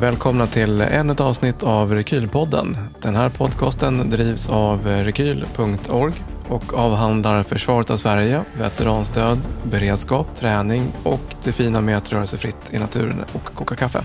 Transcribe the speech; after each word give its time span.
välkomna 0.00 0.46
till 0.46 0.80
ännu 0.80 1.12
ett 1.12 1.20
avsnitt 1.20 1.62
av 1.62 1.94
Rekylpodden. 1.94 2.76
Den 3.02 3.16
här 3.16 3.28
podcasten 3.28 4.10
drivs 4.10 4.48
av 4.48 4.86
rekyl.org 4.86 6.14
och 6.48 6.74
avhandlar 6.74 7.42
försvaret 7.42 7.90
av 7.90 7.96
Sverige, 7.96 8.44
veteranstöd, 8.58 9.38
beredskap, 9.62 10.36
träning 10.36 10.92
och 11.02 11.20
det 11.44 11.52
fina 11.52 11.80
med 11.80 11.96
att 11.96 12.12
röra 12.12 12.26
sig 12.26 12.38
fritt 12.38 12.56
i 12.70 12.78
naturen 12.78 13.24
och 13.32 13.44
koka 13.44 13.76
kaffe. 13.76 14.04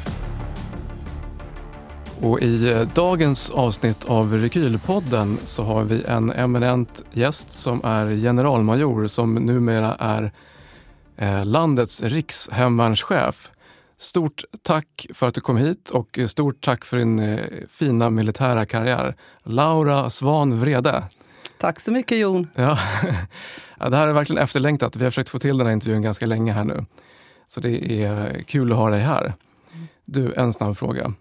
Och 2.22 2.42
I 2.42 2.86
dagens 2.94 3.50
avsnitt 3.50 4.06
av 4.06 4.34
Rekylpodden 4.34 5.38
så 5.44 5.64
har 5.64 5.84
vi 5.84 6.04
en 6.04 6.32
eminent 6.32 7.04
gäst 7.12 7.52
som 7.52 7.82
är 7.84 8.22
generalmajor 8.22 9.08
som 9.08 9.34
numera 9.34 9.96
är 10.00 10.32
eh, 11.18 11.46
landets 11.46 12.04
rikshemvärnschef. 12.04 13.52
Stort 13.98 14.44
tack 14.62 15.08
för 15.14 15.28
att 15.28 15.34
du 15.34 15.42
kom 15.42 15.58
hit 15.58 15.90
och 15.90 16.20
stort 16.28 16.66
tack 16.66 16.86
för 16.86 16.98
din 16.98 17.20
eh, 17.20 17.40
fina 17.70 18.10
militära 18.10 18.66
karriär. 18.66 19.16
Laura 19.44 20.10
Svan 20.10 20.60
Vrede. 20.60 21.04
Tack 21.58 21.80
så 21.80 21.92
mycket 21.92 22.18
Jon. 22.18 22.48
Ja. 22.56 22.80
ja, 23.80 23.90
det 23.90 23.98
här 23.98 24.08
är 24.08 24.14
verkligen 24.14 24.44
efterlängtat. 24.44 24.96
Vi 24.96 25.04
har 25.04 25.12
försökt 25.12 25.30
få 25.30 25.40
till 25.40 25.58
den 25.58 25.68
här 25.68 25.74
intervjun 25.74 26.02
ganska 26.02 26.26
länge 26.26 26.54
här 26.54 26.64
nu. 26.64 26.86
Så 27.48 27.62
det 27.62 28.04
är 28.04 28.42
kul 28.44 28.72
att 28.72 28.78
ha 28.78 28.90
dig 28.90 29.02
här. 29.02 29.34
Du, 30.06 30.34
en 30.34 30.54
snabb 30.54 30.78
fråga. 30.78 31.14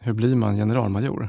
Hur 0.00 0.12
blir 0.12 0.34
man 0.34 0.56
generalmajor? 0.56 1.28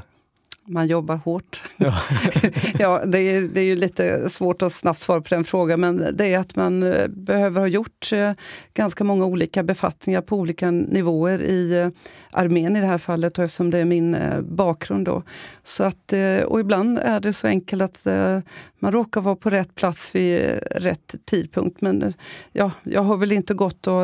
Man 0.68 0.86
jobbar 0.86 1.16
hårt. 1.16 1.62
Ja. 1.76 1.94
ja, 2.78 3.04
det, 3.06 3.18
är, 3.18 3.40
det 3.42 3.60
är 3.60 3.64
ju 3.64 3.76
lite 3.76 4.28
svårt 4.30 4.62
att 4.62 4.72
snabbt 4.72 4.98
svara 4.98 5.20
på 5.20 5.34
den 5.34 5.44
frågan, 5.44 5.80
men 5.80 6.08
det 6.12 6.34
är 6.34 6.38
att 6.38 6.56
man 6.56 6.82
eh, 6.82 7.08
behöver 7.08 7.60
ha 7.60 7.68
gjort 7.68 8.12
eh, 8.12 8.32
ganska 8.74 9.04
många 9.04 9.24
olika 9.24 9.62
befattningar 9.62 10.20
på 10.20 10.36
olika 10.36 10.70
nivåer 10.70 11.42
i 11.42 11.80
eh, 11.80 11.88
armén 12.30 12.76
i 12.76 12.80
det 12.80 12.86
här 12.86 12.98
fallet, 12.98 13.38
eftersom 13.38 13.70
det 13.70 13.78
är 13.78 13.84
min 13.84 14.16
bakgrund. 14.40 15.06
Då. 15.06 15.22
Så 15.64 15.84
att, 15.84 16.12
och 16.46 16.60
ibland 16.60 16.98
är 16.98 17.20
det 17.20 17.32
så 17.32 17.46
enkelt 17.46 17.82
att 17.82 18.06
man 18.78 18.92
råkar 18.92 19.20
vara 19.20 19.36
på 19.36 19.50
rätt 19.50 19.74
plats 19.74 20.14
vid 20.14 20.40
rätt 20.70 21.14
tidpunkt. 21.24 21.80
Men 21.80 22.14
ja, 22.52 22.70
jag 22.82 23.02
har 23.02 23.16
väl 23.16 23.32
inte 23.32 23.54
gått 23.54 23.86
och 23.86 24.02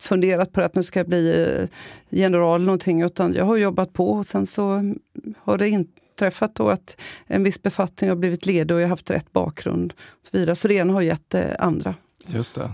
funderat 0.00 0.52
på 0.52 0.60
att 0.60 0.74
nu 0.74 0.82
ska 0.82 1.00
jag 1.00 1.08
bli 1.08 1.68
general 2.10 2.54
eller 2.54 2.66
någonting, 2.66 3.02
utan 3.02 3.34
jag 3.34 3.44
har 3.44 3.56
jobbat 3.56 3.92
på 3.92 4.10
och 4.10 4.26
sen 4.26 4.46
så 4.46 4.94
har 5.38 5.58
det 5.58 5.68
inte 5.68 5.99
träffat 6.20 6.54
då 6.54 6.68
att 6.68 6.96
en 7.26 7.42
viss 7.42 7.62
befattning 7.62 8.10
har 8.10 8.16
blivit 8.16 8.46
ledig 8.46 8.74
och 8.74 8.80
jag 8.80 8.86
har 8.86 8.90
haft 8.90 9.10
rätt 9.10 9.32
bakgrund. 9.32 9.92
Och 9.92 10.26
så 10.26 10.38
vidare. 10.38 10.56
Så 10.56 10.68
det 10.68 10.74
ena 10.74 10.92
har 10.92 11.02
gett 11.02 11.30
det 11.30 11.56
andra. 11.58 11.94
Just 12.26 12.54
det. 12.54 12.70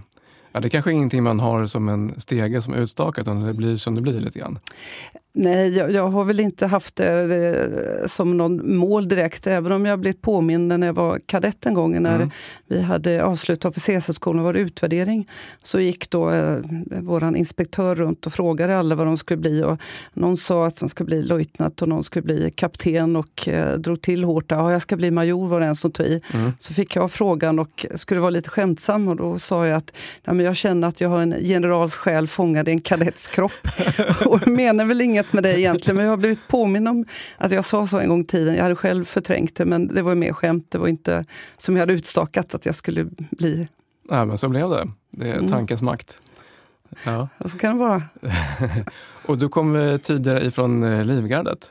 Ja, 0.53 0.61
det 0.61 0.69
är 0.69 0.71
kanske 0.71 0.93
ingenting 0.93 1.23
man 1.23 1.41
har 1.41 1.67
som 1.67 1.89
en 1.89 2.21
stege 2.21 2.63
som 2.63 2.75
är 2.75 2.79
utstakat, 2.79 3.23
utan 3.23 3.41
det 3.41 3.55
blir 3.55 3.77
som 3.77 3.95
det 3.95 4.01
blir 4.01 4.21
lite 4.21 4.39
grann. 4.39 4.59
Nej, 5.39 5.77
jag, 5.77 5.93
jag, 5.93 6.09
har 6.09 6.25
väl 6.25 6.41
inte 6.41 6.67
haft 6.67 6.97
det 6.97 8.05
som 8.07 8.37
någon 8.37 8.77
mål 8.77 9.09
direkt, 9.09 9.47
även 9.47 9.73
om 9.73 9.87
jag 9.87 10.01
blivit 10.01 10.23
påmind 10.23 10.69
när 10.69 10.87
jag 10.87 10.95
var 10.95 11.19
kadett 11.27 11.67
en 11.67 11.75
gång 11.75 12.03
när 12.03 12.17
mm. 12.17 12.31
vi 12.67 12.83
hade 12.83 13.25
avslutat 13.25 13.71
officershögskolan 13.71 14.39
och 14.39 14.45
var 14.45 14.55
utvärdering. 14.55 15.29
Så 15.63 15.81
gick 15.81 16.11
då 16.11 16.31
eh, 16.31 16.59
vår 16.87 17.37
inspektör 17.37 17.95
runt 17.95 18.27
och 18.27 18.33
frågade 18.33 18.79
alla 18.79 18.95
vad 18.95 19.07
de 19.07 19.19
skulle 19.19 19.41
bli. 19.41 19.63
Och 19.63 19.81
någon 20.13 20.37
sa 20.37 20.67
att 20.67 20.77
de 20.77 20.89
skulle 20.89 21.07
bli 21.07 21.23
löjtnant 21.23 21.83
och 21.83 21.89
någon 21.89 22.05
skulle 22.05 22.23
bli 22.23 22.51
kapten 22.51 23.17
och 23.17 23.49
eh, 23.49 23.79
drog 23.79 24.01
till 24.01 24.25
hårt. 24.25 24.45
Ja, 24.49 24.73
jag 24.73 24.83
ska 24.83 24.97
bli 24.97 25.11
major 25.11 25.49
var 25.49 25.61
det 25.61 25.67
en 25.67 25.77
som 25.77 25.93
tog 25.93 26.07
i. 26.07 26.21
Mm. 26.35 26.53
Så 26.61 26.75
fick 26.75 26.97
jag 26.97 27.11
frågan 27.11 27.59
och 27.59 27.87
skulle 27.95 28.21
vara 28.21 28.31
lite 28.31 28.51
skämtsam 28.51 29.09
och 29.09 29.17
då 29.17 29.39
sa 29.39 29.67
jag 29.67 29.77
att 29.77 29.93
ja, 30.25 30.33
men 30.33 30.47
jag 30.47 30.57
känner 30.57 30.89
att 30.89 31.01
jag 31.01 31.09
har 31.09 31.23
en 31.23 31.35
generals 31.41 31.97
själ 31.97 32.27
fångad 32.27 32.69
i 32.69 32.71
en 32.71 32.81
kadetts 32.81 33.29
kropp. 33.29 33.69
och 34.27 34.49
menar 34.49 34.85
väl 34.85 35.01
inget 35.01 35.26
vet 35.27 35.33
med 35.33 35.43
det 35.43 35.61
egentligen, 35.61 35.97
men 35.97 36.05
jag 36.05 36.13
har 36.13 36.17
blivit 36.17 36.49
påminn 36.49 36.87
om 36.87 37.05
att 37.39 37.53
jag 37.53 37.65
sa 37.65 37.87
så 37.87 37.99
en 37.99 38.09
gång 38.09 38.21
i 38.21 38.25
tiden. 38.25 38.55
Jag 38.55 38.63
hade 38.63 38.75
själv 38.75 39.05
förträngt 39.05 39.57
det, 39.57 39.65
men 39.65 39.95
det 39.95 40.03
var 40.03 40.15
mer 40.15 40.33
skämt. 40.33 40.67
Det 40.69 40.79
var 40.79 40.89
inte 40.89 41.25
som 41.57 41.77
jag 41.77 41.83
hade 41.83 41.93
utstakat 41.93 42.55
att 42.55 42.67
jag 42.67 42.75
skulle 42.75 43.05
bli. 43.31 43.69
Nej, 44.11 44.27
men 44.27 44.39
så 44.39 44.49
blev 44.49 44.71
det. 44.71 44.87
Det 45.11 45.29
är 45.29 45.35
mm. 45.35 45.49
tankens 45.49 45.83
makt. 45.83 46.19
Ja. 47.05 47.29
Så 47.51 47.59
kan 47.59 47.73
det 47.73 47.85
vara. 47.85 48.03
och 49.27 49.39
du 49.39 49.49
kom 49.49 49.77
eh, 49.77 49.99
tidigare 49.99 50.47
ifrån 50.47 50.83
eh, 50.83 51.05
Livgardet. 51.05 51.71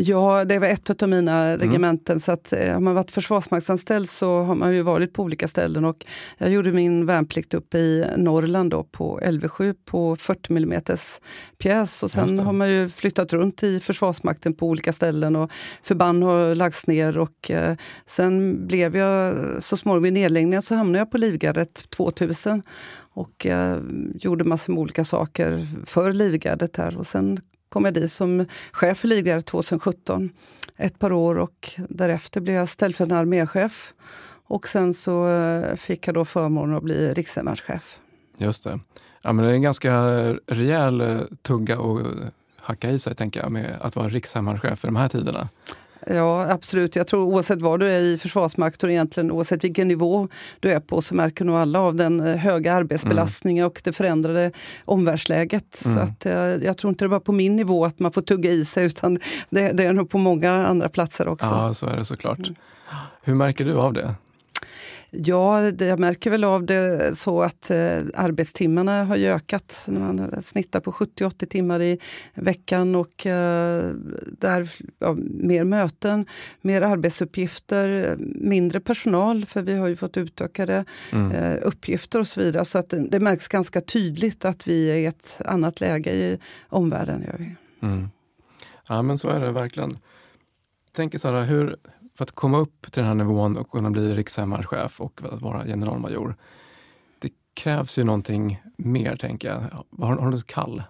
Ja, 0.00 0.44
det 0.44 0.58
var 0.58 0.66
ett 0.66 1.02
av 1.02 1.08
mina 1.08 1.44
mm. 1.44 1.60
regementen. 1.60 2.20
Så 2.20 2.32
att, 2.32 2.52
eh, 2.52 2.72
har 2.72 2.80
man 2.80 2.94
varit 2.94 3.10
försvarsmaktsanställd 3.10 4.10
så 4.10 4.42
har 4.42 4.54
man 4.54 4.74
ju 4.74 4.82
varit 4.82 5.12
på 5.12 5.22
olika 5.22 5.48
ställen. 5.48 5.84
Och 5.84 6.06
jag 6.38 6.50
gjorde 6.50 6.72
min 6.72 7.06
värnplikt 7.06 7.54
uppe 7.54 7.78
i 7.78 8.06
Norrland 8.16 8.70
då, 8.70 8.84
på 8.84 9.20
LV7 9.20 9.74
på 9.84 10.16
40 10.16 10.56
mm 10.56 10.82
pjäs. 11.58 12.02
Och 12.02 12.10
sen 12.10 12.38
har 12.38 12.52
man 12.52 12.70
ju 12.70 12.88
flyttat 12.88 13.32
runt 13.32 13.62
i 13.62 13.80
Försvarsmakten 13.80 14.54
på 14.54 14.66
olika 14.66 14.92
ställen 14.92 15.36
och 15.36 15.50
förband 15.82 16.24
har 16.24 16.54
lagts 16.54 16.86
ner. 16.86 17.18
Och, 17.18 17.50
eh, 17.50 17.76
sen 18.06 18.66
blev 18.66 18.96
jag 18.96 19.34
så 19.62 19.76
småningom 19.76 20.02
vid 20.02 20.12
nedläggningen 20.12 20.62
så 20.62 20.74
hamnade 20.74 20.98
jag 20.98 21.10
på 21.10 21.18
Livgardet 21.18 21.90
2000 21.90 22.62
och 22.96 23.46
eh, 23.46 23.78
gjorde 24.14 24.44
massor 24.44 24.72
med 24.72 24.80
olika 24.80 25.04
saker 25.04 25.66
för 25.86 26.12
Livgardet 26.12 26.76
här. 26.76 26.98
Och 26.98 27.06
sen 27.06 27.40
kom 27.68 27.84
jag 27.84 27.94
dit 27.94 28.12
som 28.12 28.46
chef 28.72 28.98
för 28.98 29.08
Livgardet 29.08 29.46
2017, 29.46 30.30
ett 30.76 30.98
par 30.98 31.12
år 31.12 31.38
och 31.38 31.70
därefter 31.88 32.40
blev 32.40 32.56
jag 32.56 32.68
ställföreträdande 32.68 33.20
arméchef. 33.20 33.94
Och 34.50 34.68
sen 34.68 34.94
så 34.94 35.28
eh, 35.28 35.76
fick 35.76 36.08
jag 36.08 36.14
då 36.14 36.24
förmånen 36.24 36.76
att 36.76 36.82
bli 36.82 37.14
rikshemvärnschef. 37.14 37.98
Just 38.38 38.64
det. 38.64 38.80
Ja, 39.22 39.32
men 39.32 39.44
det 39.44 39.50
är 39.50 39.54
en 39.54 39.62
ganska 39.62 39.92
rejäl 40.46 41.00
eh, 41.00 41.20
tugga 41.42 41.78
att 41.78 42.06
hacka 42.56 42.90
i 42.90 42.98
sig, 42.98 43.14
tänker 43.14 43.40
jag, 43.40 43.52
med 43.52 43.76
att 43.80 43.96
vara 43.96 44.08
rikshemvärnschef 44.08 44.84
i 44.84 44.86
de 44.86 44.96
här 44.96 45.08
tiderna. 45.08 45.48
Ja 46.10 46.50
absolut. 46.50 46.96
Jag 46.96 47.06
tror 47.06 47.24
oavsett 47.24 47.60
var 47.60 47.78
du 47.78 47.86
är 47.86 48.00
i 48.00 48.18
Försvarsmakten, 48.18 48.90
egentligen 48.90 49.30
oavsett 49.30 49.64
vilken 49.64 49.88
nivå 49.88 50.28
du 50.60 50.72
är 50.72 50.80
på, 50.80 51.02
så 51.02 51.14
märker 51.14 51.44
nog 51.44 51.56
alla 51.56 51.80
av 51.80 51.94
den 51.94 52.20
eh, 52.20 52.36
höga 52.36 52.74
arbetsbelastningen 52.74 53.62
mm. 53.62 53.70
och 53.70 53.80
det 53.84 53.92
förändrade 53.92 54.52
omvärldsläget. 54.84 55.84
Mm. 55.84 55.96
Så 55.96 56.02
att, 56.02 56.24
jag, 56.24 56.54
eh, 56.54 56.64
jag 56.64 56.78
tror 56.78 56.88
inte 56.88 57.04
det 57.04 57.06
är 57.06 57.10
bara 57.10 57.20
på 57.20 57.32
min 57.32 57.56
nivå 57.56 57.84
att 57.84 57.98
man 57.98 58.12
får 58.12 58.22
tugga 58.22 58.50
i 58.50 58.64
sig, 58.64 58.84
utan 58.84 59.18
det, 59.50 59.72
det 59.72 59.84
är 59.84 59.92
nog 59.92 60.10
på 60.10 60.18
många 60.18 60.52
andra 60.66 60.88
platser 60.88 61.28
också. 61.28 61.46
Ja, 61.46 61.74
så 61.74 61.86
är 61.86 61.96
det 61.96 62.04
såklart. 62.04 62.38
Mm. 62.38 62.54
Hur 63.22 63.34
märker 63.34 63.64
du 63.64 63.74
av 63.74 63.92
det? 63.92 64.14
Ja, 65.10 65.70
jag 65.70 65.98
märker 65.98 66.30
väl 66.30 66.44
av 66.44 66.66
det 66.66 67.18
så 67.18 67.42
att 67.42 67.70
eh, 67.70 68.00
arbetstimmarna 68.14 69.04
har 69.04 69.16
ökat. 69.16 69.84
Man 69.86 70.42
snittar 70.42 70.80
på 70.80 70.92
70-80 70.92 71.46
timmar 71.46 71.82
i 71.82 71.98
veckan 72.34 72.94
och 72.94 73.26
eh, 73.26 73.92
där, 74.26 74.70
ja, 74.98 75.16
mer 75.30 75.64
möten, 75.64 76.26
mer 76.60 76.82
arbetsuppgifter, 76.82 78.16
mindre 78.34 78.80
personal 78.80 79.46
för 79.46 79.62
vi 79.62 79.74
har 79.74 79.88
ju 79.88 79.96
fått 79.96 80.16
utökade 80.16 80.84
mm. 81.12 81.32
eh, 81.32 81.58
uppgifter 81.62 82.20
och 82.20 82.28
så 82.28 82.40
vidare. 82.40 82.64
Så 82.64 82.78
att 82.78 82.90
det, 82.90 83.08
det, 83.08 83.20
märks 83.20 83.48
ganska 83.48 83.80
tydligt 83.80 84.44
att 84.44 84.68
vi 84.68 84.90
är 84.90 84.96
i 84.96 85.06
ett 85.06 85.40
annat 85.44 85.80
läge 85.80 86.12
i 86.12 86.38
omvärlden. 86.68 87.22
Gör 87.22 87.36
vi. 87.38 87.56
Mm. 87.86 88.08
Ja 88.88 89.02
men 89.02 89.18
så 89.18 89.28
är 89.28 89.40
det 89.40 89.52
verkligen. 89.52 89.98
Tänker 90.92 91.18
så 91.18 91.32
här, 91.32 91.44
hur, 91.44 91.76
för 92.18 92.24
att 92.24 92.32
komma 92.32 92.58
upp 92.58 92.92
till 92.92 93.02
den 93.02 93.06
här 93.06 93.14
nivån 93.14 93.56
och 93.56 93.70
kunna 93.70 93.90
bli 93.90 94.14
rikshemvärnschef 94.14 95.00
och 95.00 95.20
vara 95.22 95.64
generalmajor, 95.64 96.36
det 97.18 97.30
krävs 97.54 97.98
ju 97.98 98.04
någonting 98.04 98.62
mer, 98.76 99.16
tänker 99.16 99.48
jag. 99.48 99.60
Har, 100.04 100.16
har 100.16 100.30
du 100.30 100.36
ett 100.36 100.46
kall? 100.46 100.82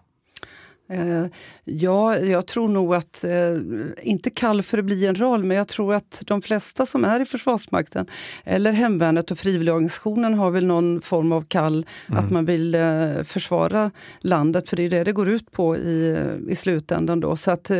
Eh, 0.90 1.26
ja, 1.64 2.18
jag 2.18 2.46
tror 2.46 2.68
nog 2.68 2.94
att, 2.94 3.24
eh, 3.24 3.56
inte 4.02 4.30
kall 4.30 4.62
för 4.62 4.78
att 4.78 4.84
bli 4.84 5.00
general, 5.00 5.44
men 5.44 5.56
jag 5.56 5.68
tror 5.68 5.94
att 5.94 6.22
de 6.26 6.42
flesta 6.42 6.86
som 6.86 7.04
är 7.04 7.20
i 7.20 7.24
Försvarsmakten 7.24 8.06
eller 8.44 8.72
Hemvärnet 8.72 9.30
och 9.30 9.38
frivilligorganisationen 9.38 10.34
har 10.34 10.50
väl 10.50 10.66
någon 10.66 11.00
form 11.00 11.32
av 11.32 11.42
kall 11.42 11.86
mm. 12.08 12.24
att 12.24 12.30
man 12.30 12.44
vill 12.44 12.74
eh, 12.74 13.22
försvara 13.24 13.90
landet, 14.20 14.68
för 14.68 14.76
det 14.76 14.82
är 14.82 14.90
det 14.90 15.04
det 15.04 15.12
går 15.12 15.28
ut 15.28 15.52
på 15.52 15.76
i, 15.76 16.16
i 16.48 16.56
slutändan. 16.56 17.20
Då. 17.20 17.36
Så 17.36 17.50
att 17.50 17.70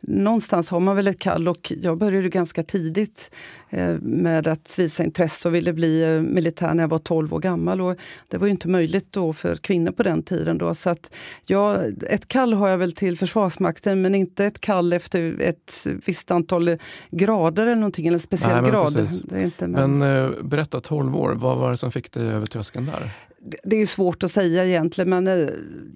någonstans 0.00 0.70
har 0.70 0.80
man 0.80 0.96
väl 0.96 1.08
ett 1.08 1.18
kall 1.18 1.48
och 1.48 1.72
jag 1.82 1.98
började 1.98 2.28
ganska 2.28 2.62
tidigt 2.62 3.30
med 4.00 4.46
att 4.46 4.78
visa 4.78 5.04
intresse 5.04 5.48
och 5.48 5.54
ville 5.54 5.72
bli 5.72 6.20
militär 6.20 6.74
när 6.74 6.82
jag 6.82 6.88
var 6.88 6.98
12 6.98 7.34
år 7.34 7.40
gammal. 7.40 7.80
Och 7.80 7.96
det 8.28 8.38
var 8.38 8.46
ju 8.46 8.50
inte 8.50 8.68
möjligt 8.68 9.06
då 9.10 9.32
för 9.32 9.56
kvinnor 9.56 9.92
på 9.92 10.02
den 10.02 10.22
tiden. 10.22 10.58
Då. 10.58 10.74
Så 10.74 10.90
att 10.90 11.14
ja, 11.44 11.82
ett 12.10 12.28
kall 12.28 12.52
har 12.52 12.68
jag 12.68 12.78
väl 12.78 12.92
till 12.92 13.18
Försvarsmakten 13.18 14.02
men 14.02 14.14
inte 14.14 14.44
ett 14.44 14.60
kall 14.60 14.92
efter 14.92 15.40
ett 15.40 15.86
visst 16.06 16.30
antal 16.30 16.78
grader 17.10 17.62
eller 17.62 17.76
någonting, 17.76 18.06
eller 18.06 18.16
en 18.16 18.20
speciell 18.20 18.52
Nej, 18.52 18.62
men 18.62 18.70
grad. 18.70 19.08
Inte, 19.36 19.66
men... 19.66 19.98
men 19.98 20.24
eh, 20.24 20.42
berätta, 20.42 20.80
12 20.80 21.16
år, 21.16 21.34
vad 21.34 21.58
var 21.58 21.70
det 21.70 21.76
som 21.76 21.92
fick 21.92 22.12
dig 22.12 22.26
över 22.26 22.46
tröskeln 22.46 22.86
där? 22.86 23.10
Det 23.64 23.76
är 23.76 23.86
svårt 23.86 24.22
att 24.22 24.32
säga 24.32 24.66
egentligen, 24.66 25.10
men 25.10 25.26
eh, 25.26 25.48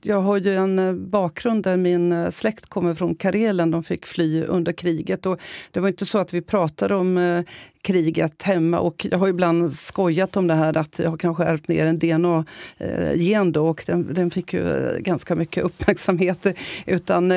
jag 0.03 0.21
har 0.21 0.37
ju 0.37 0.55
en 0.55 0.79
eh, 0.79 0.93
bakgrund 0.93 1.63
där 1.63 1.77
min 1.77 2.13
eh, 2.13 2.31
släkt 2.31 2.67
kommer 2.67 2.95
från 2.95 3.15
Karelen. 3.15 3.71
De 3.71 3.83
fick 3.83 4.07
fly 4.07 4.43
under 4.43 4.73
kriget. 4.73 5.27
Och 5.27 5.41
det 5.71 5.81
var 5.81 5.89
inte 5.89 6.07
så 6.07 6.19
att 6.19 6.35
vi 6.35 6.43
pratade 6.43 6.95
om 6.95 7.45
kriget 7.83 8.43
hemma. 8.43 8.79
Och 8.81 9.07
jag 9.11 9.19
har 9.19 9.29
ibland 9.29 9.73
skojat 9.73 10.37
om 10.37 10.47
det 10.47 10.55
här 10.55 10.77
att 10.77 10.99
jag 10.99 11.11
har 11.11 11.17
kanske 11.17 11.45
ärvt 11.45 11.69
ner 11.69 11.87
en 11.87 11.99
DNA-gen 11.99 13.53
då 13.53 13.69
och 13.69 13.85
den, 13.87 14.15
den, 14.15 14.31
fick 14.31 14.53
ju 14.55 14.97
ganska 14.99 15.35
mycket 15.35 15.65
uppmärksamhet. 15.81 16.47
Utan 16.87 17.31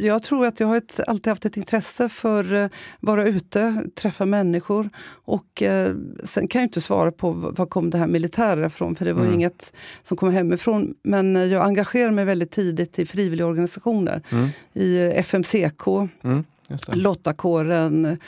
jag 0.00 0.22
tror 0.22 0.46
att 0.46 0.60
jag 0.60 0.66
har 0.66 0.76
ett, 0.76 1.00
alltid 1.06 1.30
haft 1.30 1.44
ett 1.44 1.56
intresse 1.56 2.08
för 2.08 2.54
att 2.54 2.72
vara 3.00 3.24
ute, 3.24 3.84
träffa 3.94 4.26
människor. 4.26 4.90
Och 5.24 5.62
sen 6.24 6.48
kan 6.48 6.60
jag 6.60 6.66
inte 6.66 6.80
svara 6.80 7.12
på 7.12 7.30
var 7.32 7.66
kom 7.66 7.90
det 7.90 7.98
här 7.98 8.06
militära 8.06 8.66
ifrån, 8.66 8.94
för 8.94 9.04
det 9.04 9.12
var 9.12 9.22
mm. 9.22 9.34
inget 9.34 9.72
som 10.02 10.16
kom 10.16 10.30
hemifrån. 10.30 10.94
Men 11.02 11.50
jag 11.50 11.64
engagerade 11.66 12.12
mig 12.12 12.24
väldigt 12.24 12.50
tidigt 12.50 12.98
i 12.98 13.06
frivilligorganisationer. 13.06 14.22
Mm. 14.30 14.48
I 14.72 14.98
FMCK, 14.98 15.86
mm. 16.22 16.44
Lottakåren, 16.92 18.18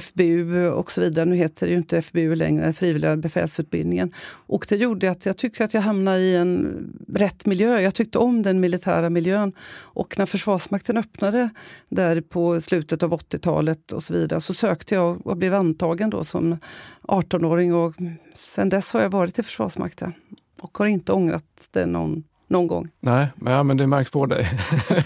FBU 0.00 0.68
och 0.68 0.92
så 0.92 1.00
vidare. 1.00 1.24
Nu 1.24 1.36
heter 1.36 1.66
det 1.66 1.70
ju 1.70 1.78
inte 1.78 2.02
FBU 2.02 2.34
längre, 2.34 2.72
frivilliga 2.72 3.16
befälsutbildningen. 3.16 4.14
Och 4.22 4.66
det 4.68 4.76
gjorde 4.76 5.10
att 5.10 5.26
jag 5.26 5.36
tyckte 5.36 5.64
att 5.64 5.74
jag 5.74 5.80
hamnade 5.80 6.18
i 6.18 6.36
en 6.36 6.84
rätt 7.08 7.46
miljö. 7.46 7.80
Jag 7.80 7.94
tyckte 7.94 8.18
om 8.18 8.42
den 8.42 8.60
militära 8.60 9.10
miljön. 9.10 9.52
Och 9.78 10.18
när 10.18 10.26
Försvarsmakten 10.26 10.96
öppnade 10.96 11.50
där 11.88 12.20
på 12.20 12.60
slutet 12.60 13.02
av 13.02 13.12
80-talet 13.12 13.92
och 13.92 14.02
så 14.02 14.12
vidare 14.12 14.40
så 14.40 14.54
sökte 14.54 14.94
jag 14.94 15.26
och 15.26 15.36
blev 15.36 15.54
antagen 15.54 16.10
då 16.10 16.24
som 16.24 16.58
18-åring. 17.02 17.74
Och 17.74 17.94
sen 18.34 18.68
dess 18.68 18.92
har 18.92 19.00
jag 19.00 19.10
varit 19.10 19.38
i 19.38 19.42
Försvarsmakten 19.42 20.12
och 20.60 20.78
har 20.78 20.86
inte 20.86 21.12
ångrat 21.12 21.44
det 21.70 21.86
någon, 21.86 22.24
någon 22.48 22.66
gång. 22.66 22.88
Nej, 23.00 23.28
men 23.64 23.76
det 23.76 23.86
märks 23.86 24.10
på 24.10 24.26
dig. 24.26 24.50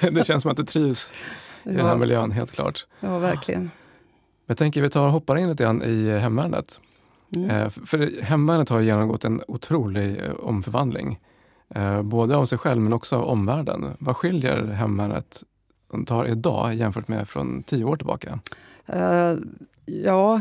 det 0.13 0.27
känns 0.27 0.43
som 0.43 0.51
att 0.51 0.57
du 0.57 0.65
trivs 0.65 1.13
i 1.65 1.75
den 1.75 1.87
här 1.87 1.97
miljön, 1.97 2.31
helt 2.31 2.53
klart. 2.53 2.87
Ja, 3.01 3.19
verkligen. 3.19 3.71
Jag 4.47 4.59
tänker 4.59 4.83
vi 4.83 4.91
tar 4.91 5.07
och 5.07 5.13
hoppar 5.13 5.37
in 5.37 5.49
lite 5.49 5.65
grann 5.65 5.83
i 5.83 6.19
hemvärnet. 6.19 6.81
Mm. 7.37 7.51
Eh, 7.51 7.69
för 7.69 8.23
hemvärnet 8.23 8.69
har 8.69 8.81
genomgått 8.81 9.25
en 9.25 9.43
otrolig 9.49 10.21
eh, 10.25 10.31
omförvandling. 10.33 11.19
Eh, 11.69 12.03
både 12.03 12.37
av 12.37 12.45
sig 12.45 12.59
själv 12.59 12.81
men 12.81 12.93
också 12.93 13.17
av 13.17 13.25
omvärlden. 13.25 13.97
Vad 13.99 14.17
skiljer 14.17 14.67
hemvärnet 14.67 15.43
tar 16.07 16.27
idag 16.27 16.75
jämfört 16.75 17.09
med 17.09 17.29
från 17.29 17.63
tio 17.63 17.85
år 17.85 17.97
tillbaka? 17.97 18.39
Uh, 18.95 19.39
ja, 19.85 20.41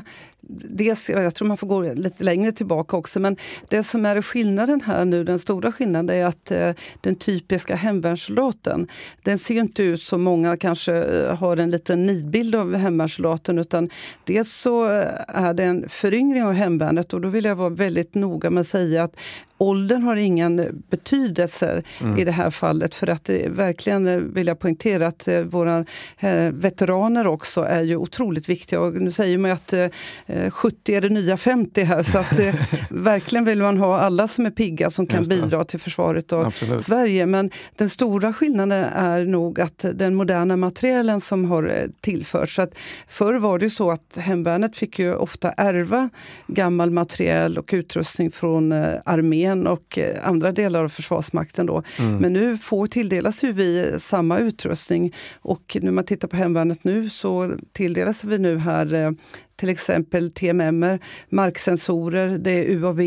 dels, 0.49 1.09
jag 1.09 1.35
tror 1.35 1.47
man 1.47 1.57
får 1.57 1.67
gå 1.67 1.93
lite 1.93 2.23
längre 2.23 2.51
tillbaka 2.51 2.97
också, 2.97 3.19
men 3.19 3.37
det 3.67 3.83
som 3.83 4.05
är 4.05 4.21
skillnaden 4.21 4.81
här 4.81 5.05
nu, 5.05 5.23
den 5.23 5.39
stora 5.39 5.71
skillnaden, 5.71 6.17
är 6.17 6.25
att 6.25 6.51
eh, 6.51 6.71
den 7.01 7.15
typiska 7.15 7.75
hemvärnssoldaten, 7.75 8.87
den 9.21 9.37
ser 9.39 9.55
inte 9.55 9.83
ut 9.83 10.01
som 10.01 10.21
många 10.21 10.57
kanske 10.57 10.93
eh, 10.93 11.35
har 11.35 11.57
en 11.57 11.71
liten 11.71 12.05
nidbild 12.05 12.55
av 12.55 12.75
hemvärnssoldaten, 12.75 13.59
utan 13.59 13.89
dels 14.23 14.53
så 14.53 14.85
eh, 14.91 15.07
är 15.27 15.53
det 15.53 15.63
en 15.63 15.89
föryngring 15.89 16.43
av 16.43 16.53
hemvärnet 16.53 17.13
och 17.13 17.21
då 17.21 17.29
vill 17.29 17.45
jag 17.45 17.55
vara 17.55 17.69
väldigt 17.69 18.15
noga 18.15 18.49
med 18.49 18.61
att 18.61 18.67
säga 18.67 19.03
att 19.03 19.15
åldern 19.57 20.03
har 20.03 20.15
ingen 20.15 20.83
betydelse 20.89 21.83
mm. 22.01 22.17
i 22.17 22.25
det 22.25 22.31
här 22.31 22.49
fallet 22.49 22.95
för 22.95 23.09
att 23.09 23.25
det, 23.25 23.49
verkligen 23.49 24.33
vill 24.33 24.47
jag 24.47 24.59
poängtera 24.59 25.07
att 25.07 25.27
våra 25.45 25.85
veteraner 26.51 27.27
också 27.27 27.61
är 27.61 27.81
ju 27.81 27.95
otroligt 27.95 28.49
viktiga. 28.49 28.79
Och 28.79 28.93
nu 28.93 29.11
säger 29.11 29.37
man 29.37 29.51
att 29.51 29.73
eh, 29.73 29.87
70 30.51 30.95
är 30.95 31.01
det 31.01 31.09
nya 31.09 31.37
50 31.37 31.83
här 31.83 32.03
så 32.03 32.17
att 32.17 32.39
eh, 32.39 32.55
verkligen 32.89 33.45
vill 33.45 33.61
man 33.61 33.77
ha 33.77 33.99
alla 33.99 34.27
som 34.27 34.45
är 34.45 34.51
pigga 34.51 34.89
som 34.89 35.07
kan 35.07 35.23
bidra 35.23 35.63
till 35.63 35.79
försvaret 35.79 36.33
av 36.33 36.45
Absolut. 36.45 36.83
Sverige. 36.83 37.25
Men 37.25 37.51
den 37.77 37.89
stora 37.89 38.33
skillnaden 38.33 38.83
är 38.83 39.25
nog 39.25 39.59
att 39.59 39.85
den 39.93 40.15
moderna 40.15 40.57
materielen 40.57 41.21
som 41.21 41.45
har 41.45 41.63
eh, 41.63 41.87
tillförts. 42.01 42.59
Att 42.59 42.75
förr 43.07 43.33
var 43.33 43.59
det 43.59 43.69
så 43.69 43.91
att 43.91 44.17
hemvärnet 44.17 44.77
fick 44.77 44.99
ju 44.99 45.15
ofta 45.15 45.51
ärva 45.51 46.09
gammal 46.47 46.91
materiel 46.91 47.57
och 47.57 47.69
utrustning 47.73 48.31
från 48.31 48.71
eh, 48.71 48.99
armén 49.05 49.67
och 49.67 49.99
andra 50.23 50.51
delar 50.51 50.83
av 50.83 50.89
Försvarsmakten. 50.89 51.65
Då. 51.65 51.83
Mm. 51.99 52.17
Men 52.17 52.33
nu 52.33 52.57
får 52.57 52.87
tilldelas 52.87 53.43
ju 53.43 53.51
vi 53.51 53.95
samma 53.99 54.39
utrustning 54.39 55.13
och 55.41 55.77
när 55.81 55.91
man 55.91 56.05
tittar 56.05 56.27
på 56.27 56.35
hemvärnet 56.35 56.83
nu 56.83 57.09
så 57.09 57.55
tilldelas 57.71 58.23
vi 58.23 58.37
nu 58.37 58.57
här 58.57 59.15
till 59.63 59.69
exempel 59.69 60.31
TMM, 60.31 60.99
marksensorer, 61.29 62.37
det 62.37 62.51
är 62.51 62.69
UAV, 62.69 63.01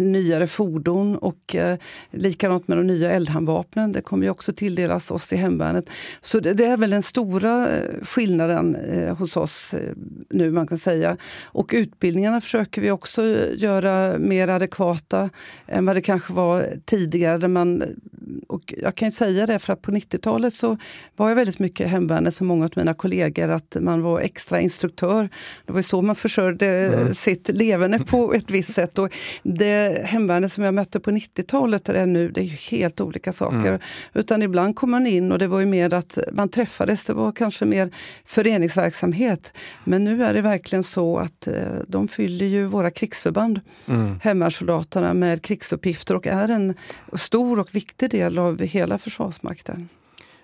nyare 0.00 0.46
fordon 0.46 1.16
och 1.16 1.54
eh, 1.54 1.78
likadant 2.10 2.68
med 2.68 2.78
de 2.78 2.86
nya 2.86 3.10
eldhandvapnen. 3.10 3.92
Det 3.92 4.00
kommer 4.00 4.24
ju 4.24 4.30
också 4.30 4.52
tilldelas 4.52 5.10
oss 5.10 5.32
i 5.32 5.36
hemvärnet. 5.36 5.84
Så 6.20 6.40
det, 6.40 6.52
det 6.52 6.64
är 6.64 6.76
väl 6.76 6.90
den 6.90 7.02
stora 7.02 7.68
eh, 7.68 8.02
skillnaden 8.02 8.74
eh, 8.74 9.16
hos 9.16 9.36
oss 9.36 9.74
eh, 9.74 9.92
nu 10.30 10.50
man 10.50 10.66
kan 10.66 10.78
säga. 10.78 11.16
Och 11.44 11.70
utbildningarna 11.74 12.40
försöker 12.40 12.82
vi 12.82 12.90
också 12.90 13.22
göra 13.54 14.18
mer 14.18 14.48
adekvata 14.48 15.30
än 15.66 15.86
vad 15.86 15.96
det 15.96 16.02
kanske 16.02 16.32
var 16.32 16.66
tidigare. 16.84 17.38
Där 17.38 17.48
man, 17.48 17.82
och 18.46 18.74
jag 18.76 18.94
kan 18.94 19.12
säga 19.12 19.46
det 19.46 19.58
för 19.58 19.72
att 19.72 19.82
på 19.82 19.90
90-talet 19.90 20.54
så 20.54 20.76
var 21.16 21.28
jag 21.28 21.36
väldigt 21.36 21.58
mycket 21.58 21.88
hemvärnet 21.88 22.34
som 22.34 22.46
många 22.46 22.64
av 22.64 22.70
mina 22.76 22.94
kollegor 22.94 23.48
att 23.48 23.76
man 23.80 24.02
var 24.02 24.20
extra 24.20 24.60
instruktör. 24.60 25.28
Det 25.66 25.72
var 25.72 25.82
så 25.82 26.02
man 26.02 26.14
försörjde 26.14 26.66
mm. 26.66 27.14
sitt 27.14 27.48
levande 27.48 27.98
på 27.98 28.34
ett 28.34 28.50
visst 28.50 28.74
sätt. 28.74 28.98
Och 28.98 29.12
det 29.42 29.87
hemvärnet 30.04 30.52
som 30.52 30.64
jag 30.64 30.74
mötte 30.74 31.00
på 31.00 31.10
90-talet 31.10 31.88
och 31.88 31.94
det 31.94 32.00
är 32.00 32.06
nu, 32.06 32.30
det 32.30 32.40
är 32.40 32.70
helt 32.70 33.00
olika 33.00 33.32
saker. 33.32 33.68
Mm. 33.68 33.80
Utan 34.14 34.42
ibland 34.42 34.76
kom 34.76 34.90
man 34.90 35.06
in 35.06 35.32
och 35.32 35.38
det 35.38 35.46
var 35.46 35.60
ju 35.60 35.66
mer 35.66 35.94
att 35.94 36.18
man 36.32 36.48
träffades, 36.48 37.04
det 37.04 37.12
var 37.12 37.32
kanske 37.32 37.64
mer 37.64 37.90
föreningsverksamhet. 38.24 39.52
Men 39.84 40.04
nu 40.04 40.24
är 40.24 40.34
det 40.34 40.40
verkligen 40.40 40.84
så 40.84 41.18
att 41.18 41.46
eh, 41.46 41.54
de 41.88 42.08
fyller 42.08 42.46
ju 42.46 42.66
våra 42.66 42.90
krigsförband, 42.90 43.60
mm. 43.88 44.20
hemvärnssoldaterna, 44.22 45.14
med 45.14 45.42
krigsuppgifter 45.42 46.16
och 46.16 46.26
är 46.26 46.48
en 46.48 46.74
stor 47.12 47.58
och 47.58 47.74
viktig 47.74 48.10
del 48.10 48.38
av 48.38 48.60
hela 48.60 48.98
Försvarsmakten. 48.98 49.88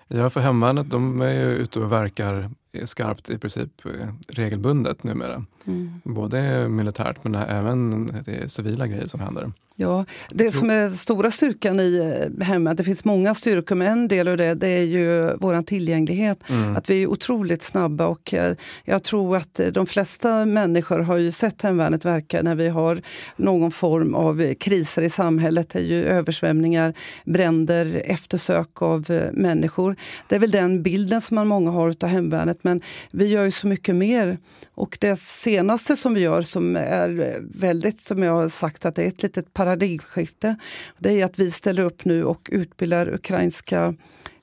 Ja, 0.07 0.29
för 0.29 0.41
hemvärnet 0.41 0.89
de 0.89 1.21
är 1.21 1.33
ju 1.33 1.49
ute 1.55 1.79
och 1.79 1.91
verkar 1.91 2.49
skarpt 2.85 3.29
i 3.29 3.37
princip 3.37 3.85
eh, 3.85 4.07
regelbundet 4.27 5.03
numera. 5.03 5.45
Mm. 5.65 6.01
Både 6.03 6.69
militärt 6.69 7.23
men 7.23 7.35
även 7.35 8.07
det 8.25 8.51
civila 8.51 8.87
grejer 8.87 9.07
som 9.07 9.19
händer. 9.19 9.51
Ja, 9.77 10.05
det 10.29 10.51
som 10.51 10.69
är 10.69 10.89
stora 10.89 11.31
styrkan 11.31 11.79
i 11.79 12.19
eh, 12.39 12.45
hemmet, 12.45 12.77
det 12.77 12.83
finns 12.83 13.05
många 13.05 13.35
styrkor 13.35 13.75
men 13.75 13.87
en 13.87 14.07
del 14.07 14.27
av 14.27 14.37
det, 14.37 14.53
det 14.53 14.67
är 14.67 14.83
ju 14.83 15.35
vår 15.37 15.63
tillgänglighet. 15.63 16.39
Mm. 16.49 16.75
Att 16.75 16.89
vi 16.89 17.03
är 17.03 17.07
otroligt 17.07 17.63
snabba 17.63 18.07
och 18.07 18.33
eh, 18.33 18.55
jag 18.85 19.03
tror 19.03 19.37
att 19.37 19.59
de 19.71 19.85
flesta 19.85 20.45
människor 20.45 20.99
har 20.99 21.17
ju 21.17 21.31
sett 21.31 21.61
hemvärnet 21.61 22.05
verka 22.05 22.41
när 22.41 22.55
vi 22.55 22.67
har 22.67 23.01
någon 23.35 23.71
form 23.71 24.15
av 24.15 24.53
kriser 24.53 25.01
i 25.01 25.09
samhället. 25.09 25.69
Det 25.69 25.79
är 25.79 25.83
ju 25.83 26.05
översvämningar, 26.05 26.93
bränder, 27.25 28.01
eftersök 28.05 28.81
av 28.81 29.29
människor. 29.33 29.95
Det 30.27 30.35
är 30.35 30.39
väl 30.39 30.51
den 30.51 30.83
bilden 30.83 31.21
som 31.21 31.35
man 31.35 31.47
många 31.47 31.71
har 31.71 31.95
av 32.03 32.09
hemvärnet 32.09 32.57
men 32.61 32.81
vi 33.11 33.27
gör 33.27 33.43
ju 33.43 33.51
så 33.51 33.67
mycket 33.67 33.95
mer. 33.95 34.37
Och 34.75 34.97
det 35.01 35.19
senaste 35.19 35.97
som 35.97 36.13
vi 36.13 36.21
gör 36.21 36.41
som 36.41 36.75
är 36.75 37.39
väldigt, 37.59 37.99
som 37.99 38.23
jag 38.23 38.33
har 38.33 38.49
sagt, 38.49 38.85
att 38.85 38.95
det 38.95 39.03
är 39.03 39.07
ett 39.07 39.23
litet 39.23 39.53
paradigmskifte. 39.65 40.55
Det 40.97 41.21
är 41.21 41.25
att 41.25 41.39
vi 41.39 41.51
ställer 41.51 41.83
upp 41.83 42.05
nu 42.05 42.23
och 42.23 42.49
utbildar 42.51 43.13
ukrainska 43.13 43.93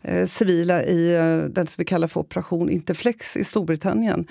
eh, 0.03 0.27
civila 0.27 0.83
i 0.85 1.15
eh, 1.15 1.37
den 1.37 1.67
som 1.67 1.75
vi 1.77 1.85
kallar 1.85 2.09
för 2.09 2.21
Operation 2.21 2.71
Interflex 2.71 3.37
i 3.37 3.45
Storbritannien. 3.45 4.27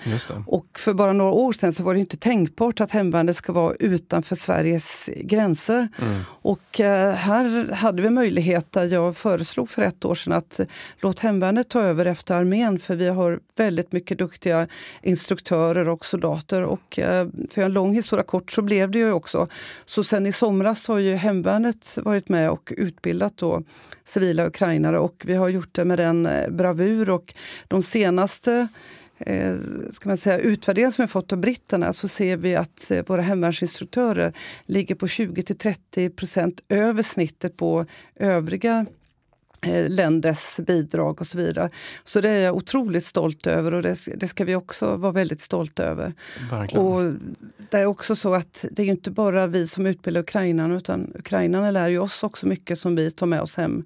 Och 0.47 0.79
för 0.79 0.93
bara 0.93 1.13
några 1.13 1.31
år 1.31 1.53
sedan 1.53 1.73
så 1.73 1.83
var 1.83 1.93
det 1.93 1.99
inte 1.99 2.17
tänkbart 2.17 2.81
att 2.81 2.91
hemvärnet 2.91 3.35
ska 3.35 3.53
vara 3.53 3.75
utanför 3.79 4.35
Sveriges 4.35 5.09
gränser. 5.15 5.87
Mm. 6.01 6.21
Och 6.27 6.79
eh, 6.79 7.13
här 7.13 7.73
hade 7.73 8.01
vi 8.01 8.09
möjlighet, 8.09 8.77
jag 8.89 9.17
föreslog 9.17 9.69
för 9.69 9.81
ett 9.81 10.05
år 10.05 10.15
sedan 10.15 10.33
att 10.33 10.59
låt 10.99 11.19
hemvärnet 11.19 11.69
ta 11.69 11.81
över 11.81 12.05
efter 12.05 12.35
armén 12.35 12.79
för 12.79 12.95
vi 12.95 13.07
har 13.07 13.39
väldigt 13.55 13.91
mycket 13.91 14.17
duktiga 14.17 14.67
instruktörer 15.01 15.89
och 15.89 16.05
soldater. 16.05 16.63
Och 16.63 16.99
för 17.49 17.61
en 17.61 17.73
lång 17.73 17.93
historia 17.93 18.23
kort 18.23 18.51
så 18.51 18.61
blev 18.61 18.91
det 18.91 18.99
ju 18.99 19.11
också. 19.11 19.47
Så 19.85 20.03
sen 20.03 20.25
i 20.25 20.31
somras 20.31 20.87
har 20.87 20.97
ju 20.99 21.15
hemvärnet 21.15 21.97
varit 21.97 22.29
med 22.29 22.49
och 22.49 22.73
utbildat 22.77 23.37
då 23.37 23.63
civila 24.05 24.45
ukrainare 24.45 24.99
och 24.99 25.23
vi 25.25 25.35
har 25.35 25.49
gjort 25.49 25.60
det 25.71 25.85
med 25.85 25.99
den 25.99 26.25
eh, 26.25 26.49
bravur 26.49 27.09
och 27.09 27.33
de 27.67 27.83
senaste 27.83 28.67
eh, 29.25 29.55
ska 29.91 30.09
man 30.09 30.17
säga, 30.17 30.37
utvärderingen 30.37 30.91
som 30.91 31.05
vi 31.05 31.07
fått 31.07 31.31
av 31.31 31.37
britterna 31.37 31.93
så 31.93 32.07
ser 32.07 32.37
vi 32.37 32.55
att 32.55 32.91
eh, 32.91 33.05
våra 33.07 33.21
hemvärnsinstruktörer 33.21 34.33
ligger 34.65 34.95
på 34.95 35.07
20 35.07 35.41
till 35.41 35.57
30 35.57 36.09
procent 36.09 36.61
över 36.69 37.03
snittet 37.03 37.57
på 37.57 37.85
övriga 38.15 38.85
eh, 39.61 39.89
länders 39.89 40.57
bidrag 40.57 41.21
och 41.21 41.27
så 41.27 41.37
vidare. 41.37 41.69
Så 42.03 42.21
det 42.21 42.29
är 42.29 42.39
jag 42.39 42.55
otroligt 42.55 43.05
stolt 43.05 43.47
över 43.47 43.73
och 43.73 43.81
det, 43.81 43.97
det 44.15 44.27
ska 44.27 44.45
vi 44.45 44.55
också 44.55 44.95
vara 44.95 45.11
väldigt 45.11 45.41
stolta 45.41 45.83
över. 45.83 46.13
Verkligen. 46.51 46.85
Och 46.85 47.13
det 47.69 47.77
är 47.79 47.85
också 47.85 48.15
så 48.15 48.33
att 48.33 48.65
det 48.71 48.83
är 48.83 48.87
inte 48.87 49.11
bara 49.11 49.47
vi 49.47 49.67
som 49.67 49.85
utbildar 49.85 50.21
ukrainarna 50.21 50.75
utan 50.75 51.11
ukrainarna 51.15 51.71
lär 51.71 51.87
ju 51.89 51.99
oss 51.99 52.23
också 52.23 52.47
mycket 52.47 52.79
som 52.79 52.95
vi 52.95 53.11
tar 53.11 53.25
med 53.25 53.41
oss 53.41 53.57
hem 53.57 53.85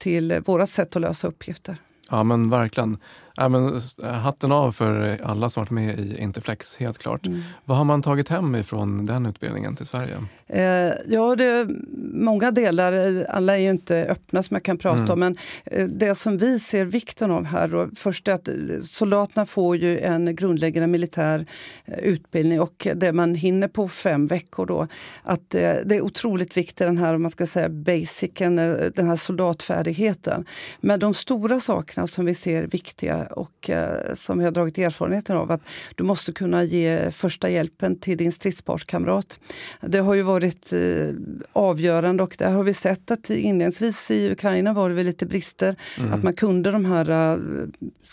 till 0.00 0.40
vårt 0.46 0.70
sätt 0.70 0.96
att 0.96 1.02
lösa 1.02 1.28
uppgifter. 1.28 1.76
Ja 2.10 2.22
men 2.22 2.50
verkligen. 2.50 2.98
Ja, 3.40 3.48
men, 3.48 3.80
hatten 4.02 4.52
av 4.52 4.72
för 4.72 5.18
alla 5.22 5.50
som 5.50 5.60
varit 5.60 5.70
med 5.70 6.00
i 6.00 6.18
Interflex, 6.18 6.76
helt 6.76 6.98
klart. 6.98 7.26
Mm. 7.26 7.42
Vad 7.64 7.76
har 7.76 7.84
man 7.84 8.02
tagit 8.02 8.28
hem 8.28 8.54
ifrån 8.54 9.04
den 9.04 9.26
utbildningen 9.26 9.76
till 9.76 9.86
Sverige? 9.86 10.16
Eh, 10.46 10.92
ja, 11.06 11.36
det 11.36 11.68
många 12.12 12.50
delar. 12.50 13.24
Alla 13.28 13.56
är 13.56 13.60
ju 13.60 13.70
inte 13.70 14.06
öppna 14.08 14.42
som 14.42 14.54
jag 14.54 14.62
kan 14.62 14.78
prata 14.78 14.98
mm. 14.98 15.10
om. 15.10 15.18
Men 15.18 15.36
eh, 15.64 15.86
det 15.86 16.14
som 16.14 16.38
vi 16.38 16.58
ser 16.58 16.84
vikten 16.84 17.30
av 17.30 17.44
här, 17.44 17.68
då, 17.68 17.88
först 17.96 18.28
är 18.28 18.32
att 18.32 18.48
soldaterna 18.80 19.46
får 19.46 19.76
ju 19.76 20.00
en 20.00 20.36
grundläggande 20.36 20.86
militär 20.86 21.46
eh, 21.84 21.98
utbildning 21.98 22.60
och 22.60 22.88
det 22.94 23.12
man 23.12 23.34
hinner 23.34 23.68
på 23.68 23.88
fem 23.88 24.26
veckor 24.26 24.66
då. 24.66 24.86
Att 25.22 25.54
eh, 25.54 25.72
det 25.84 25.96
är 25.96 26.00
otroligt 26.00 26.56
viktigt 26.56 26.76
den 26.76 26.98
här, 26.98 27.14
om 27.14 27.22
man 27.22 27.30
ska 27.30 27.46
säga 27.46 27.68
basicen, 27.68 28.58
eh, 28.58 28.74
den 28.94 29.08
här 29.08 29.16
soldatfärdigheten. 29.16 30.44
Men 30.80 31.00
de 31.00 31.14
stora 31.14 31.60
sakerna 31.60 32.06
som 32.06 32.24
vi 32.24 32.34
ser 32.34 32.66
viktiga 32.66 33.28
och 33.30 33.70
eh, 33.70 34.14
som 34.14 34.38
vi 34.38 34.44
har 34.44 34.52
dragit 34.52 34.78
erfarenheten 34.78 35.36
av, 35.36 35.52
att 35.52 35.60
du 35.94 36.04
måste 36.04 36.32
kunna 36.32 36.64
ge 36.64 37.10
första 37.10 37.50
hjälpen 37.50 37.98
till 37.98 38.16
din 38.16 38.32
stridspartskamrat. 38.32 39.40
Det 39.80 39.98
har 39.98 40.14
ju 40.14 40.22
varit 40.22 40.72
eh, 40.72 41.08
avgörande 41.52 42.22
och 42.22 42.36
där 42.38 42.50
har 42.50 42.62
vi 42.62 42.74
sett 42.74 43.10
att 43.10 43.30
inledningsvis 43.30 44.10
i 44.10 44.30
Ukraina 44.30 44.72
var 44.72 44.90
det 44.90 45.02
lite 45.02 45.26
brister, 45.26 45.76
mm. 45.98 46.12
att 46.12 46.22
man 46.22 46.34
kunde 46.34 46.70
de 46.70 46.84
här 46.84 47.36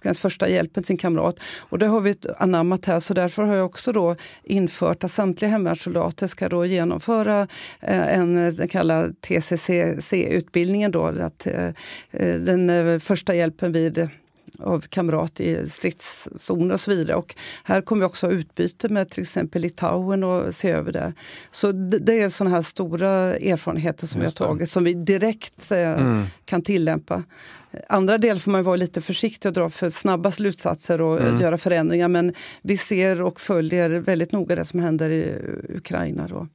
eh, 0.04 0.14
första 0.14 0.50
hjälpen 0.50 0.84
till 0.84 0.88
sin 0.88 0.98
kamrat. 0.98 1.40
Och 1.60 1.80
det 1.80 1.88
har 1.88 2.02
vi 2.02 2.16
anammat 2.38 2.86
här, 2.86 3.00
så 3.00 3.14
därför 3.14 3.44
har 3.44 3.56
jag 3.56 3.66
också 3.66 3.92
då 3.92 4.16
infört 4.44 5.04
att 5.04 5.12
samtliga 5.12 5.52
hemvärnssoldater 5.52 6.28
ska 6.28 6.50
då 6.50 6.66
genomföra 6.66 7.48
en 7.80 8.56
den 8.56 8.68
kallade 8.68 9.14
TCCC-utbildningen, 9.14 10.92
då, 10.92 11.06
att, 11.06 11.48
den 12.12 13.00
första 13.00 13.36
hjälpen 13.36 13.72
vid 13.72 14.10
av 14.60 14.80
kamrat 14.80 15.40
i 15.40 15.68
stridszon 15.70 16.72
och 16.72 16.80
så 16.80 16.92
vidare. 16.92 17.16
Och 17.16 17.36
här 17.64 17.82
kommer 17.82 18.00
vi 18.00 18.06
också 18.06 18.26
ha 18.26 18.34
utbyte 18.34 18.90
med 18.90 19.10
till 19.10 19.24
exempel 19.24 19.62
Litauen 19.62 20.24
och 20.24 20.56
se 20.56 20.72
över 20.72 20.92
det. 20.92 21.14
Så 21.52 21.72
det, 21.72 21.98
det 21.98 22.22
är 22.22 22.30
sådana 22.30 22.56
här 22.56 22.62
stora 22.62 23.10
erfarenheter 23.36 24.08
som 24.08 24.22
Just 24.22 24.42
vi 24.42 24.44
har 24.44 24.52
tagit 24.52 24.72
som 24.72 24.84
vi 24.84 24.94
direkt 24.94 25.72
eh, 25.72 25.80
mm. 25.80 26.26
kan 26.46 26.62
tillämpa. 26.62 27.24
Andra 27.90 28.18
delar 28.18 28.40
får 28.40 28.52
man 28.52 28.64
vara 28.64 28.76
lite 28.76 29.02
försiktig 29.02 29.50
och 29.50 29.54
dra 29.54 29.70
för 29.70 29.90
snabba 29.90 30.32
slutsatser 30.32 31.02
och 31.02 31.22
mm. 31.22 31.42
göra 31.42 31.58
förändringar 31.58 32.08
men 32.08 32.34
vi 32.62 32.78
ser 32.78 33.22
och 33.22 33.42
följer 33.42 33.90
väldigt 33.90 34.32
noga 34.32 34.56
det 34.56 34.66
som 34.66 34.80
händer 34.80 35.10
i 35.10 35.36
Ukraina. 35.70 36.28
Då. 36.28 36.48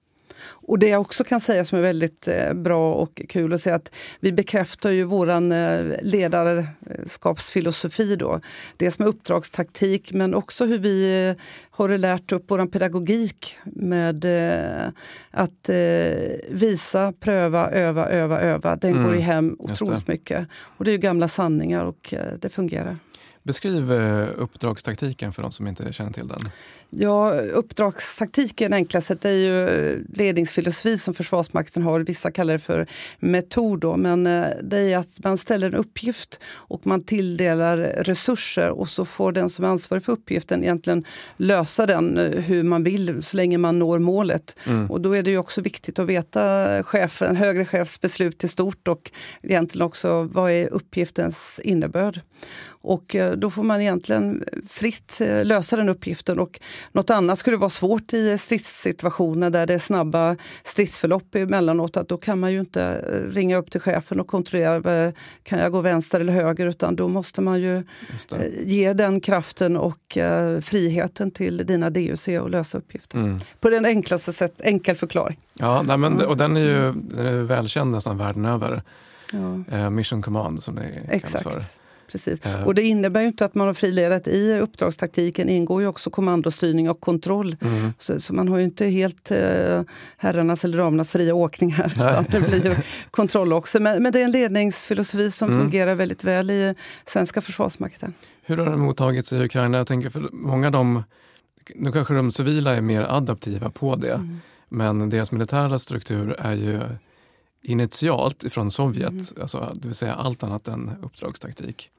Och 0.45 0.79
det 0.79 0.89
jag 0.89 1.01
också 1.01 1.25
kan 1.25 1.41
säga 1.41 1.65
som 1.65 1.79
är 1.79 1.83
väldigt 1.83 2.29
eh, 2.29 2.53
bra 2.53 2.95
och 2.95 3.23
kul 3.29 3.53
att 3.53 3.63
se 3.63 3.71
att 3.71 3.93
vi 4.21 4.33
bekräftar 4.33 4.91
ju 4.91 5.05
våran 5.05 5.53
eh, 5.53 5.97
ledarskapsfilosofi 6.03 8.17
då. 8.17 8.41
Dels 8.77 8.99
med 8.99 9.09
uppdragstaktik 9.09 10.13
men 10.13 10.35
också 10.35 10.65
hur 10.65 10.79
vi 10.79 11.27
eh, 11.29 11.35
har 11.71 11.89
lärt 11.89 12.33
upp 12.33 12.51
våran 12.51 12.71
pedagogik 12.71 13.57
med 13.65 14.25
att 15.31 15.71
visa, 16.49 17.13
pröva, 17.21 17.71
öva, 17.71 18.09
öva, 18.09 18.41
öva. 18.41 18.77
Den 18.77 18.93
mm, 18.93 19.05
går 19.05 19.17
i 19.17 19.21
hem 19.21 19.57
otroligt 19.59 20.09
mycket. 20.09 20.49
Och 20.77 20.85
det 20.85 20.93
är 20.93 20.99
gamla 20.99 21.29
sanningar 21.29 21.85
och 21.85 22.15
det 22.39 22.49
fungerar. 22.49 22.99
Beskriv 23.43 23.93
uppdragstaktiken 24.37 25.33
för 25.33 25.43
de 25.43 25.53
som 25.53 25.67
inte 25.67 25.93
känner 25.93 26.13
till 26.13 26.29
den. 26.29 26.41
Ja, 26.95 27.33
uppdragstaktiken 27.33 28.73
enkla 28.73 29.01
sätt 29.01 29.25
är 29.25 29.31
ju 29.31 29.69
eh, 29.69 29.99
ledningsfilosofi 30.15 30.99
som 30.99 31.15
Försvarsmakten 31.15 31.83
har. 31.83 32.01
Vissa 32.01 32.31
kallar 32.31 32.53
det 32.53 32.59
för 32.59 32.87
metod. 33.19 33.81
Då, 33.81 33.97
men 33.97 34.27
eh, 34.27 34.47
det 34.63 34.79
är 34.79 34.99
att 34.99 35.25
man 35.25 35.39
ställer 35.39 35.67
en 35.67 35.75
uppgift 35.75 36.41
och 36.45 36.87
man 36.87 37.05
tilldelar 37.05 37.77
resurser 37.79 38.71
och 38.71 38.89
så 38.89 39.05
får 39.05 39.33
den 39.33 39.51
som 39.51 39.65
är 39.65 39.69
ansvarig 39.69 40.05
för 40.05 40.13
uppgiften 40.13 40.63
egentligen 40.63 41.05
lösa 41.37 41.87
den 41.87 42.19
eh, 42.19 42.41
hur 42.41 42.63
man 42.63 42.85
vill 42.85 43.23
så 43.23 43.37
länge 43.37 43.59
man 43.59 43.79
når 43.79 43.99
målet. 43.99 44.57
Mm. 44.67 44.91
Och 44.91 45.01
då 45.01 45.17
är 45.17 45.23
det 45.23 45.31
ju 45.31 45.39
också 45.39 45.61
viktigt 45.61 45.99
att 45.99 46.07
veta 46.07 46.83
chefen, 46.83 47.37
högre 47.37 47.65
chefs 47.65 48.01
beslut 48.01 48.45
i 48.45 48.49
stort 48.49 48.89
och 48.89 49.11
egentligen 49.43 49.87
också 49.87 50.23
vad 50.23 50.51
är 50.51 50.69
uppgiftens 50.69 51.61
innebörd. 51.65 52.21
Och 52.83 53.17
då 53.37 53.51
får 53.51 53.63
man 53.63 53.81
egentligen 53.81 54.45
fritt 54.69 55.21
lösa 55.43 55.77
den 55.77 55.89
uppgiften. 55.89 56.39
Och 56.39 56.61
något 56.93 57.11
annat 57.11 57.39
skulle 57.39 57.57
vara 57.57 57.71
svårt 57.71 58.13
i 58.13 58.39
stridssituationer 58.39 59.51
där 59.51 59.67
det 59.67 59.75
är 59.75 59.79
snabba 59.79 60.37
stridsförlopp 60.65 61.35
emellanåt. 61.35 61.97
Att 61.97 62.09
då 62.09 62.17
kan 62.17 62.41
man 62.41 62.53
ju 62.53 62.61
inte 62.61 62.83
eh, 62.83 63.35
ringa 63.35 63.57
upp 63.57 63.71
till 63.71 63.81
chefen 63.81 64.21
och 64.21 64.27
kontrollera, 64.27 65.05
eh, 65.07 65.13
kan 65.43 65.59
jag 65.59 65.73
gå 65.73 65.81
vänster 65.81 66.21
eller 66.21 66.33
höger? 66.33 66.67
Utan 66.67 66.97
då 66.97 67.09
måste 67.09 67.41
man 67.41 67.61
ju 67.61 67.77
eh, 67.77 67.85
ge 68.65 68.93
den 68.93 69.21
kraften 69.21 69.77
och 69.77 70.19
friheten 70.63 71.31
till 71.31 71.57
dina 71.57 71.91
DUC 71.91 72.29
och 72.29 72.51
lösa 72.51 72.79
uppgiften. 72.79 73.25
Mm. 73.25 73.39
På 73.61 73.71
den 73.71 73.85
enklaste 73.85 74.33
sätt, 74.33 74.55
enkel 74.59 74.97
förklaring. 74.97 75.39
Ja, 75.55 75.83
nej, 75.83 75.97
men, 75.97 76.21
och 76.21 76.37
den 76.37 76.57
är 76.57 76.61
ju 76.61 76.93
den 76.93 77.27
är 77.27 77.43
välkänd 77.43 77.93
nästan 77.93 78.19
världen 78.19 78.45
över. 78.45 78.83
Ja. 79.71 79.91
Mission 79.91 80.23
Command 80.23 80.63
som 80.63 80.75
det 80.75 80.83
Exakt. 81.09 81.45
kallas 81.45 81.73
för 81.73 81.82
precis. 82.13 82.47
Uh. 82.47 82.65
Och 82.67 82.75
det 82.75 82.83
innebär 82.83 83.21
ju 83.21 83.27
inte 83.27 83.45
att 83.45 83.55
man 83.55 83.67
har 83.67 83.75
friledat. 83.75 84.29
I 84.29 84.59
uppdragstaktiken 84.59 85.49
ingår 85.49 85.83
ju 85.83 85.89
också 85.89 86.11
kommandostyrning 86.11 86.91
och 86.91 87.01
kontroll. 87.01 87.57
Mm. 87.61 87.93
Så, 87.99 88.21
så, 88.21 88.35
man 88.35 88.49
har 88.49 88.59
ju 88.59 88.65
inte 88.65 88.87
helt 88.87 89.31
eh, 89.31 89.83
herrarnas 90.17 90.65
eller 90.65 90.79
damernas 90.79 91.13
fria 91.13 91.35
åkning 91.35 91.71
här. 91.71 91.93
Utan 91.97 92.27
det 92.31 92.41
blir 92.41 92.85
kontroll 93.11 93.53
också. 93.53 93.81
Men, 93.81 94.03
men, 94.03 94.13
det 94.13 94.21
är 94.21 94.25
en 94.25 94.31
ledningsfilosofi 94.31 95.31
som 95.31 95.49
mm. 95.49 95.61
fungerar 95.61 95.95
väldigt 95.95 96.25
väl 96.25 96.51
i 96.51 96.75
svenska 97.07 97.41
försvarsmakten. 97.41 98.15
Hur 98.45 98.57
har 98.57 98.65
den 98.65 98.81
mottagits 98.81 99.33
i 99.33 99.45
Ukraina? 99.45 99.79
Jag 99.79 99.87
tänker 99.87 100.11
för 100.11 100.29
många 100.33 100.67
av 100.67 100.73
dem, 100.73 101.03
nu 101.75 101.93
kanske 101.93 102.15
de 102.15 102.33
civila 102.33 102.77
är 102.77 102.81
mer 102.81 103.03
adaptiva 103.03 103.71
på 103.71 103.97
det. 103.97 104.15
Mm. 104.15 104.41
Men 104.69 105.11
deras 105.11 105.33
militära 105.33 105.79
struktur 105.79 106.37
är 106.39 106.55
ju 106.55 106.81
initialt 107.63 108.45
från 108.53 108.71
Sovjet, 108.71 109.11
mm. 109.11 109.25
alltså, 109.41 109.73
det 109.75 109.89
vill 109.89 109.95
säga 109.95 110.15
allt 110.15 110.43
annat 110.43 110.69
än 110.69 110.91
uppdragstaktik. 111.03 111.91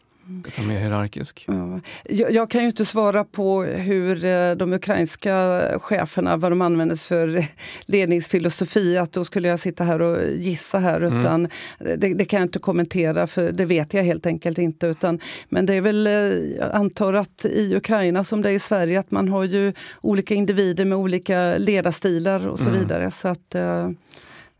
Utan 0.48 0.67
mer 0.67 0.79
hierarkisk. 0.79 1.46
Ja. 1.48 1.79
Jag, 2.03 2.32
jag, 2.32 2.50
kan 2.50 2.62
ju 2.62 2.67
inte 2.67 2.86
svara 2.86 3.24
på 3.24 3.63
hur 3.63 4.25
eh, 4.25 4.51
de 4.51 4.74
ukrainska 4.74 5.62
cheferna, 5.79 6.38
vad 6.38 6.51
de 6.51 6.62
använder 6.62 6.96
för 6.96 7.46
ledningsfilosofi. 7.86 8.98
Att 8.98 9.12
då 9.12 9.25
skulle 9.25 9.48
jag 9.48 9.60
sitta 9.60 9.84
här 9.84 10.01
och 10.01 10.32
gissa 10.32 10.79
här. 10.79 11.01
Mm. 11.01 11.20
Utan 11.20 11.48
mm. 11.79 12.00
det, 12.00 12.13
det, 12.13 12.25
kan 12.25 12.39
jag 12.39 12.46
inte 12.46 12.60
kommentera 12.60 13.27
för 13.27 13.51
det 13.51 13.65
vet 13.65 13.93
jag 13.93 14.03
helt 14.03 14.25
enkelt 14.25 14.58
inte. 14.58 14.88
Utan, 14.88 15.20
men 15.50 15.65
det 15.65 15.74
är 15.74 15.82
väl, 15.82 16.08
eh, 16.08 16.13
jag 16.13 16.72
antar 16.74 17.13
att 17.13 17.46
i 17.46 17.75
Ukraina 17.75 18.24
som 18.24 18.41
det 18.41 18.50
är 18.50 18.53
i 18.53 18.60
Sverige, 18.60 19.00
att 19.00 19.12
man 19.12 19.29
har 19.29 19.43
ju 19.43 19.74
olika 20.01 20.34
individer 20.34 20.86
med 20.86 20.98
olika 20.98 21.58
ledarstilar 21.58 22.48
och 22.48 22.60
så 22.60 22.70
mm. 22.70 22.79
vidare. 22.79 23.12
Så 23.12 23.27
att 23.27 23.55
eh, 23.55 23.89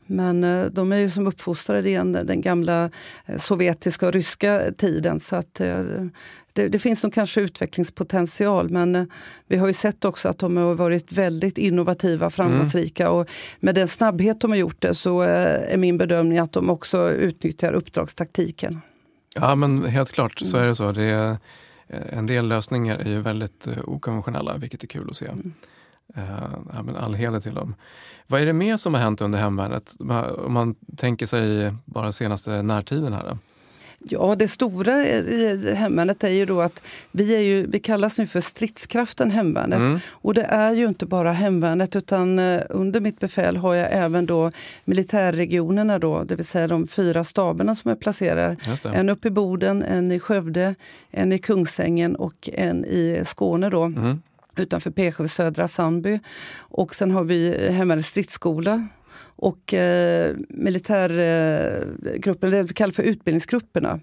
men 0.08 0.44
eh, 0.44 0.66
de 0.66 0.92
är 0.92 0.98
ju 0.98 1.10
som 1.10 1.28
uppfostrade 1.28 1.90
i 1.90 1.94
den 1.94 2.42
gamla 2.42 2.90
eh, 3.26 3.38
sovjetiska 3.38 4.08
och 4.08 4.14
ryska 4.14 4.62
tiden. 4.78 5.20
Så 5.20 5.36
att 5.36 5.60
eh, 5.60 5.84
det, 6.54 6.68
det, 6.68 6.80
finns 6.80 7.04
nog 7.04 7.14
kanske 7.14 7.42
utvecklingspotential 7.42 8.70
men 8.70 9.10
vi 9.48 9.58
har 9.58 9.68
ju 9.68 9.74
sett 9.74 10.06
också 10.06 10.30
att 10.30 10.40
de 10.40 10.58
har 10.58 10.74
varit 10.74 11.12
väldigt 11.12 11.58
innovativa, 11.58 12.30
framgångsrika 12.30 13.04
mm. 13.04 13.16
och 13.16 13.30
med 13.60 13.76
den 13.76 13.88
snabbhet 13.88 14.42
de 14.42 14.52
har 14.52 14.58
gjort 14.58 14.82
det 14.82 14.96
så 14.96 15.22
är 15.22 15.78
min 15.78 15.98
bedömning 15.98 16.40
att 16.40 16.52
de 16.52 16.70
också 16.70 17.12
utnyttjar 17.12 17.74
uppdragstaktiken. 17.74 18.82
Ja 19.36 19.56
men 19.56 19.86
helt 19.86 20.12
klart 20.12 20.40
så 20.40 20.58
är 20.58 20.68
det 20.68 20.76
så. 20.76 20.92
Det 20.92 21.04
är, 21.04 21.38
en 22.10 22.26
del 22.26 22.48
lösningar 22.48 22.98
är 23.00 23.10
ju 23.10 23.22
väldigt 23.22 23.68
okonventionella 23.84 24.58
vilket 24.58 24.84
är 24.84 24.88
kul 24.88 25.10
att 25.10 25.16
se. 25.16 25.28
Mm. 25.28 25.54
Uh, 26.18 27.04
all 27.04 27.14
heder 27.14 27.40
till 27.40 27.54
dem. 27.54 27.76
Vad 28.28 28.42
är 28.42 28.46
det 28.46 28.54
mer 28.54 28.78
som 28.78 28.94
har 28.94 29.02
hänt 29.02 29.22
under 29.22 29.40
hemvärnet? 29.40 29.96
Om 30.46 30.54
man 30.54 30.76
tänker 30.98 31.26
sig 31.26 31.74
bara 31.86 32.12
senaste 32.12 32.62
närtiden 32.62 33.14
här. 33.14 33.24
Då? 33.30 33.38
Ja, 34.10 34.36
det 34.36 34.48
stora 34.48 34.94
i 35.06 35.74
hemvärnet 35.76 36.24
är 36.24 36.30
ju 36.30 36.46
då 36.46 36.62
att 36.62 36.82
vi, 37.12 37.36
är 37.36 37.40
ju, 37.40 37.68
vi 37.68 37.80
kallas 37.80 38.18
nu 38.18 38.28
för 38.28 38.42
stridskraften 38.42 39.32
hemvärnet. 39.32 39.80
Mm. 39.80 40.00
Och 40.10 40.34
det 40.34 40.44
är 40.44 40.72
ju 40.72 40.88
inte 40.88 41.06
bara 41.06 41.32
hemvärnet 41.32 41.96
utan 41.96 42.40
eh, 42.40 42.62
under 42.70 43.02
mitt 43.02 43.20
befäl 43.20 43.58
har 43.58 43.74
jag 43.74 43.88
även 43.92 44.26
då 44.26 44.52
militärregionerna 44.86 46.00
då, 46.00 46.24
det 46.24 46.36
vill 46.36 46.46
säga 46.46 46.68
de 46.68 46.88
fyra 46.88 47.24
staberna 47.24 47.76
som 47.76 47.92
är 47.92 47.96
placerade. 47.96 48.58
En 48.84 49.10
uppe 49.10 49.28
i 49.28 49.32
Boden, 49.32 49.84
en 49.84 50.12
i 50.12 50.20
Skövde, 50.20 50.76
en 51.12 51.34
i 51.34 51.40
Kungsängen 51.40 52.16
och 52.16 52.50
en 52.54 52.86
i 52.86 53.22
Skåne 53.26 53.70
då. 53.70 53.84
Mm 53.84 54.22
utanför 54.56 54.92
P7 54.92 55.28
Södra 55.28 55.68
Sandby. 55.68 56.20
Och 56.58 56.96
sen 56.96 57.12
har 57.12 57.24
vi 57.24 57.70
Hemmets 57.72 58.08
stridsskola 58.08 58.88
och 59.36 59.74
eh, 59.74 60.36
militärgruppen, 60.50 62.52
det 62.52 62.64
vi 62.64 62.74
kallar 62.74 62.92
för 62.92 63.04
utbildningsgrupperna, 63.04 64.00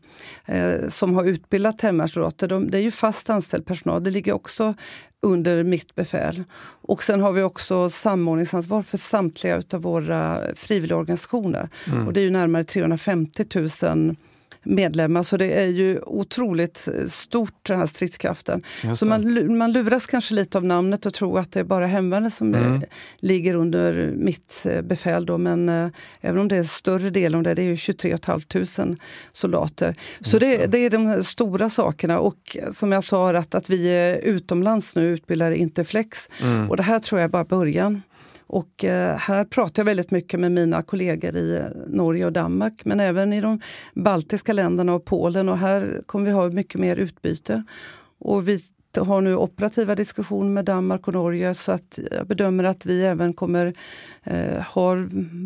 eh, 0.47 0.89
som 0.89 1.15
har 1.15 1.25
utbildat 1.25 1.81
hemvärnssoldater. 1.81 2.49
De, 2.49 2.71
det 2.71 2.79
är 2.79 2.83
ju 2.83 2.91
fast 2.91 3.31
anställd 3.31 3.67
personal, 3.67 4.05
det 4.05 4.11
ligger 4.11 4.33
också 4.33 4.75
under 5.23 5.65
mitt 5.65 5.95
befäl. 5.95 6.45
Och 6.83 7.03
sen 7.03 7.21
har 7.21 7.33
vi 7.33 7.43
också 7.43 7.91
samordningsansvar 7.91 8.83
för 8.83 8.99
samtliga 8.99 9.63
av 9.73 9.83
våra 9.83 10.41
frivilligorganisationer. 10.55 11.69
Mm. 11.87 12.07
Och 12.07 12.13
det 12.13 12.21
är 12.21 12.25
ju 12.25 12.31
närmare 12.31 12.65
350 12.65 13.45
000 13.83 14.17
medlemmar. 14.63 15.23
Så 15.23 15.37
det 15.37 15.53
är 15.53 15.67
ju 15.67 16.01
otroligt 16.01 16.89
stort 17.09 17.55
den 17.63 17.79
här 17.79 17.87
stridskraften. 17.87 18.63
Så 18.97 19.07
man, 19.07 19.57
man 19.59 19.73
luras 19.73 20.07
kanske 20.07 20.35
lite 20.35 20.59
av 20.59 20.65
namnet 20.65 21.07
och 21.07 21.15
tror 21.15 21.39
att 21.39 21.53
det 21.53 21.61
är 21.61 21.65
bara 21.65 21.87
hemvärnet 21.87 22.35
som 22.35 22.55
mm. 22.55 22.83
ligger 23.19 23.55
under 23.55 24.13
mitt 24.17 24.67
befäl. 24.83 25.27
Då. 25.27 25.39
Men 25.39 25.69
eh, 25.69 25.89
även 26.21 26.41
om 26.41 26.49
det 26.49 26.57
är 26.57 26.63
större 26.63 27.11
del 27.11 27.35
av 27.35 27.43
det, 27.43 27.55
det 27.55 27.63
är 27.63 27.67
ju 27.67 27.77
23 27.77 28.17
500 28.27 28.97
soldater. 29.33 29.95
Så 30.21 30.39
det, 30.39 30.67
det, 30.67 30.79
är 30.79 30.91
de 30.91 31.25
stora 31.25 31.71
sakerna. 31.71 32.19
Och 32.19 32.57
som 32.73 32.93
jag 32.93 33.05
sa, 33.05 33.31
att, 33.31 33.55
att 33.55 33.71
vi 33.71 33.89
är 33.89 34.17
utomlands 34.17 34.97
nu 34.97 35.09
utbildar 35.09 35.51
Interflex. 35.51 36.29
Mm. 36.43 36.71
Och 36.71 36.77
det 36.77 36.83
här 36.83 36.99
tror 36.99 37.21
jag 37.21 37.25
är 37.25 37.29
bara 37.29 37.45
början. 37.45 38.03
Och 38.53 38.85
eh, 38.85 39.17
här 39.17 39.45
pratar 39.45 39.81
jag 39.83 39.85
väldigt 39.85 40.11
mycket 40.11 40.41
med 40.41 40.53
mina 40.53 40.83
kollegor 40.83 41.37
i 41.37 41.57
eh, 41.57 41.65
Norge 41.87 42.27
och 42.27 42.33
Danmark 42.33 42.85
men 42.85 43.01
även 43.01 43.33
i 43.33 43.41
de 43.41 43.61
baltiska 43.95 44.53
länderna 44.53 44.95
och 44.95 45.05
Polen 45.05 45.49
och 45.49 45.59
här 45.59 46.03
kommer 46.07 46.27
vi 46.27 46.33
ha 46.33 46.49
mycket 46.49 46.81
mer 46.81 46.97
utbyte. 46.97 47.65
Och 48.19 48.49
vi 48.49 48.61
har 48.97 49.21
nu 49.21 49.37
operativa 49.37 49.95
diskussioner 49.95 50.51
med 50.51 50.65
Danmark 50.65 51.09
och 51.09 51.15
Norge 51.15 51.55
så 51.55 51.73
att 51.73 51.99
jag 52.11 52.27
bedömer 52.27 52.65
att 52.65 52.87
vi 52.87 53.05
även 53.05 53.33
kommer 53.33 53.75
eh, 54.31 54.63
ha 54.63 54.97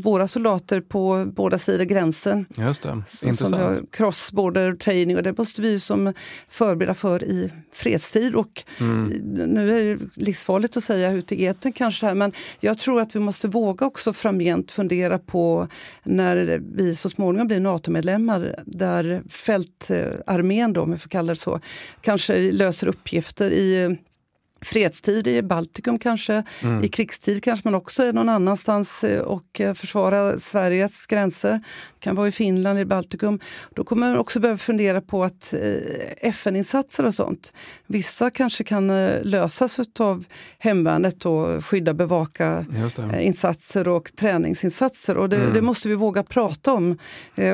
våra 0.03 0.29
soldater 0.29 0.81
på 0.81 1.33
båda 1.37 1.59
sidor 1.59 1.85
gränsen. 1.85 2.47
Just 2.59 2.83
det, 2.83 3.03
så, 3.09 3.27
intressant. 3.27 3.77
Som 3.77 3.87
cross 3.87 4.33
border 4.33 4.75
training 4.75 5.17
och 5.17 5.23
det 5.23 5.39
måste 5.39 5.63
vi 5.63 5.81
som 5.81 6.13
förbereda 6.49 6.95
för 6.95 7.25
i 7.25 7.51
fredstid. 7.73 8.35
Och 8.35 8.65
mm. 8.81 9.09
Nu 9.53 9.73
är 9.73 9.85
det 9.85 9.99
livsfarligt 10.15 10.77
att 10.77 10.85
säga 10.85 11.13
ut 11.13 11.33
i 11.33 11.45
eten 11.45 11.73
kanske 11.73 12.15
men 12.15 12.33
jag 12.61 12.79
tror 12.79 13.01
att 13.01 13.17
vi 13.17 13.21
måste 13.21 13.49
våga 13.49 13.87
också 13.87 14.13
framgent 14.13 14.73
fundera 14.73 15.19
på 15.19 15.69
när 16.03 16.63
vi 16.75 16.97
så 16.97 17.11
småningom 17.11 17.47
blir 17.47 17.61
NATO-medlemmar 17.61 18.55
där 18.67 19.23
fältarmén, 19.29 20.73
då, 20.73 20.83
om 20.83 20.91
jag 20.91 21.01
får 21.01 21.11
kalla 21.11 21.33
det 21.33 21.41
så, 21.41 21.61
kanske 22.01 22.53
löser 22.53 22.87
uppgifter 22.87 23.51
i 23.51 23.97
fredstid 24.65 25.27
i 25.27 25.43
Baltikum 25.43 25.99
kanske, 25.99 26.43
mm. 26.63 26.85
i 26.85 26.89
krigstid 26.89 27.45
kanske 27.45 27.69
man 27.69 27.75
också 27.75 28.03
är 28.03 28.13
någon 28.13 28.29
annanstans 28.29 29.05
eh, 29.05 29.21
och 29.21 29.61
eh, 29.61 29.75
försvara 29.75 30.39
Sveriges 30.39 31.07
gränser. 31.07 31.61
kan 32.01 32.17
vara 32.17 32.29
i 32.29 32.33
Finland, 32.33 32.79
i 32.79 32.85
Baltikum. 32.85 33.41
Då 33.75 33.85
kommer 33.85 34.09
man 34.09 34.19
också 34.19 34.41
behöva 34.41 34.59
fundera 34.59 35.01
på 35.01 35.25
att 35.25 35.53
eh, 35.53 36.29
FN-insatser 36.29 37.07
och 37.07 37.15
sånt, 37.15 37.53
vissa 37.87 38.31
kanske 38.31 38.65
kan 38.65 38.87
lösas 39.23 39.79
av 39.99 40.25
hemvärnet 40.59 41.27
och 41.27 41.65
skydda, 41.65 41.95
bevaka 41.95 42.67
insatser 43.21 43.89
och 43.89 44.13
träningsinsatser. 44.17 45.17
Och 45.17 45.29
det, 45.29 45.37
mm. 45.37 45.53
det, 45.53 45.61
måste 45.61 45.89
vi 45.89 45.95
våga 45.95 46.23
prata 46.23 46.73
om 46.73 46.99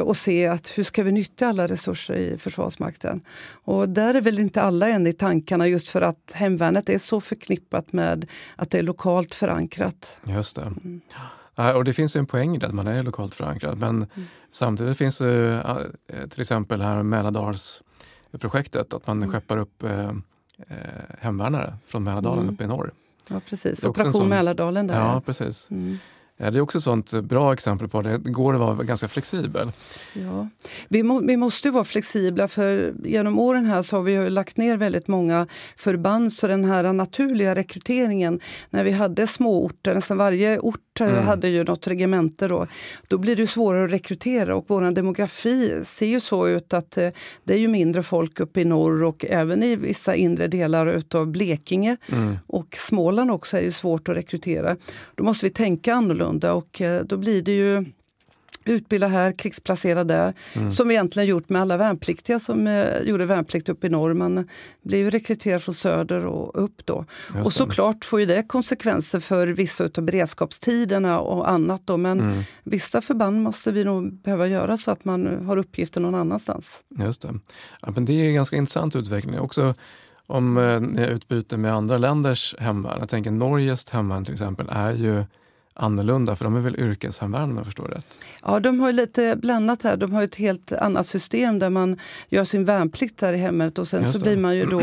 och 0.02 0.16
se 0.16 0.46
att 0.46 0.78
hur 0.78 0.82
ska 0.82 1.02
vi 1.02 1.12
nyttja 1.12 1.48
alla 1.48 1.66
resurser 1.66 2.14
i 2.14 2.38
Försvarsmakten. 2.38 3.20
Och 3.64 3.88
där 3.88 4.14
är 4.14 4.20
väl 4.20 4.38
inte 4.38 4.62
alla 4.62 4.88
än 4.88 5.06
i 5.06 5.12
tankarna 5.12 5.68
just 5.68 5.88
för 5.88 6.02
att 6.02 6.32
hemvärnet 6.32 6.88
är 6.88 6.98
så 7.00 7.20
förknippat 7.20 7.92
med 7.92 8.26
att 8.56 8.70
det 8.70 8.78
är 8.78 8.82
lokalt 8.82 9.34
förankrat. 9.34 10.18
Just 10.24 10.56
det. 10.56 10.62
Mm. 10.62 11.00
Och 11.76 11.84
det 11.84 11.92
finns 11.92 12.16
en 12.16 12.26
poäng 12.26 12.56
i 12.56 12.58
det, 12.58 12.66
att 12.66 12.74
man 12.74 12.86
är 12.86 13.02
lokalt 13.02 13.34
förankrad. 13.34 13.78
Men 13.78 13.96
mm. 13.96 14.28
samtidigt 14.50 14.98
finns 14.98 15.18
det 15.18 15.92
eh, 16.06 16.28
till 16.28 16.40
exempel 16.40 16.82
här 16.82 17.02
Mälardalsprojektet, 17.02 18.94
att 18.94 19.06
man 19.06 19.16
mm. 19.16 19.30
skeppar 19.30 19.56
upp 19.56 19.82
eh, 19.82 20.08
eh 20.08 20.14
hemvärnare 21.18 21.74
från 21.86 22.04
Mälardalen 22.04 22.42
mm. 22.42 22.54
uppe 22.54 22.64
i 22.64 22.66
norr. 22.66 22.92
Ja 23.28 23.40
precis, 23.48 23.84
Operation 23.84 24.12
sån, 24.12 24.28
Mälardalen. 24.28 24.86
Där. 24.86 24.94
Ja, 24.94 25.22
precis. 25.26 25.70
Mm. 25.70 25.98
Ja, 26.42 26.50
det 26.50 26.58
är 26.58 26.62
också 26.62 26.78
ett 26.78 26.84
sånt 26.84 27.12
bra 27.12 27.52
exempel 27.52 27.88
på 27.88 28.02
det. 28.02 28.18
Det 28.18 28.30
går 28.30 28.54
att 28.54 28.60
vara 28.60 28.74
ganska 28.74 29.08
flexibel. 29.08 29.72
Ja. 30.12 30.48
Vi, 30.88 31.02
må, 31.02 31.20
vi 31.20 31.36
måste 31.36 31.70
vara 31.70 31.84
flexibla 31.84 32.48
för 32.48 32.94
genom 33.04 33.38
åren 33.38 33.64
här 33.64 33.82
så 33.82 33.96
har 33.96 34.02
vi 34.02 34.30
lagt 34.30 34.56
ner 34.56 34.76
väldigt 34.76 35.08
många 35.08 35.46
förband 35.76 36.32
så 36.32 36.46
den 36.46 36.64
här 36.64 36.92
naturliga 36.92 37.54
rekryteringen 37.54 38.40
när 38.70 38.84
vi 38.84 38.90
hade 38.90 39.26
små 39.26 39.64
orter, 39.64 39.94
nästan 39.94 40.16
varje 40.16 40.58
ort 40.58 40.89
mm. 41.00 41.24
hade 41.24 41.48
ju 41.48 41.64
något 41.64 41.86
regemente 41.86 42.48
då. 42.48 42.66
Då 43.08 43.18
blir 43.18 43.36
det 43.36 43.46
svårare 43.46 43.84
att 43.84 43.90
rekrytera 43.90 44.56
och 44.56 44.64
vår 44.68 44.90
demografi 44.90 45.84
ser 45.84 46.06
ju 46.06 46.20
så 46.20 46.48
ut 46.48 46.74
att 46.74 46.96
eh, 46.96 47.10
det 47.44 47.54
är 47.54 47.58
ju 47.58 47.68
mindre 47.68 48.02
folk 48.02 48.40
uppe 48.40 48.60
i 48.60 48.64
norr 48.64 49.02
och 49.02 49.24
även 49.28 49.62
i 49.62 49.76
vissa 49.76 50.14
inre 50.14 50.48
delar 50.48 50.86
utav 50.86 51.26
Blekinge 51.26 51.96
mm. 52.12 52.38
och 52.46 52.76
Småland 52.76 53.30
också 53.30 53.58
är 53.58 53.62
det 53.62 53.72
svårt 53.72 54.08
att 54.08 54.16
rekrytera. 54.16 54.76
Då 55.14 55.24
måste 55.24 55.46
vi 55.46 55.50
tänka 55.50 55.94
annorlunda 55.94 56.52
och 56.52 56.80
eh, 56.80 57.02
då 57.04 57.16
blir 57.16 57.42
det 57.42 57.52
ju 57.52 57.84
utbilda 58.64 59.06
här, 59.06 59.32
krigsplacera 59.32 60.04
där. 60.04 60.34
Mm. 60.52 60.70
Som 60.70 60.88
vi 60.88 60.94
egentligen 60.94 61.28
gjort 61.28 61.48
med 61.48 61.62
alla 61.62 61.76
värnpliktiga 61.76 62.40
som 62.40 62.66
eh, 62.66 63.02
gjorde 63.02 63.26
värnplikt 63.26 63.68
uppe 63.68 63.86
i 63.86 63.90
norr. 63.90 64.14
Man 64.14 64.48
blev 64.82 65.10
rekryterad 65.10 65.62
från 65.62 65.74
söder 65.74 66.26
och 66.26 66.64
upp 66.64 66.86
då. 66.86 67.04
och 67.44 67.52
såklart 67.52 68.04
får 68.04 68.20
ju 68.20 68.26
det 68.26 68.42
konsekvenser 68.42 69.20
för 69.20 69.48
vissa 69.48 69.84
av 69.84 70.02
beredskapstiderna 70.02 71.20
och 71.20 71.50
annat 71.50 71.82
då. 71.84 71.96
Men 71.96 72.20
mm. 72.20 72.42
vissa 72.64 73.00
förband 73.00 73.42
måste 73.42 73.72
vi 73.72 73.84
nog 73.84 74.12
behöva 74.12 74.46
göra 74.46 74.76
så 74.76 74.90
att 74.90 75.04
man 75.04 75.46
har 75.46 75.56
uppgifter 75.56 76.00
någon 76.00 76.14
annanstans. 76.14 76.80
Just 76.98 77.22
det. 77.22 77.34
Ja, 77.82 77.92
men 77.94 78.04
det 78.04 78.12
är 78.12 78.28
en 78.28 78.34
ganska 78.34 78.56
intressant 78.56 78.96
utveckling. 78.96 79.40
Också 79.40 79.74
om 80.26 80.56
eh, 80.56 80.80
ni 80.80 81.06
utbyter 81.06 81.56
med 81.56 81.74
andra 81.74 81.98
länders 81.98 82.54
hemvärn. 82.58 82.96
Jag 82.98 83.08
tänker 83.08 83.30
Norges 83.30 83.90
hemvärn 83.90 84.24
till 84.24 84.34
exempel 84.34 84.68
är 84.70 84.92
ju 84.92 85.24
annorlunda? 85.74 86.36
För 86.36 86.44
de 86.44 86.56
är 86.56 86.60
väl 86.60 86.80
yrkeshemvärn 86.80 87.50
om 87.50 87.56
jag 87.56 87.66
förstår 87.66 87.84
rätt? 87.84 88.18
Ja, 88.42 88.60
de 88.60 88.80
har 88.80 88.92
lite 88.92 89.36
blandat 89.36 89.82
här. 89.82 89.96
De 89.96 90.12
har 90.12 90.22
ett 90.22 90.34
helt 90.34 90.72
annat 90.72 91.06
system 91.06 91.58
där 91.58 91.70
man 91.70 91.98
gör 92.28 92.44
sin 92.44 92.64
värnplikt 92.64 93.18
där 93.18 93.32
i 93.32 93.36
hemmet 93.36 93.78
och 93.78 93.88
sen 93.88 94.12
så 94.12 94.20
blir 94.20 94.36
man 94.36 94.56
ju 94.56 94.66
då 94.66 94.80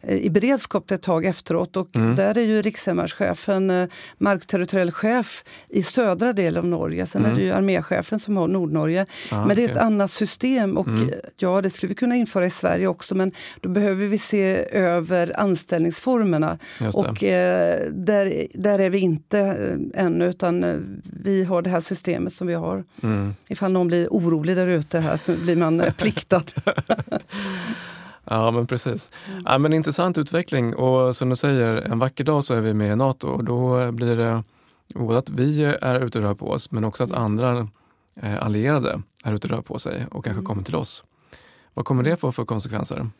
eh, 0.00 0.16
i 0.16 0.30
beredskap 0.30 0.90
ett 0.90 1.02
tag 1.02 1.24
efteråt. 1.24 1.76
Och 1.76 1.96
mm. 1.96 2.16
där 2.16 2.38
är 2.38 2.42
ju 2.42 2.62
rikshemvärnschefen 2.62 3.70
eh, 3.70 3.88
markterritoriell 4.18 4.92
chef 4.92 5.44
i 5.68 5.82
södra 5.82 6.32
delen 6.32 6.64
av 6.64 6.70
Norge. 6.70 7.06
Sen 7.06 7.24
mm. 7.24 7.32
är 7.32 7.36
det 7.38 7.44
ju 7.44 7.52
arméchefen 7.52 8.20
som 8.20 8.36
har 8.36 8.48
Nordnorge. 8.48 9.06
Ah, 9.30 9.44
men 9.46 9.56
det 9.56 9.64
är 9.64 9.70
ett 9.70 9.76
annat 9.76 10.10
system 10.10 10.76
och 10.76 10.88
mm. 10.88 11.10
ja, 11.36 11.60
det 11.60 11.70
skulle 11.70 11.88
vi 11.88 11.94
kunna 11.94 12.16
införa 12.16 12.46
i 12.46 12.50
Sverige 12.50 12.86
också 12.86 13.14
men 13.14 13.32
då 13.60 13.68
behöver 13.68 14.06
vi 14.06 14.18
se 14.18 14.66
över 14.70 15.40
anställningsformerna. 15.40 16.58
Och 16.94 17.24
eh, 17.24 17.90
där, 17.92 18.46
där 18.54 18.78
är 18.78 18.90
vi 18.90 18.98
inte 18.98 19.38
eh, 19.38 20.04
ännu 20.04 20.25
utan 20.26 20.64
eh, 20.64 20.76
vi 21.22 21.44
har 21.44 21.62
det 21.62 21.70
här 21.70 21.80
systemet 21.80 22.34
som 22.34 22.46
vi 22.46 22.54
har. 22.54 22.84
Mm. 23.02 23.34
Ifall 23.48 23.72
någon 23.72 23.86
blir 23.86 24.08
orolig 24.08 24.56
där 24.56 24.66
ute, 24.66 24.98
här, 24.98 25.42
blir 25.44 25.56
man 25.56 25.80
eh, 25.80 25.92
pliktad. 25.92 26.42
ja 28.24 28.50
men 28.50 28.66
precis. 28.66 29.10
Mm. 29.28 29.42
Ja, 29.46 29.58
men 29.58 29.72
intressant 29.72 30.18
utveckling 30.18 30.74
och 30.74 31.16
som 31.16 31.28
du 31.28 31.36
säger, 31.36 31.76
en 31.76 31.98
vacker 31.98 32.24
dag 32.24 32.44
så 32.44 32.54
är 32.54 32.60
vi 32.60 32.74
med 32.74 32.92
i 32.92 32.96
Nato 32.96 33.28
och 33.28 33.44
då 33.44 33.92
blir 33.92 34.16
det 34.16 34.42
både 34.94 35.18
att 35.18 35.30
vi 35.30 35.64
är 35.64 36.00
ute 36.00 36.18
och 36.18 36.24
rör 36.24 36.34
på 36.34 36.50
oss 36.50 36.70
men 36.70 36.84
också 36.84 37.04
att 37.04 37.12
andra 37.12 37.68
eh, 38.22 38.42
allierade 38.42 39.02
är 39.24 39.32
ute 39.32 39.48
och 39.48 39.54
rör 39.54 39.62
på 39.62 39.78
sig 39.78 40.06
och 40.10 40.24
kanske 40.24 40.38
mm. 40.38 40.44
kommer 40.44 40.62
till 40.62 40.76
oss. 40.76 41.04
Vad 41.74 41.84
kommer 41.84 42.02
det 42.02 42.16
få 42.16 42.32
för 42.32 42.44
konsekvenser? 42.44 43.10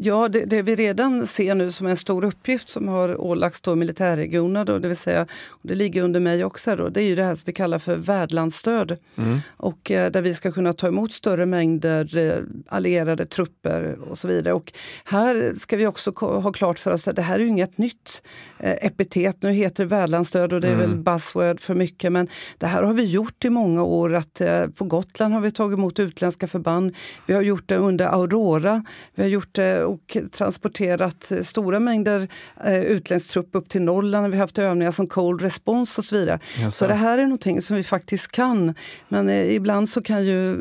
Ja, 0.00 0.28
det, 0.28 0.44
det, 0.44 0.62
vi 0.62 0.76
redan 0.76 1.26
ser 1.26 1.54
nu 1.54 1.72
som 1.72 1.86
en 1.86 1.96
stor 1.96 2.24
uppgift 2.24 2.68
som 2.68 2.88
har 2.88 3.20
ålagts 3.20 3.60
då 3.60 3.74
militärregioner, 3.74 4.64
då, 4.64 4.78
det 4.78 4.88
vill 4.88 4.96
säga, 4.96 5.26
och 5.48 5.68
det 5.68 5.74
ligger 5.74 6.02
under 6.02 6.20
mig 6.20 6.44
också, 6.44 6.76
då, 6.76 6.88
det 6.88 7.02
är 7.02 7.04
ju 7.04 7.14
det 7.14 7.24
här 7.24 7.34
som 7.34 7.42
vi 7.46 7.52
kallar 7.52 7.78
för 7.78 7.96
värdlandsstöd. 7.96 8.96
Mm. 9.18 9.38
Och 9.56 9.90
eh, 9.90 10.10
där 10.10 10.22
vi 10.22 10.34
ska 10.34 10.52
kunna 10.52 10.72
ta 10.72 10.86
emot 10.86 11.12
större 11.12 11.46
mängder 11.46 12.16
eh, 12.16 12.38
allierade 12.68 13.26
trupper 13.26 13.98
och 14.10 14.18
så 14.18 14.28
vidare. 14.28 14.54
Och 14.54 14.72
här 15.04 15.52
ska 15.58 15.76
vi 15.76 15.86
också 15.86 16.12
ha 16.20 16.52
klart 16.52 16.78
för 16.78 16.94
oss 16.94 17.08
att 17.08 17.16
det 17.16 17.22
här 17.22 17.38
är 17.38 17.44
inget 17.44 17.78
nytt 17.78 18.22
eh, 18.58 18.86
epitet. 18.86 19.36
Nu 19.40 19.52
heter 19.52 19.84
det 19.84 19.88
värdlandsstöd 19.88 20.52
och 20.52 20.60
det 20.60 20.68
är 20.68 20.74
mm. 20.74 20.90
väl 20.90 20.98
buzzword 20.98 21.60
för 21.60 21.74
mycket, 21.74 22.12
men 22.12 22.28
det 22.58 22.66
här 22.66 22.82
har 22.82 22.92
vi 22.92 23.04
gjort 23.04 23.44
i 23.44 23.50
många 23.50 23.82
år. 23.82 24.14
Att, 24.14 24.40
eh, 24.40 24.66
på 24.66 24.84
Gotland 24.84 25.34
har 25.34 25.40
vi 25.40 25.50
tagit 25.50 25.78
emot 25.78 25.98
utländska 25.98 26.46
förband. 26.46 26.94
Vi 27.26 27.34
har 27.34 27.42
gjort 27.42 27.68
det 27.68 27.76
under 27.76 28.06
Aurora. 28.06 28.84
Vi 29.14 29.22
har 29.22 29.30
gjort 29.30 29.54
det 29.54 29.87
och 29.88 30.16
transporterat 30.32 31.32
stora 31.42 31.80
mängder 31.80 32.28
eh, 32.64 32.82
utländsk 32.82 33.30
trupp 33.30 33.48
upp 33.52 33.68
till 33.68 33.82
Norrland. 33.82 34.26
Vi 34.26 34.36
har 34.36 34.40
haft 34.40 34.58
övningar 34.58 34.92
som 34.92 35.06
Cold 35.06 35.42
Response 35.42 36.00
och 36.00 36.04
så 36.04 36.16
vidare. 36.16 36.38
Så 36.72 36.86
det 36.86 36.94
här 36.94 37.18
är 37.18 37.22
någonting 37.22 37.62
som 37.62 37.76
vi 37.76 37.82
faktiskt 37.82 38.32
kan. 38.32 38.74
Men 39.08 39.28
eh, 39.28 39.54
ibland 39.54 39.88
så 39.88 40.02
kan 40.02 40.24
ju 40.24 40.56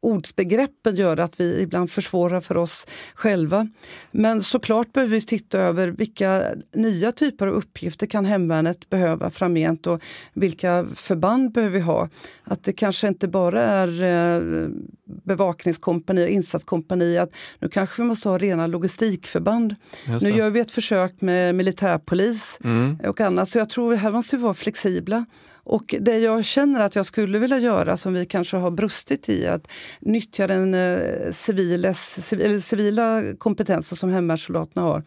ordsbegreppen 0.00 0.96
göra 0.96 1.24
att 1.24 1.40
vi 1.40 1.60
ibland 1.60 1.90
försvårar 1.90 2.40
för 2.40 2.56
oss 2.56 2.86
själva. 3.14 3.68
Men 4.10 4.42
såklart 4.42 4.92
behöver 4.92 5.10
vi 5.10 5.20
titta 5.20 5.58
över 5.58 5.88
vilka 5.88 6.44
nya 6.74 7.12
typer 7.12 7.46
av 7.46 7.54
uppgifter 7.54 8.06
kan 8.06 8.24
hemvärnet 8.24 8.90
behöva 8.90 9.30
framgent 9.30 9.86
och 9.86 10.02
vilka 10.32 10.86
förband 10.94 11.52
behöver 11.52 11.74
vi 11.74 11.80
ha. 11.80 12.08
Att 12.44 12.64
det 12.64 12.72
kanske 12.72 13.08
inte 13.08 13.28
bara 13.28 13.62
är 13.62 14.02
eh, 14.02 14.68
bevakningskompani 15.24 16.24
och 16.24 16.28
insatskompani, 16.28 17.18
att 17.18 17.30
nu 17.58 17.68
kanske 17.68 18.02
vi 18.02 18.08
måste 18.08 18.28
ha 18.28 18.38
rena 18.38 18.66
logistikförband. 18.66 19.74
Nu 20.22 20.28
gör 20.28 20.50
vi 20.50 20.60
ett 20.60 20.70
försök 20.70 21.20
med 21.20 21.54
militärpolis 21.54 22.58
mm. 22.64 23.00
och 23.04 23.20
annat, 23.20 23.48
så 23.48 23.58
jag 23.58 23.70
tror 23.70 23.94
att 23.94 24.00
här 24.00 24.10
måste 24.10 24.36
vi 24.36 24.42
vara 24.42 24.54
flexibla. 24.54 25.26
Och 25.66 25.94
det 26.00 26.18
jag 26.18 26.44
känner 26.44 26.80
att 26.80 26.96
jag 26.96 27.06
skulle 27.06 27.38
vilja 27.38 27.58
göra, 27.58 27.96
som 27.96 28.14
vi 28.14 28.26
kanske 28.26 28.56
har 28.56 28.70
brustit 28.70 29.28
i, 29.28 29.46
att 29.46 29.68
nyttja 30.00 30.46
den 30.46 30.74
eh, 30.74 31.32
civiles, 31.32 32.30
civila 32.66 33.22
kompetensen 33.38 33.96
som 33.96 34.10
hemvärnssoldaterna 34.10 34.86
har 34.86 35.02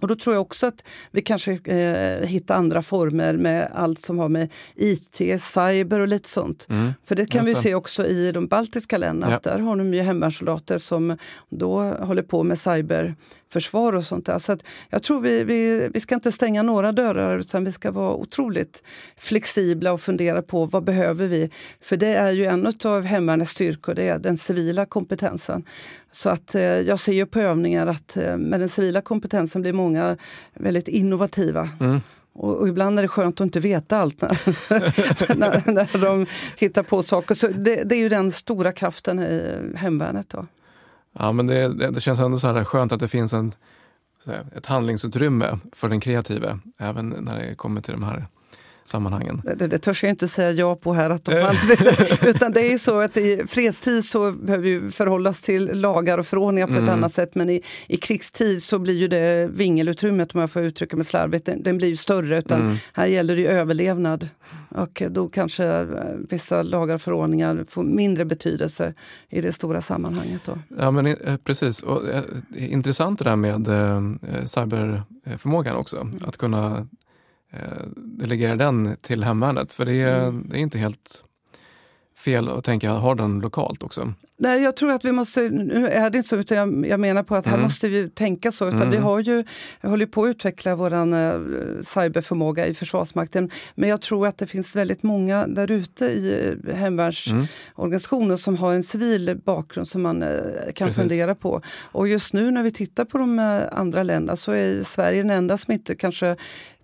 och 0.00 0.08
då 0.08 0.16
tror 0.16 0.34
jag 0.34 0.42
också 0.42 0.66
att 0.66 0.84
vi 1.10 1.22
kanske 1.22 1.52
eh, 1.64 2.26
hittar 2.28 2.56
andra 2.56 2.82
former 2.82 3.36
med 3.36 3.70
allt 3.74 4.06
som 4.06 4.18
har 4.18 4.28
med 4.28 4.52
IT, 4.74 5.42
cyber 5.42 6.00
och 6.00 6.08
lite 6.08 6.28
sånt. 6.28 6.66
Mm, 6.70 6.92
För 7.04 7.14
det 7.14 7.26
kan 7.26 7.44
vi 7.44 7.54
det. 7.54 7.60
se 7.60 7.74
också 7.74 8.06
i 8.06 8.32
de 8.32 8.46
baltiska 8.46 8.98
länderna, 8.98 9.32
ja. 9.32 9.50
där 9.50 9.58
har 9.58 9.76
de 9.76 9.94
ju 9.94 10.02
hemvärnssoldater 10.02 10.78
som 10.78 11.18
då 11.48 11.82
håller 11.82 12.22
på 12.22 12.42
med 12.42 12.58
cyberförsvar 12.58 13.92
och 13.92 14.04
sånt 14.04 14.26
där. 14.26 14.38
Så 14.38 14.52
att 14.52 14.62
jag 14.90 15.02
tror 15.02 15.20
vi, 15.20 15.44
vi, 15.44 15.88
vi 15.94 16.00
ska 16.00 16.14
inte 16.14 16.32
stänga 16.32 16.62
några 16.62 16.92
dörrar 16.92 17.38
utan 17.38 17.64
vi 17.64 17.72
ska 17.72 17.90
vara 17.90 18.14
otroligt 18.14 18.82
flexibla 19.16 19.92
och 19.92 20.00
fundera 20.00 20.42
på 20.42 20.66
vad 20.66 20.84
behöver 20.84 21.26
vi? 21.26 21.50
För 21.80 21.96
det 21.96 22.14
är 22.14 22.30
ju 22.30 22.44
en 22.44 22.72
av 22.84 23.02
hemvärnets 23.02 23.50
styrkor, 23.50 23.94
det 23.94 24.08
är 24.08 24.18
den 24.18 24.38
civila 24.38 24.86
kompetensen. 24.86 25.64
Så 26.16 26.28
att 26.28 26.54
eh, 26.54 26.62
jag 26.62 26.98
ser 26.98 27.12
ju 27.12 27.26
på 27.26 27.40
övningar 27.40 27.86
att 27.86 28.16
eh, 28.16 28.36
med 28.36 28.60
den 28.60 28.68
civila 28.68 29.00
kompetensen 29.00 29.62
blir 29.62 29.72
många 29.72 30.16
väldigt 30.54 30.88
innovativa. 30.88 31.68
Mm. 31.80 32.00
Och, 32.32 32.56
och, 32.56 32.68
ibland 32.68 32.98
är 32.98 33.02
det 33.02 33.08
skönt 33.08 33.40
att 33.40 33.44
inte 33.44 33.60
veta 33.60 33.98
allt 33.98 34.20
när, 34.20 35.36
när, 35.36 35.72
när 35.72 36.04
de 36.04 36.26
hittar 36.56 36.82
på 36.82 37.02
saker. 37.02 37.34
Så 37.34 37.48
det, 37.48 37.82
det, 37.84 37.94
är 37.94 37.98
ju 37.98 38.08
den 38.08 38.32
stora 38.32 38.72
kraften 38.72 39.18
i 39.18 39.56
hemvärnet. 39.74 40.28
Då. 40.28 40.46
Ja, 41.18 41.32
men 41.32 41.46
det, 41.46 41.74
det, 41.74 41.90
det 41.90 42.00
känns 42.00 42.20
ändå 42.20 42.38
så 42.38 42.52
här 42.52 42.64
skönt 42.64 42.92
att 42.92 43.00
det 43.00 43.08
finns 43.08 43.32
en, 43.32 43.54
ett 44.56 44.66
handlingsutrymme 44.66 45.58
för 45.72 45.88
den 45.88 46.00
kreative 46.00 46.58
även 46.78 47.08
när 47.08 47.38
det 47.38 47.54
kommer 47.54 47.80
till 47.80 47.92
de 47.92 48.02
här 48.02 48.26
sammanhangen. 48.86 49.42
Det, 49.56 49.66
det 49.66 49.78
törs 49.78 50.02
jag 50.02 50.10
inte 50.10 50.28
säga 50.28 50.52
ja 50.52 50.76
på 50.76 50.92
här. 50.92 51.10
Att 51.10 51.24
de 51.24 51.42
aldrig, 51.42 51.78
utan 52.34 52.52
det 52.52 52.72
är 52.72 52.78
så 52.78 53.00
att 53.00 53.16
i 53.16 53.42
fredstid 53.46 54.04
så 54.04 54.32
behöver 54.32 54.64
vi 54.64 54.90
förhållas 54.90 55.40
till 55.40 55.80
lagar 55.80 56.18
och 56.18 56.26
förordningar 56.26 56.66
på 56.66 56.72
mm. 56.72 56.84
ett 56.84 56.90
annat 56.90 57.14
sätt 57.14 57.34
men 57.34 57.50
i, 57.50 57.62
i 57.86 57.96
krigstid 57.96 58.62
så 58.62 58.78
blir 58.78 58.94
ju 58.94 59.08
det 59.08 59.50
vingelutrymmet, 59.52 60.34
om 60.34 60.40
jag 60.40 60.50
får 60.50 60.62
uttrycka 60.62 60.96
mig 60.96 61.04
slarvigt, 61.04 61.46
den, 61.46 61.62
den 61.62 61.78
blir 61.78 61.88
ju 61.88 61.96
större. 61.96 62.38
Utan 62.38 62.60
mm. 62.60 62.76
Här 62.92 63.06
gäller 63.06 63.36
det 63.36 63.46
överlevnad. 63.46 64.28
Och 64.68 65.02
då 65.10 65.28
kanske 65.28 65.64
eh, 65.64 65.86
vissa 66.28 66.62
lagar 66.62 66.94
och 66.94 67.00
förordningar 67.00 67.64
får 67.68 67.82
mindre 67.82 68.24
betydelse 68.24 68.94
i 69.28 69.40
det 69.40 69.52
stora 69.52 69.82
sammanhanget. 69.82 70.40
Då. 70.44 70.58
Ja 70.78 70.90
men 70.90 71.06
eh, 71.06 71.36
precis, 71.36 71.82
och, 71.82 72.08
eh, 72.08 72.22
intressant 72.56 73.18
det 73.18 73.24
där 73.24 73.36
med 73.36 73.68
eh, 73.68 74.46
cyberförmågan 74.46 75.76
också. 75.76 75.96
Mm. 75.96 76.16
Att 76.24 76.36
kunna 76.36 76.66
eh, 76.78 76.84
delegera 77.96 78.56
den 78.56 78.96
till 79.00 79.24
hemvärnet. 79.24 79.72
För 79.72 79.84
det 79.84 79.94
är, 79.94 80.28
mm. 80.28 80.46
det 80.48 80.56
är 80.56 80.60
inte 80.60 80.78
helt 80.78 81.24
fel 82.18 82.48
att 82.48 82.64
tänka 82.64 82.90
ha 82.90 83.14
den 83.14 83.40
lokalt 83.40 83.82
också. 83.82 84.12
Nej, 84.38 84.62
jag 84.62 84.76
tror 84.76 84.92
att 84.92 85.04
vi 85.04 85.12
måste, 85.12 85.40
nu 85.50 85.88
är 85.88 86.10
det 86.10 86.18
inte 86.18 86.28
så, 86.28 86.36
utan 86.36 86.56
jag, 86.56 86.86
jag 86.86 87.00
menar 87.00 87.22
på 87.22 87.34
att 87.36 87.46
mm. 87.46 87.58
här 87.58 87.64
måste 87.64 87.88
vi 87.88 88.08
tänka 88.08 88.52
så. 88.52 88.68
Utan 88.68 88.82
mm. 88.82 88.90
Vi 88.90 88.96
har 88.96 89.20
ju, 89.20 89.44
jag 89.80 89.90
håller 89.90 90.06
på 90.06 90.24
att 90.24 90.28
utveckla 90.28 90.76
vår 90.76 90.94
uh, 90.94 91.82
cyberförmåga 91.82 92.66
i 92.66 92.74
Försvarsmakten. 92.74 93.50
Men 93.74 93.88
jag 93.88 94.00
tror 94.00 94.26
att 94.26 94.38
det 94.38 94.46
finns 94.46 94.76
väldigt 94.76 95.02
många 95.02 95.46
där 95.46 95.70
ute 95.70 96.04
i 96.04 96.54
eh, 96.66 96.74
hemvärnsorganisationen 96.74 98.26
mm. 98.26 98.38
som 98.38 98.56
har 98.56 98.74
en 98.74 98.82
civil 98.82 99.40
bakgrund 99.44 99.88
som 99.88 100.02
man 100.02 100.24
kan 100.74 100.88
Precis. 100.88 100.96
fundera 100.96 101.34
på. 101.34 101.60
Och 101.92 102.08
just 102.08 102.32
nu 102.32 102.50
när 102.50 102.62
vi 102.62 102.70
tittar 102.70 103.04
på 103.04 103.18
de 103.18 103.38
andra 103.72 104.02
länderna 104.02 104.36
så 104.36 104.52
är 104.52 104.82
Sverige 104.82 105.22
den 105.22 105.30
enda 105.30 105.58
som 105.58 105.72
inte 105.72 105.94
kanske 105.94 106.36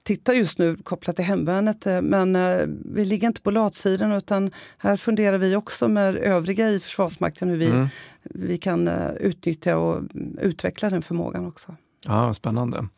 tittar 0.02 0.32
just 0.32 0.58
nu 0.58 0.76
kopplat 0.76 1.16
till 1.16 1.24
hemvärnet. 1.24 1.86
Eh, 1.86 2.02
men 2.02 2.36
eh, 2.36 2.66
vi 2.84 3.04
ligger 3.04 3.26
inte 3.26 3.40
på 3.40 3.50
latsidan 3.50 4.12
utan 4.12 4.50
här 4.78 4.96
funderar 4.96 5.38
vi 5.38 5.56
också 5.56 5.88
med 5.88 6.16
övriga 6.16 6.68
i 6.68 6.80
Försvarsmakten 6.80 7.48
hur 7.48 7.56
vi, 7.56 7.70
mm. 7.70 7.88
vi 8.22 8.58
kan 8.58 8.88
eh, 8.88 9.10
utnyttja 9.10 9.76
och 9.76 10.02
utveckla 10.40 10.90
den 10.90 11.02
förmågan 11.02 11.46
också. 11.46 11.76
Ja, 12.06 12.34
Spännande. 12.34 12.88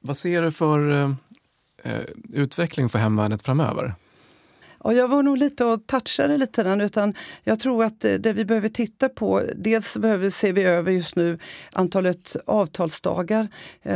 Vad 0.00 0.16
ser 0.16 0.42
du 0.42 0.52
för 0.52 0.92
eh, 1.82 2.00
utveckling 2.32 2.88
för 2.88 2.98
hemvärnet 2.98 3.42
framöver? 3.42 3.94
Ja, 4.84 4.92
jag 4.92 5.08
var 5.08 5.22
nog 5.22 5.38
lite 5.38 5.64
och 5.64 5.86
touchade 5.86 6.36
lite 6.36 6.62
den, 6.62 6.80
utan 6.80 7.14
jag 7.42 7.60
tror 7.60 7.84
att 7.84 8.00
det, 8.00 8.32
vi 8.32 8.44
behöver 8.44 8.68
titta 8.68 9.08
på, 9.08 9.42
dels 9.56 9.96
behöver 9.96 10.30
ser 10.30 10.52
vi 10.52 10.62
över 10.62 10.92
just 10.92 11.16
nu 11.16 11.38
antalet 11.72 12.36
avtalsdagar. 12.46 13.48
Eh, 13.82 13.92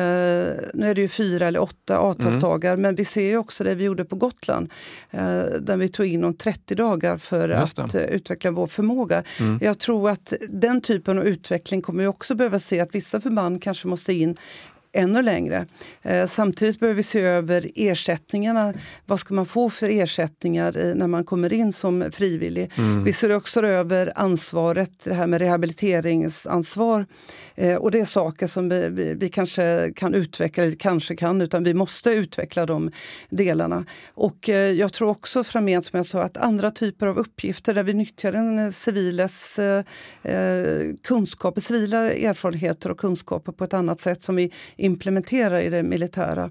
nu 0.74 0.90
är 0.90 0.94
det 0.94 1.00
ju 1.00 1.08
fyra 1.08 1.46
eller 1.46 1.60
åtta 1.60 1.98
avtalsdagar, 1.98 2.72
mm. 2.72 2.82
men 2.82 2.94
vi 2.94 3.04
ser 3.04 3.36
också 3.36 3.64
det 3.64 3.74
vi 3.74 3.84
gjorde 3.84 4.04
på 4.04 4.16
Gotland, 4.16 4.70
eh, 5.10 5.42
där 5.60 5.76
vi 5.76 5.88
tog 5.88 6.06
in 6.06 6.24
om 6.24 6.34
30 6.34 6.74
dagar 6.74 7.18
för 7.18 7.48
att 7.48 7.94
eh, 7.94 8.02
utveckla 8.02 8.50
vår 8.50 8.66
förmåga. 8.66 9.22
Mm. 9.40 9.58
Jag 9.62 9.78
tror 9.78 10.10
att 10.10 10.32
den 10.48 10.80
typen 10.80 11.18
av 11.18 11.24
utveckling 11.24 11.82
kommer 11.82 12.02
vi 12.02 12.06
också 12.06 12.34
behöva 12.34 12.58
se 12.58 12.80
att 12.80 12.94
vissa 12.94 13.20
förband 13.20 13.62
kanske 13.62 13.88
måste 13.88 14.12
in 14.12 14.36
ännu 14.98 15.22
längre. 15.22 15.66
Eh, 16.02 16.26
samtidigt 16.26 16.80
behöver 16.80 16.96
vi 16.96 17.02
se 17.02 17.20
över 17.20 17.70
ersättningarna. 17.74 18.74
Vad 19.06 19.20
ska 19.20 19.34
man 19.34 19.46
få 19.46 19.70
för 19.70 19.88
ersättningar 19.88 20.94
när 20.94 21.06
man 21.06 21.24
kommer 21.24 21.52
in 21.52 21.72
som 21.72 22.10
frivillig? 22.12 22.70
Mm. 22.74 23.04
Vi 23.04 23.12
ser 23.12 23.32
också 23.32 23.60
över 23.60 24.12
ansvaret, 24.14 24.90
det 25.04 25.14
här 25.14 25.26
med 25.26 25.40
rehabiliteringsansvar. 25.40 27.06
Eh, 27.54 27.74
och 27.74 27.90
det 27.90 28.00
är 28.00 28.04
saker 28.04 28.46
som 28.46 28.68
vi, 28.68 28.88
vi, 28.88 29.14
vi, 29.14 29.28
kanske 29.28 29.92
kan 29.96 30.14
utveckla, 30.14 30.64
eller 30.64 30.76
kanske 30.76 31.16
kan, 31.16 31.40
utan 31.40 31.64
vi 31.64 31.74
måste 31.74 32.10
utveckla 32.10 32.66
de 32.66 32.90
delarna. 33.30 33.84
Och 34.14 34.48
eh, 34.48 34.72
jag 34.72 34.92
tror 34.92 35.08
också 35.08 35.44
framgent, 35.44 35.86
som 35.86 35.96
jag 35.96 36.06
sa, 36.06 36.22
att 36.22 36.36
andra 36.36 36.70
typer 36.70 37.06
av 37.06 37.18
uppgifter 37.18 37.74
där 37.74 37.82
vi 37.82 37.94
nyttjar 37.94 38.32
den 38.32 38.72
civiles 38.72 39.58
eh, 39.58 39.82
kunskaper, 41.02 41.60
civila 41.60 42.12
erfarenheter 42.12 42.90
och 42.90 42.98
kunskaper 42.98 43.52
på 43.52 43.64
ett 43.64 43.74
annat 43.74 44.00
sätt 44.00 44.22
som 44.22 44.36
vi 44.36 44.52
implementera 44.88 45.62
i 45.62 45.68
det 45.68 45.82
militära. 45.82 46.50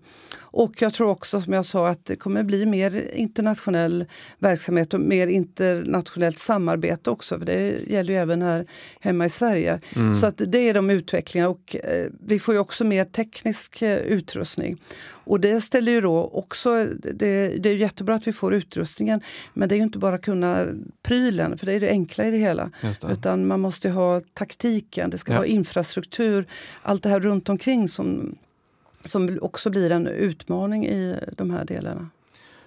Och 0.58 0.82
jag 0.82 0.94
tror 0.94 1.10
också 1.10 1.42
som 1.42 1.54
jag 1.54 1.66
sa 1.66 1.88
att 1.88 2.06
det 2.06 2.16
kommer 2.16 2.44
bli 2.44 2.66
mer 2.66 3.12
internationell 3.14 4.06
verksamhet 4.40 4.94
och 4.94 5.00
mer 5.00 5.28
internationellt 5.28 6.40
samarbete 6.40 7.10
också. 7.10 7.40
För 7.40 7.46
Det 7.46 7.76
gäller 7.88 8.14
ju 8.14 8.20
även 8.20 8.42
här 8.42 8.66
hemma 9.00 9.26
i 9.26 9.30
Sverige. 9.30 9.80
Mm. 9.96 10.16
Så 10.16 10.26
att 10.26 10.42
det 10.48 10.70
är 10.70 10.74
de 10.74 10.90
utvecklingarna 10.90 11.50
och 11.50 11.76
eh, 11.76 12.08
vi 12.26 12.40
får 12.40 12.54
ju 12.54 12.60
också 12.60 12.84
mer 12.84 13.06
teknisk 13.06 13.82
eh, 13.82 13.98
utrustning. 13.98 14.78
Och 15.28 15.40
det 15.40 15.62
ställer 15.62 15.92
ju 15.92 16.02
då 16.02 16.30
också, 16.34 16.86
det, 17.14 17.48
det 17.48 17.70
är 17.70 17.76
jättebra 17.76 18.16
att 18.16 18.28
vi 18.28 18.34
får 18.34 18.54
utrustningen 18.54 19.22
men 19.54 19.70
det 19.70 19.76
är 19.76 19.78
ju 19.78 19.84
inte 19.84 19.98
bara 19.98 20.18
kunna 20.18 20.66
prylen, 21.04 21.58
för 21.58 21.66
det 21.66 21.74
är 21.74 21.80
det 21.80 21.90
enkla 21.90 22.26
i 22.26 22.32
det 22.32 22.38
hela. 22.38 22.72
Det. 22.82 23.12
Utan 23.12 23.48
man 23.48 23.60
måste 23.60 23.90
ha 23.90 24.22
taktiken, 24.34 25.10
det 25.10 25.18
ska 25.18 25.32
ja. 25.32 25.38
vara 25.38 25.48
infrastruktur, 25.48 26.46
allt 26.82 27.04
det 27.04 27.10
här 27.10 27.20
runt 27.20 27.50
omkring 27.50 27.88
som 27.88 28.27
som 29.08 29.40
också 29.42 29.70
blir 29.70 29.92
en 29.92 30.08
utmaning 30.08 30.86
i 30.86 31.20
de 31.38 31.52
här 31.52 31.66
delarna. 31.66 32.10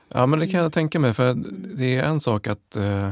Ja, 0.08 0.26
men 0.26 0.38
det 0.38 0.48
kan 0.48 0.60
jag 0.60 0.72
tänka 0.72 0.98
mig. 0.98 1.12
För 1.12 1.34
det 1.76 1.96
är 1.96 2.02
en 2.02 2.20
sak 2.20 2.46
att 2.46 2.76
uh, 2.78 3.10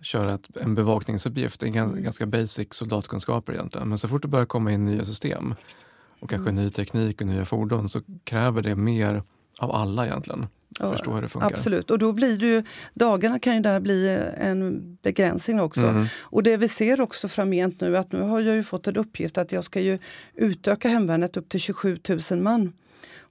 köra 0.00 0.34
ett, 0.34 0.56
en 0.56 0.74
bevakningsuppgift. 0.74 1.60
Det 1.60 1.68
är 1.68 1.76
mm. 1.76 2.02
ganska 2.02 2.26
basic 2.26 2.66
soldatkunskaper 2.70 3.52
egentligen. 3.52 3.88
Men 3.88 3.98
så 3.98 4.08
fort 4.08 4.22
det 4.22 4.28
börjar 4.28 4.46
komma 4.46 4.72
in 4.72 4.84
nya 4.84 5.04
system 5.04 5.54
och 6.20 6.30
kanske 6.30 6.50
mm. 6.50 6.64
ny 6.64 6.70
teknik 6.70 7.20
och 7.20 7.26
nya 7.26 7.44
fordon 7.44 7.88
så 7.88 8.00
kräver 8.24 8.62
det 8.62 8.76
mer 8.76 9.22
av 9.58 9.72
alla 9.72 10.06
egentligen 10.06 10.46
förstå 10.80 11.12
hur 11.12 11.22
det 11.22 11.28
funkar. 11.28 11.50
Absolut, 11.50 11.90
och 11.90 11.98
då 11.98 12.12
blir 12.12 12.36
det 12.36 12.46
ju, 12.46 12.62
dagarna 12.94 13.38
kan 13.38 13.54
ju 13.54 13.60
där 13.60 13.80
bli 13.80 14.18
en 14.36 14.96
begränsning 15.02 15.60
också. 15.60 15.80
Mm. 15.80 16.06
Och 16.20 16.42
det 16.42 16.56
vi 16.56 16.68
ser 16.68 17.00
också 17.00 17.28
framgent 17.28 17.80
nu, 17.80 17.96
att 17.96 18.12
nu 18.12 18.20
har 18.20 18.40
jag 18.40 18.54
ju 18.54 18.62
fått 18.62 18.86
en 18.86 18.96
uppgift 18.96 19.38
att 19.38 19.52
jag 19.52 19.64
ska 19.64 19.80
ju 19.80 19.98
utöka 20.34 20.88
hemvärnet 20.88 21.36
upp 21.36 21.48
till 21.48 21.60
27 21.60 21.98
000 22.30 22.40
man. 22.40 22.72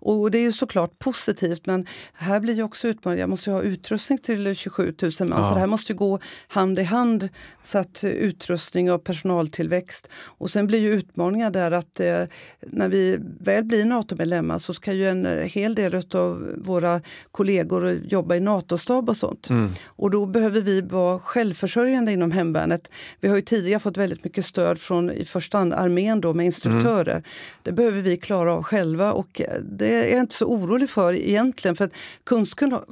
Och 0.01 0.31
det 0.31 0.37
är 0.37 0.41
ju 0.41 0.51
såklart 0.51 0.99
positivt 0.99 1.65
men 1.65 1.87
här 2.13 2.39
blir 2.39 2.53
ju 2.53 2.63
också 2.63 2.87
utmaningen, 2.87 3.19
jag 3.19 3.29
måste 3.29 3.51
ha 3.51 3.61
utrustning 3.61 4.17
till 4.17 4.55
27 4.55 4.93
000 5.01 5.11
man. 5.19 5.29
Ja. 5.29 5.47
Så 5.47 5.53
det 5.53 5.59
här 5.59 5.67
måste 5.67 5.93
gå 5.93 6.19
hand 6.47 6.79
i 6.79 6.83
hand. 6.83 7.29
Så 7.63 7.77
att 7.77 8.03
utrustning 8.03 8.91
och 8.91 9.03
personaltillväxt. 9.03 10.09
Och 10.13 10.49
sen 10.49 10.67
blir 10.67 10.79
ju 10.79 10.93
utmaningar 10.93 11.51
där 11.51 11.71
att 11.71 11.99
eh, 11.99 12.23
när 12.59 12.87
vi 12.87 13.19
väl 13.39 13.63
blir 13.63 13.85
NATO-medlemmar 13.85 14.59
så 14.59 14.73
ska 14.73 14.93
ju 14.93 15.09
en 15.09 15.49
hel 15.49 15.75
del 15.75 15.95
av 16.11 16.53
våra 16.57 17.01
kollegor 17.31 17.91
jobba 17.91 18.35
i 18.35 18.39
NATO-stab 18.39 19.09
och 19.09 19.17
sånt. 19.17 19.49
Mm. 19.49 19.69
Och 19.85 20.11
då 20.11 20.25
behöver 20.25 20.61
vi 20.61 20.81
vara 20.81 21.19
självförsörjande 21.19 22.11
inom 22.11 22.31
hemvärnet. 22.31 22.89
Vi 23.19 23.27
har 23.27 23.35
ju 23.35 23.41
tidigare 23.41 23.79
fått 23.79 23.97
väldigt 23.97 24.23
mycket 24.23 24.45
stöd 24.45 24.79
från 24.79 25.11
i 25.11 25.25
första 25.25 25.57
hand 25.57 25.73
armén 25.73 26.21
då 26.21 26.33
med 26.33 26.45
instruktörer. 26.45 27.11
Mm. 27.11 27.23
Det 27.63 27.71
behöver 27.71 28.01
vi 28.01 28.17
klara 28.17 28.53
av 28.53 28.63
själva 28.63 29.11
och 29.11 29.41
det 29.61 29.90
är 29.93 30.11
jag 30.11 30.19
inte 30.19 30.35
så 30.35 30.45
orolig 30.45 30.89
för 30.89 31.13
egentligen. 31.13 31.75
För 31.75 31.89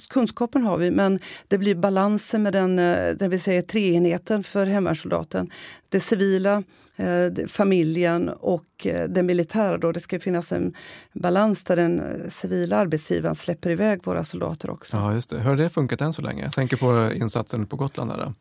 kunskapen 0.10 0.64
har 0.64 0.78
vi 0.78 0.92
men 0.92 1.20
det 1.48 1.58
blir 1.58 1.76
balansen 1.76 2.44
med 2.44 2.54
den, 2.54 2.80
eh, 2.80 3.16
den 3.16 3.30
vi 3.30 3.40
säger 3.40 3.62
treenheten 3.62 4.44
för 4.44 4.66
hemvärnssoldaten 4.66 5.52
det 5.90 6.00
civila, 6.00 6.64
eh, 6.96 7.48
familjen 7.48 8.30
och 8.30 8.86
eh, 8.86 9.10
det 9.10 9.24
militära. 9.24 9.78
Då. 9.78 9.92
Det 9.92 10.00
ska 10.00 10.20
finnas 10.20 10.52
en 10.52 10.74
balans 11.14 11.64
där 11.64 11.76
den 11.76 12.00
eh, 12.00 12.30
civila 12.30 12.78
arbetsgivaren 12.78 13.36
släpper 13.36 13.70
iväg 13.70 14.00
våra 14.04 14.24
soldater 14.24 14.70
också. 14.70 14.98
Ja, 14.98 15.14
just 15.14 15.30
det. 15.30 15.38
Hur 15.38 15.50
har 15.50 15.56
det 15.56 15.70
funkat 15.70 16.02
än 16.02 16.14
så 16.14 16.22
länge? 16.22 16.44
Jag 16.44 16.54
tänker 16.54 16.78
på 16.78 17.14
insatsen 17.14 17.68
på 17.68 17.76
Gotland. 17.76 18.12
Där. 18.12 18.34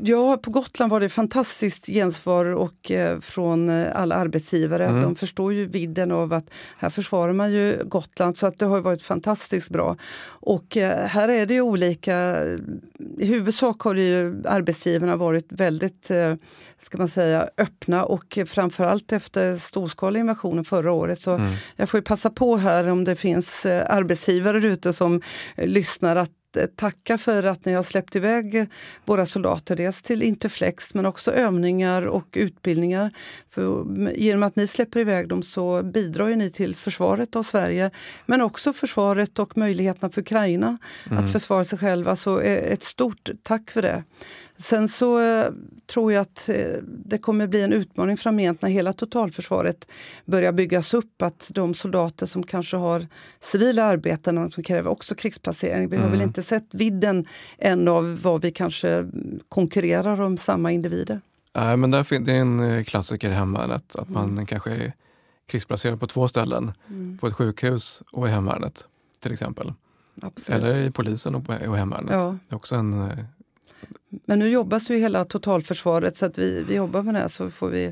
Ja, 0.00 0.36
på 0.36 0.50
Gotland 0.50 0.90
var 0.90 1.00
det 1.00 1.08
fantastiskt 1.08 1.86
gensvar 1.86 2.44
och, 2.44 2.92
från 3.20 3.70
alla 3.70 4.14
arbetsgivare. 4.14 4.86
Mm. 4.86 5.02
De 5.02 5.16
förstår 5.16 5.52
ju 5.52 5.66
vidden 5.66 6.12
av 6.12 6.32
att 6.32 6.50
här 6.78 6.90
försvarar 6.90 7.32
man 7.32 7.52
ju 7.52 7.82
Gotland 7.84 8.36
så 8.36 8.46
att 8.46 8.58
det 8.58 8.66
har 8.66 8.80
varit 8.80 9.02
fantastiskt 9.02 9.70
bra. 9.70 9.96
Och 10.26 10.76
här 11.06 11.28
är 11.28 11.46
det 11.46 11.54
ju 11.54 11.60
olika, 11.60 12.44
i 13.18 13.26
huvudsak 13.26 13.80
har 13.80 13.94
ju 13.94 14.42
arbetsgivarna 14.44 15.16
varit 15.16 15.46
väldigt 15.48 16.10
ska 16.78 16.98
man 16.98 17.08
säga, 17.08 17.48
öppna 17.58 18.04
och 18.04 18.38
framförallt 18.46 19.12
efter 19.12 19.54
storskaliga 19.54 20.20
invasionen 20.20 20.64
förra 20.64 20.92
året. 20.92 21.20
Så 21.20 21.34
mm. 21.34 21.52
Jag 21.76 21.88
får 21.88 22.00
passa 22.00 22.30
på 22.30 22.56
här 22.56 22.88
om 22.88 23.04
det 23.04 23.16
finns 23.16 23.66
eh, 23.66 23.86
arbetsgivare 23.88 24.58
ute 24.58 24.92
som 24.92 25.22
eh, 25.56 25.68
lyssnar 25.68 26.16
att 26.16 26.56
eh, 26.56 26.66
tacka 26.66 27.18
för 27.18 27.42
att 27.42 27.64
ni 27.64 27.72
har 27.72 27.82
släppt 27.82 28.16
iväg 28.16 28.66
våra 29.04 29.26
soldater, 29.26 29.76
dels 29.76 30.02
till 30.02 30.22
Interflex 30.22 30.94
men 30.94 31.06
också 31.06 31.32
övningar 31.32 32.06
och 32.06 32.28
utbildningar. 32.32 33.10
För 33.50 33.86
genom 34.16 34.42
att 34.42 34.56
ni 34.56 34.66
släpper 34.66 35.00
iväg 35.00 35.28
dem 35.28 35.42
så 35.42 35.82
bidrar 35.82 36.28
ni 36.28 36.50
till 36.50 36.76
försvaret 36.76 37.36
av 37.36 37.42
Sverige 37.42 37.90
men 38.26 38.40
också 38.40 38.72
försvaret 38.72 39.38
och 39.38 39.56
möjligheterna 39.56 40.10
för 40.10 40.20
Ukraina 40.20 40.78
mm. 41.10 41.24
att 41.24 41.32
försvara 41.32 41.64
sig 41.64 41.78
själva. 41.78 42.16
Så 42.16 42.40
ett 42.40 42.84
stort 42.84 43.30
tack 43.42 43.70
för 43.70 43.82
det. 43.82 44.02
Sen 44.58 44.88
så 44.88 45.20
eh, 45.20 45.50
tror 45.86 46.12
jag 46.12 46.20
att 46.20 46.48
eh, 46.48 46.76
det 46.82 47.18
kommer 47.18 47.46
bli 47.46 47.62
en 47.62 47.72
utmaning 47.72 48.16
framgent 48.16 48.62
när 48.62 48.68
hela 48.68 48.92
totalförsvaret 48.92 49.88
börjar 50.24 50.52
byggas 50.52 50.94
upp. 50.94 51.22
Att 51.22 51.50
de 51.54 51.74
soldater 51.74 52.26
som 52.26 52.42
kanske 52.42 52.76
har 52.76 53.06
civila 53.40 53.84
arbeten 53.84 54.50
som 54.50 54.62
kräver 54.62 54.90
också 54.90 55.14
krigsplacering. 55.14 55.88
Vi 55.88 55.96
har 55.96 56.04
väl 56.04 56.14
mm. 56.14 56.28
inte 56.28 56.42
sett 56.42 56.66
vidden 56.70 57.26
än 57.58 57.88
av 57.88 58.22
vad 58.22 58.42
vi 58.42 58.50
kanske 58.50 59.06
konkurrerar 59.48 60.20
om 60.20 60.38
samma 60.38 60.72
individer. 60.72 61.20
Nej, 61.54 61.76
men 61.76 61.90
där, 61.90 62.18
det 62.20 62.32
är 62.32 62.40
en 62.40 62.60
eh, 62.60 62.84
klassiker 62.84 63.30
i 63.30 63.32
hemvärnet 63.32 63.96
att 63.96 64.08
man 64.08 64.30
mm. 64.30 64.46
kanske 64.46 64.70
är 64.70 64.92
krigsplacerad 65.46 66.00
på 66.00 66.06
två 66.06 66.28
ställen. 66.28 66.72
Mm. 66.88 67.18
På 67.18 67.26
ett 67.26 67.34
sjukhus 67.34 68.02
och 68.12 68.28
i 68.28 68.30
hemvärnet 68.30 68.84
till 69.20 69.32
exempel. 69.32 69.72
Absolut. 70.22 70.62
Eller 70.62 70.82
i 70.82 70.90
polisen 70.90 71.34
och, 71.34 71.50
och 71.50 71.76
hemvärnet. 71.76 72.12
Ja. 72.12 72.38
Det 72.48 72.54
är 72.54 72.56
också 72.56 72.76
en 72.76 73.10
men 74.24 74.38
nu 74.38 74.48
jobbas 74.48 74.90
ju 74.90 74.98
hela 74.98 75.24
totalförsvaret 75.24 76.16
så 76.16 76.26
att 76.26 76.38
vi, 76.38 76.64
vi 76.68 76.74
jobbar 76.74 77.02
med 77.02 77.14
det 77.14 77.28
så 77.28 77.50
får 77.50 77.68
vi, 77.68 77.84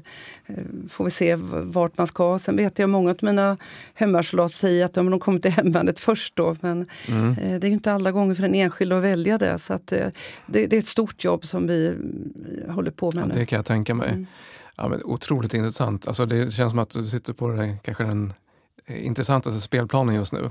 eh, 0.46 0.54
får 0.88 1.04
vi 1.04 1.10
se 1.10 1.34
vart 1.34 1.98
man 1.98 2.06
ska. 2.06 2.38
Sen 2.38 2.56
vet 2.56 2.78
jag 2.78 2.90
många 2.90 3.10
av 3.10 3.16
mina 3.20 3.56
hemvärnssoldater 3.94 4.54
säger 4.54 4.84
att 4.84 4.94
de 4.94 5.20
kommer 5.20 5.38
till 5.38 5.50
hemvärnet 5.50 6.00
först 6.00 6.36
då. 6.36 6.56
Men 6.60 6.86
mm. 7.08 7.38
eh, 7.38 7.60
det 7.60 7.68
är 7.68 7.70
inte 7.70 7.92
alla 7.92 8.12
gånger 8.12 8.34
för 8.34 8.42
den 8.42 8.54
enskilde 8.54 8.96
att 8.96 9.02
välja 9.02 9.38
det. 9.38 9.58
Så 9.58 9.74
att, 9.74 9.92
eh, 9.92 10.08
det, 10.46 10.66
det, 10.66 10.76
är 10.76 10.80
ett 10.80 10.86
stort 10.86 11.24
jobb 11.24 11.46
som 11.46 11.66
vi 11.66 11.94
håller 12.68 12.90
på 12.90 13.10
med 13.14 13.22
ja, 13.22 13.26
nu. 13.26 13.34
Det 13.34 13.46
kan 13.46 13.56
jag 13.56 13.66
tänka 13.66 13.94
mig. 13.94 14.08
Mm. 14.08 14.26
Ja, 14.76 14.88
men 14.88 15.00
otroligt 15.04 15.54
intressant. 15.54 16.06
Alltså 16.06 16.26
det 16.26 16.50
känns 16.50 16.72
som 16.72 16.78
att 16.78 16.90
du 16.90 17.04
sitter 17.04 17.32
på 17.32 17.48
det, 17.48 17.76
kanske 17.82 18.04
den 18.04 18.32
intressantaste 18.86 19.60
spelplanen 19.60 20.14
just 20.14 20.32
nu. 20.32 20.50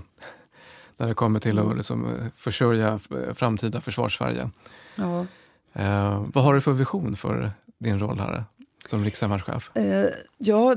När 0.98 1.08
det 1.08 1.14
kommer 1.14 1.40
till 1.40 1.60
att 1.60 1.66
mm. 1.66 1.78
liksom 1.78 2.08
försörja 2.36 3.00
framtida 3.34 3.82
försvarssverige. 3.82 4.50
Ja. 4.96 5.26
Eh, 5.74 6.26
vad 6.34 6.44
har 6.44 6.54
du 6.54 6.62
för 6.62 6.72
vision 6.72 7.16
för 7.16 7.52
din 7.78 8.00
roll 8.00 8.20
här 8.20 8.44
som 8.86 9.04
rikshemvärnschef? 9.04 9.72
Eh, 9.76 10.06
ja, 10.38 10.76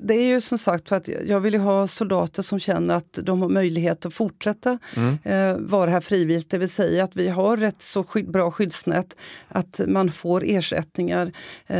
det 0.00 0.14
är 0.14 0.24
ju 0.24 0.40
som 0.40 0.58
sagt 0.58 0.88
för 0.88 0.96
att 0.96 1.08
jag 1.08 1.40
vill 1.40 1.54
ha 1.54 1.86
soldater 1.86 2.42
som 2.42 2.58
känner 2.58 2.94
att 2.94 3.18
de 3.22 3.42
har 3.42 3.48
möjlighet 3.48 4.06
att 4.06 4.14
fortsätta 4.14 4.78
mm. 4.96 5.18
eh, 5.24 5.56
vara 5.58 5.90
här 5.90 6.00
frivilligt. 6.00 6.50
Det 6.50 6.58
vill 6.58 6.70
säga 6.70 7.04
att 7.04 7.16
vi 7.16 7.28
har 7.28 7.62
ett 7.62 7.82
så 7.82 8.04
skydd, 8.04 8.30
bra 8.30 8.50
skyddsnät 8.50 9.16
att 9.48 9.80
man 9.86 10.12
får 10.12 10.42
ersättningar. 10.44 11.32
Eh, 11.66 11.78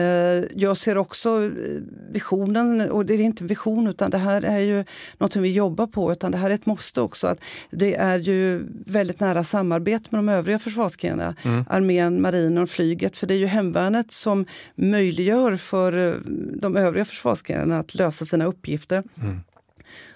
jag 0.55 0.77
ser 0.77 0.99
också 0.99 1.45
eh, 1.45 1.51
visionen, 2.11 2.91
och 2.91 3.07
det 3.07 3.15
är 3.15 3.21
inte 3.21 3.45
vision 3.45 3.87
utan 3.87 4.11
det 4.11 4.19
här 4.19 4.43
är 4.43 4.59
ju 4.59 4.85
något 5.19 5.37
vi 5.37 5.53
jobbar 5.53 5.87
på, 5.87 6.13
utan 6.13 6.33
det 6.33 6.39
här 6.39 6.51
är 6.51 6.55
ett 6.55 6.67
måste 6.67 7.01
också. 7.01 7.27
att 7.27 7.39
Det 7.71 7.95
är 7.95 8.19
ju 8.19 8.67
väldigt 8.87 9.21
nära 9.21 9.45
samarbete 9.45 10.05
med 10.11 10.19
de 10.19 10.29
övriga 10.29 10.59
försvarsgrenarna, 10.59 11.35
mm. 11.43 11.65
armén, 11.71 12.23
marinen 12.23 12.63
och 12.63 12.71
flyget. 12.71 13.17
För 13.17 13.27
det 13.27 13.35
är 13.35 13.39
ju 13.39 13.47
hemvärnet 13.47 14.13
som 14.13 14.47
möjliggör 14.75 15.56
för 15.57 15.93
eh, 15.99 16.21
de 16.61 16.77
övriga 16.77 17.05
försvarsgrenarna 17.05 17.79
att 17.79 17.95
lösa 17.95 18.25
sina 18.25 18.45
uppgifter. 18.45 19.03
Mm. 19.23 19.41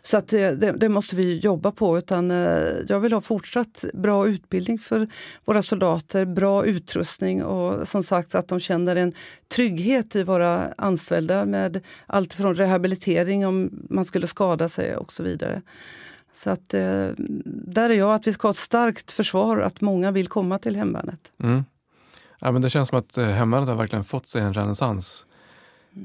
Så 0.02 0.16
att 0.16 0.28
det, 0.28 0.54
det, 0.54 0.88
måste 0.88 1.16
vi 1.16 1.38
jobba 1.38 1.72
på. 1.72 1.98
Utan, 1.98 2.30
eh, 2.30 2.62
jag 2.88 3.00
vill 3.00 3.12
ha 3.12 3.20
fortsatt 3.20 3.84
bra 3.94 4.26
utbildning 4.26 4.78
för 4.78 5.08
våra 5.44 5.62
soldater, 5.62 6.24
bra 6.24 6.64
utrustning 6.64 7.44
och 7.44 7.88
som 7.88 8.02
sagt 8.02 8.34
att 8.34 8.48
de 8.48 8.60
känner 8.60 8.96
en 8.96 9.12
trygghet 9.48 10.16
i 10.16 10.22
våra 10.22 10.72
anställda 10.78 11.44
med 11.44 11.80
allt 12.06 12.34
från 12.34 12.54
rehabilitering 12.54 13.46
om 13.46 13.70
man 13.90 14.04
skulle 14.04 14.26
skada 14.26 14.68
sig 14.68 14.96
och 14.96 15.12
så 15.12 15.22
vidare. 15.22 15.62
Så 16.32 16.50
att 16.50 16.74
eh, 16.74 17.08
där 17.44 17.90
är 17.90 17.94
jag, 17.94 18.14
att 18.14 18.26
vi 18.26 18.32
ska 18.32 18.48
ha 18.48 18.52
ett 18.52 18.56
starkt 18.56 19.12
försvar, 19.12 19.58
att 19.58 19.80
många 19.80 20.10
vill 20.10 20.28
komma 20.28 20.58
till 20.58 20.76
hemvärnet. 20.76 21.32
Mm. 21.42 21.64
Ja, 22.40 22.52
men 22.52 22.62
det 22.62 22.70
känns 22.70 22.88
som 22.88 22.98
att 22.98 23.16
hemvärnet 23.16 23.68
har 23.68 23.76
verkligen 23.76 24.04
fått 24.04 24.26
sig 24.26 24.42
en 24.42 24.54
renässans 24.54 25.26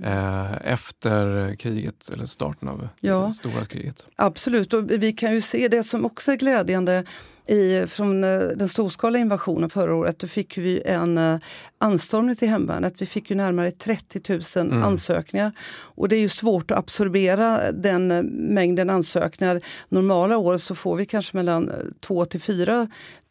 eh, 0.04 0.72
efter 0.72 1.56
kriget, 1.56 2.10
eller 2.14 2.26
starten 2.26 2.68
av 2.68 2.88
ja, 3.00 3.26
det 3.26 3.32
stora 3.32 3.66
kriget. 3.66 4.08
Absolut, 4.16 4.74
och 4.74 4.92
vi 4.92 5.14
kan 5.14 5.34
ju 5.34 5.42
se 5.42 5.68
det 5.68 5.84
som 5.84 6.06
också 6.06 6.32
är 6.32 6.36
glädjande 6.36 7.04
i, 7.48 7.88
från 7.88 8.24
eh, 8.24 8.40
den 8.40 8.70
storskaliga 8.70 9.22
invasionen 9.22 9.70
förra 9.70 9.96
året, 9.96 10.20
då 10.20 10.28
fick 10.28 10.58
vi 10.58 10.82
en 10.86 11.18
uh, 11.18 11.40
anstormning 11.78 12.36
till 12.36 12.50
hemvärnet. 12.50 12.94
Vi 12.98 13.06
fick 13.06 13.30
ju 13.30 13.36
närmare 13.36 13.72
30 13.72 14.22
000 14.30 14.42
mm. 14.56 14.84
ansökningar. 14.84 15.52
Och 15.78 16.10
det 16.10 16.16
är 16.16 16.20
ju 16.20 16.30
svårt 16.30 16.72
att 16.72 16.78
absorbera 16.78 17.72
den 17.72 18.12
uh, 18.12 18.24
mängden 18.32 18.90
ansökningar. 18.90 19.62
Normala 19.90 20.38
år 20.38 20.58
så 20.58 20.76
får 20.76 20.96
vi 20.96 21.06
kanske 21.06 21.38
mellan 21.38 21.72
2 22.00 22.26
till 22.26 22.42
4 22.42 22.88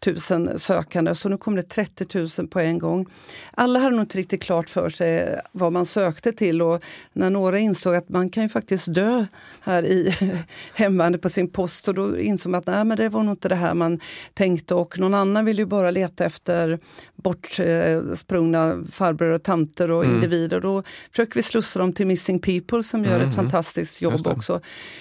000 0.07 0.59
sökande, 0.59 1.15
så 1.15 1.29
nu 1.29 1.37
kom 1.37 1.57
det 1.57 1.63
30 1.63 2.19
000 2.39 2.49
på 2.49 2.61
en 2.61 2.79
gång. 2.79 3.07
Alla 3.51 3.79
hade 3.79 3.97
nog 3.97 4.03
inte 4.03 4.19
riktigt 4.19 4.43
klart 4.43 4.69
för 4.69 4.91
sig 4.91 5.41
vad 5.53 5.73
man 5.73 5.87
sökte 5.87 6.33
till 6.33 6.63
och 6.63 6.83
när 7.13 7.31
några 7.31 7.59
insåg 7.59 7.95
att 7.95 8.09
man 8.09 8.31
kan 8.31 8.43
ju 8.43 8.49
faktiskt 8.49 8.95
dö 8.95 9.27
här 9.61 9.85
i 9.85 10.15
hemvärnet 10.75 11.23
på 11.23 11.29
sin 11.29 11.51
post, 11.51 11.89
och 11.89 11.95
då 11.95 12.19
insåg 12.19 12.51
man 12.51 12.59
att 12.59 12.67
nej, 12.67 12.85
men 12.85 12.97
det 12.97 13.09
var 13.09 13.23
nog 13.23 13.33
inte 13.33 13.49
det 13.49 13.55
här 13.55 13.75
man 13.75 14.01
tänkte 14.35 14.75
och 14.75 14.99
någon 14.99 15.15
annan 15.15 15.45
vill 15.45 15.59
ju 15.59 15.67
bara 15.67 15.91
leta 15.91 16.25
efter 16.25 16.79
bortsprungna 17.17 18.85
farbröder 18.93 19.35
och 19.35 19.43
tanter 19.43 19.91
och 19.91 20.05
mm. 20.05 20.15
individer. 20.15 20.61
Då 20.61 20.83
försöker 21.11 21.35
vi 21.35 21.43
slussa 21.43 21.79
dem 21.79 21.93
till 21.93 22.07
Missing 22.07 22.39
People 22.39 22.83
som 22.83 23.05
gör 23.05 23.17
mm. 23.17 23.29
ett 23.29 23.35
fantastiskt 23.35 24.03
jobb 24.03 24.27
också. 24.27 24.61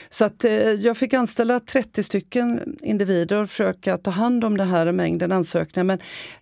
Så 0.10 0.26
att 0.26 0.46
eh, 0.46 0.52
jag 0.54 0.98
fick 0.98 1.14
anställa 1.14 1.60
30 1.60 2.04
stycken 2.04 2.78
individer 2.82 3.44
och 3.44 3.50
försöka 3.50 3.98
ta 3.98 4.12
hand 4.12 4.44
om 4.44 4.58
den 4.58 4.68
här 4.68 4.92
mängden 4.92 5.32
ansökningar. 5.32 5.84
Men 5.84 6.00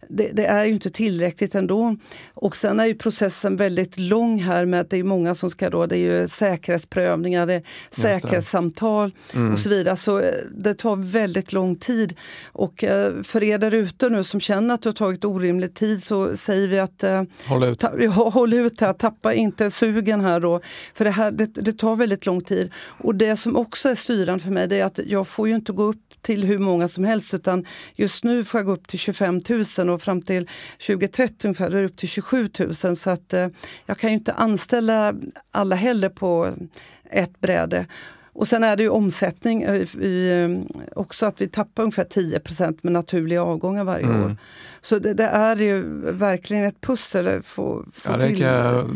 det, 0.09 0.29
det, 0.33 0.45
är 0.45 0.65
ju 0.65 0.73
inte 0.73 0.89
tillräckligt 0.89 1.55
ändå. 1.55 1.95
Och 2.33 2.55
sen 2.55 2.79
är 2.79 2.85
ju 2.85 2.95
processen 2.95 3.55
väldigt 3.55 3.97
lång 3.97 4.39
här 4.39 4.65
med 4.65 4.81
att 4.81 4.89
det 4.89 4.97
är 4.97 5.03
många 5.03 5.35
som 5.35 5.49
ska 5.49 5.69
då, 5.69 5.85
det 5.85 5.97
är 5.97 6.21
ju 6.21 6.27
säkerhetsprövningar, 6.27 7.47
det 7.47 7.53
är 7.53 7.63
säkerhetssamtal 7.91 9.11
mm. 9.33 9.53
och 9.53 9.59
så 9.59 9.69
vidare. 9.69 9.95
Så 9.95 10.19
eh, 10.19 10.33
det 10.51 10.73
tar 10.73 10.95
väldigt 10.95 11.53
lång 11.53 11.75
tid. 11.75 12.15
Och 12.53 12.83
eh, 12.83 13.21
för 13.21 13.43
er 13.43 13.57
där 13.57 13.73
ute 13.73 14.09
nu 14.09 14.23
som 14.23 14.39
känner 14.39 14.73
att 14.73 14.81
det 14.81 14.89
har 14.89 14.93
tagit 14.93 15.25
orimlig 15.25 15.73
tid 15.73 16.03
så 16.03 16.37
säger 16.37 16.67
vi 16.67 16.79
att 16.79 17.03
eh, 17.03 17.23
håll 17.47 17.63
ut, 17.63 17.79
ta, 17.79 18.29
håll 18.29 18.53
ut 18.53 18.81
här, 18.81 18.93
tappa 18.93 19.33
inte 19.33 19.71
sugen 19.71 20.21
här 20.21 20.39
då. 20.39 20.61
För 20.93 21.05
det 21.05 21.11
här 21.11 21.31
det, 21.31 21.45
det, 21.45 21.77
tar 21.77 21.95
väldigt 21.95 22.25
lång 22.25 22.41
tid. 22.41 22.71
Och 22.75 23.15
det 23.15 23.37
som 23.37 23.55
också 23.55 23.89
är 23.89 23.95
styrande 23.95 24.43
för 24.43 24.51
mig 24.51 24.67
det 24.67 24.79
är 24.79 24.85
att 24.85 24.99
jag 25.05 25.27
får 25.27 25.47
ju 25.47 25.55
inte 25.55 25.71
gå 25.71 25.83
upp 25.83 25.97
till 26.21 26.43
hur 26.43 26.59
många 26.59 26.87
som 26.87 27.03
helst 27.03 27.33
utan 27.33 27.65
just 27.95 28.23
nu 28.23 28.43
får 28.43 28.59
jag 28.59 28.65
gå 28.65 28.71
upp 28.71 28.87
till 28.87 28.99
25 28.99 29.41
000 29.77 29.89
och 29.89 30.01
fram 30.01 30.21
till 30.21 30.47
2030 30.87 31.47
ungefär 31.47 31.65
är 31.65 31.79
det 31.79 31.85
upp 31.85 31.97
till 31.97 32.09
27 32.09 32.49
000 32.59 32.95
så 32.95 33.09
att 33.09 33.33
eh, 33.33 33.47
jag 33.85 33.97
kan 33.97 34.09
ju 34.09 34.13
inte 34.13 34.33
anställa 34.33 35.13
alla 35.51 35.75
heller 35.75 36.09
på 36.09 36.53
ett 37.09 37.41
bräde. 37.41 37.85
Och 38.33 38.47
sen 38.47 38.63
är 38.63 38.75
det 38.75 38.83
ju 38.83 38.89
omsättning, 38.89 39.63
i, 39.63 39.87
eh, 40.31 40.75
också 40.95 41.25
att 41.25 41.41
vi 41.41 41.47
tappar 41.47 41.83
ungefär 41.83 42.03
10% 42.05 42.79
med 42.81 42.93
naturliga 42.93 43.43
avgångar 43.43 43.83
varje 43.83 44.05
mm. 44.05 44.23
år. 44.23 44.37
Så 44.81 44.99
det, 44.99 45.13
det, 45.13 45.27
är 45.27 45.55
ju 45.55 45.83
verkligen 46.11 46.63
ett 46.63 46.81
pussel. 46.81 47.41
Få, 47.41 47.85
få 47.93 48.11
ja, 48.11 48.17
det 48.17 48.35
kan 48.35 48.47
jag 48.47 48.89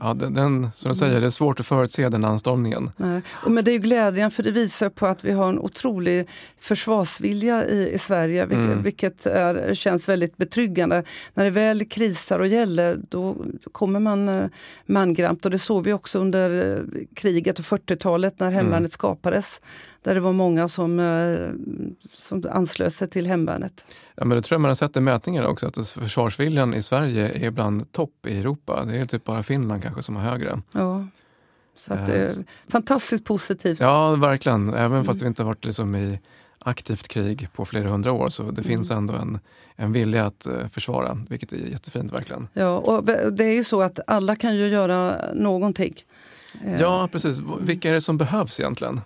Ja, 0.00 0.14
den, 0.14 0.34
den, 0.34 0.70
som 0.74 0.92
du 0.92 0.98
säger, 0.98 1.20
det 1.20 1.26
är 1.26 1.30
svårt 1.30 1.60
att 1.60 1.66
förutse 1.66 2.08
den 2.08 2.24
anstormningen. 2.24 2.90
Nej. 2.96 3.22
Och 3.28 3.50
men 3.50 3.64
det 3.64 3.72
är 3.72 3.78
glädjen 3.78 4.30
för 4.30 4.42
det 4.42 4.50
visar 4.50 4.90
på 4.90 5.06
att 5.06 5.24
vi 5.24 5.32
har 5.32 5.48
en 5.48 5.58
otrolig 5.58 6.28
försvarsvilja 6.58 7.66
i, 7.66 7.92
i 7.92 7.98
Sverige, 7.98 8.46
vilket, 8.46 8.66
mm. 8.66 8.82
vilket 8.82 9.26
är, 9.26 9.74
känns 9.74 10.08
väldigt 10.08 10.36
betryggande. 10.36 11.04
När 11.34 11.44
det 11.44 11.50
väl 11.50 11.84
krisar 11.84 12.38
och 12.38 12.46
gäller, 12.46 12.98
då 13.08 13.36
kommer 13.72 14.00
man 14.00 14.28
eh, 14.28 14.46
mangrant 14.86 15.44
och 15.44 15.50
det 15.50 15.58
såg 15.58 15.84
vi 15.84 15.92
också 15.92 16.18
under 16.18 16.76
eh, 16.76 16.82
kriget 17.14 17.58
och 17.58 17.64
40-talet 17.64 18.40
när 18.40 18.50
hemvärnet 18.50 18.78
mm. 18.78 18.90
skapades 18.90 19.60
där 20.02 20.14
det 20.14 20.20
var 20.20 20.32
många 20.32 20.68
som, 20.68 21.00
eh, 21.00 21.50
som 22.10 22.44
anslöt 22.50 22.94
sig 22.94 23.08
till 23.08 23.26
hemvärnet. 23.26 23.86
Ja, 24.14 24.24
men 24.24 24.36
det 24.36 24.42
tror 24.42 24.54
jag 24.54 24.60
man 24.60 24.68
har 24.68 24.74
sett 24.74 24.96
i 24.96 25.00
mätningar 25.00 25.46
också, 25.46 25.66
att 25.66 25.88
försvarsviljan 25.88 26.74
i 26.74 26.82
Sverige 26.82 27.46
är 27.46 27.50
bland 27.50 27.92
topp 27.92 28.26
i 28.26 28.38
Europa. 28.38 28.84
Det 28.84 28.96
är 28.96 29.06
typ 29.06 29.24
bara 29.24 29.42
Finland 29.42 29.82
kanske 29.82 30.02
som 30.02 30.16
har 30.16 30.22
högre. 30.22 30.60
Ja. 30.72 31.06
Så 31.76 31.92
att 31.92 32.06
det 32.06 32.16
är 32.16 32.24
eh, 32.24 32.44
fantastiskt 32.68 33.24
positivt. 33.24 33.80
Ja, 33.80 34.14
verkligen. 34.14 34.68
Även 34.68 34.92
mm. 34.92 35.04
fast 35.04 35.22
vi 35.22 35.26
inte 35.26 35.44
varit 35.44 35.64
liksom 35.64 35.94
i 35.94 36.20
aktivt 36.58 37.08
krig 37.08 37.48
på 37.52 37.64
flera 37.64 37.88
hundra 37.88 38.12
år 38.12 38.28
så 38.28 38.42
det 38.42 38.48
mm. 38.48 38.64
finns 38.64 38.90
ändå 38.90 39.14
en, 39.14 39.38
en 39.76 39.92
vilja 39.92 40.26
att 40.26 40.46
uh, 40.46 40.68
försvara, 40.68 41.18
vilket 41.28 41.52
är 41.52 41.56
jättefint 41.56 42.12
verkligen. 42.12 42.48
Ja, 42.52 42.78
och 42.78 43.04
det 43.32 43.44
är 43.44 43.52
ju 43.52 43.64
så 43.64 43.82
att 43.82 44.00
alla 44.06 44.36
kan 44.36 44.56
ju 44.56 44.68
göra 44.68 45.18
någonting. 45.34 45.94
Ja, 46.80 47.08
precis. 47.12 47.40
Vilka 47.60 47.88
är 47.88 47.92
det 47.92 48.00
som 48.00 48.18
behövs 48.18 48.60
egentligen? 48.60 49.00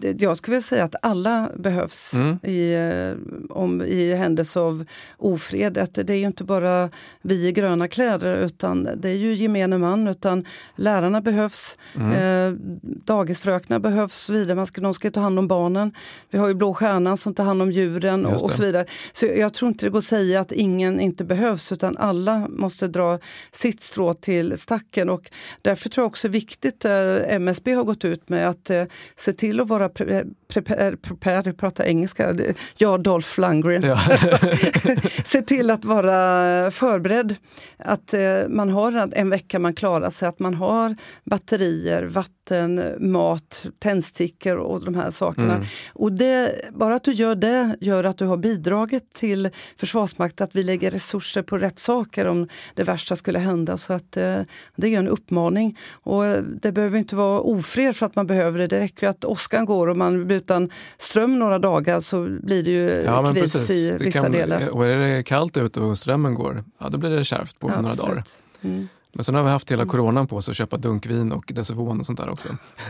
Jag 0.00 0.36
skulle 0.36 0.54
vilja 0.54 0.66
säga 0.66 0.84
att 0.84 0.94
alla 1.02 1.50
behövs 1.56 2.14
mm. 2.14 2.38
i, 2.42 2.74
eh, 2.74 3.56
om, 3.56 3.82
i 3.82 4.14
händelse 4.14 4.60
av 4.60 4.84
ofred. 5.16 5.78
Att 5.78 5.94
det 5.94 6.10
är 6.10 6.16
ju 6.16 6.26
inte 6.26 6.44
bara 6.44 6.90
vi 7.22 7.48
i 7.48 7.52
gröna 7.52 7.88
kläder 7.88 8.36
utan 8.36 8.88
det 8.96 9.08
är 9.08 9.14
ju 9.14 9.34
gemene 9.34 9.78
man. 9.78 10.08
Utan 10.08 10.44
lärarna 10.76 11.20
behövs, 11.20 11.78
mm. 11.94 12.12
eh, 12.12 12.58
dagisfröknar 12.82 13.78
behövs 13.78 14.28
vidare. 14.28 14.54
Man 14.54 14.66
ska, 14.66 14.80
de 14.80 14.94
ska 14.94 15.10
ta 15.10 15.20
hand 15.20 15.38
om 15.38 15.48
barnen. 15.48 15.92
Vi 16.30 16.38
har 16.38 16.48
ju 16.48 16.54
Blå 16.54 16.74
Stjärnan 16.74 17.16
som 17.16 17.34
tar 17.34 17.44
hand 17.44 17.62
om 17.62 17.72
djuren 17.72 18.26
och, 18.26 18.44
och, 18.44 18.52
så 18.52 18.62
vidare. 18.62 18.86
Så 19.12 19.26
jag 19.26 19.54
tror 19.54 19.68
inte 19.68 19.86
det 19.86 19.90
går 19.90 19.98
att 19.98 20.04
säga 20.04 20.40
att 20.40 20.52
ingen 20.52 21.00
inte 21.00 21.24
behövs 21.24 21.72
utan 21.72 21.96
alla 21.96 22.48
måste 22.48 22.88
dra 22.88 23.18
sitt 23.52 23.82
strå 23.82 24.14
till 24.14 24.58
stacken. 24.58 25.10
Och 25.10 25.30
därför 25.62 25.88
tror 25.88 26.02
jag 26.02 26.08
också 26.08 26.28
viktigt, 26.28 26.84
eh, 26.84 27.16
MSB 27.28 27.72
har 27.72 27.84
gått 27.84 28.04
ut 28.04 28.28
med 28.28 28.48
att 28.48 28.70
eh, 28.70 28.84
se 29.16 29.32
till 29.32 29.60
att 29.60 29.68
vara 29.68 29.81
prepared, 29.88 31.02
prepared 31.02 31.56
prata 31.56 31.86
engelska, 31.86 32.34
jag 32.76 33.02
Dolph 33.02 33.40
Lundgren. 33.40 33.82
Ja. 33.82 34.00
Se 35.24 35.42
till 35.42 35.70
att 35.70 35.84
vara 35.84 36.70
förberedd. 36.70 37.36
Att 37.76 38.14
eh, 38.14 38.20
man 38.48 38.70
har 38.70 39.10
en 39.12 39.30
vecka 39.30 39.58
man 39.58 39.74
klarar 39.74 40.10
sig, 40.10 40.28
att 40.28 40.38
man 40.38 40.54
har 40.54 40.96
batterier, 41.24 42.02
vatten, 42.02 42.94
mat, 42.98 43.66
tändstickor 43.78 44.56
och 44.56 44.84
de 44.84 44.94
här 44.94 45.10
sakerna. 45.10 45.54
Mm. 45.54 45.66
Och 45.92 46.12
det, 46.12 46.52
bara 46.74 46.94
att 46.94 47.04
du 47.04 47.12
gör 47.12 47.34
det 47.34 47.76
gör 47.80 48.04
att 48.04 48.18
du 48.18 48.26
har 48.26 48.36
bidragit 48.36 49.14
till 49.14 49.50
Försvarsmakten 49.76 50.44
att 50.44 50.56
vi 50.56 50.62
lägger 50.62 50.90
resurser 50.90 51.42
på 51.42 51.58
rätt 51.58 51.78
saker 51.78 52.26
om 52.26 52.48
det 52.74 52.82
värsta 52.82 53.16
skulle 53.16 53.38
hända. 53.38 53.76
Så 53.76 53.92
att 53.92 54.16
eh, 54.16 54.40
det 54.76 54.94
är 54.94 54.98
en 54.98 55.08
uppmaning. 55.08 55.78
Och 55.90 56.24
det 56.62 56.72
behöver 56.72 56.98
inte 56.98 57.16
vara 57.16 57.40
ofred 57.40 57.96
för 57.96 58.06
att 58.06 58.16
man 58.16 58.26
behöver 58.26 58.58
det. 58.58 58.66
Det 58.66 58.80
räcker 58.80 59.08
att 59.08 59.24
åskan 59.24 59.64
går 59.64 59.71
och 59.80 59.96
man 59.96 60.26
blir 60.26 60.36
utan 60.36 60.70
ström 60.98 61.38
några 61.38 61.58
dagar 61.58 62.00
så 62.00 62.38
blir 62.42 62.62
det 62.62 62.70
ju 62.70 63.02
ja, 63.04 63.32
kris 63.34 63.52
precis. 63.52 63.70
i 63.70 64.04
vissa 64.04 64.22
kan, 64.22 64.32
delar. 64.32 64.68
Och 64.68 64.86
är 64.86 64.96
det 64.96 65.22
kallt 65.22 65.56
ute 65.56 65.80
och 65.80 65.98
strömmen 65.98 66.34
går, 66.34 66.64
ja 66.78 66.88
då 66.88 66.98
blir 66.98 67.10
det 67.10 67.24
kärvt 67.24 67.60
på 67.60 67.68
ja, 67.68 67.76
några 67.76 67.90
absolut. 67.90 68.10
dagar. 68.10 68.24
Mm. 68.62 68.88
Men 69.12 69.24
sen 69.24 69.34
har 69.34 69.42
vi 69.42 69.50
haft 69.50 69.72
hela 69.72 69.82
mm. 69.82 69.90
coronan 69.90 70.26
på 70.26 70.36
oss 70.36 70.48
att 70.48 70.56
köpa 70.56 70.76
dunkvin 70.76 71.32
och 71.32 71.52
Desivon 71.54 72.00
och 72.00 72.06
sånt 72.06 72.18
där 72.18 72.30
också. 72.30 72.48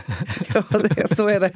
ja, 0.53 0.63
det, 0.79 1.15
så 1.15 1.27
är 1.27 1.39
det. 1.39 1.53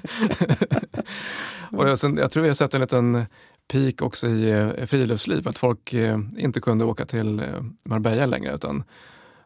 och 1.92 2.00
sen, 2.00 2.18
jag 2.18 2.32
tror 2.32 2.44
vi 2.44 2.50
har 2.50 2.54
sett 2.54 2.74
en 2.74 2.82
liten 2.82 3.26
peak 3.68 4.02
också 4.02 4.28
i 4.28 4.52
eh, 4.52 4.86
friluftsliv, 4.86 5.48
att 5.48 5.58
folk 5.58 5.94
eh, 5.94 6.20
inte 6.38 6.62
kunde 6.62 6.86
åka 6.86 7.06
till 7.06 7.40
eh, 7.40 7.46
Marbella 7.84 8.26
längre 8.26 8.56
utan 8.56 8.84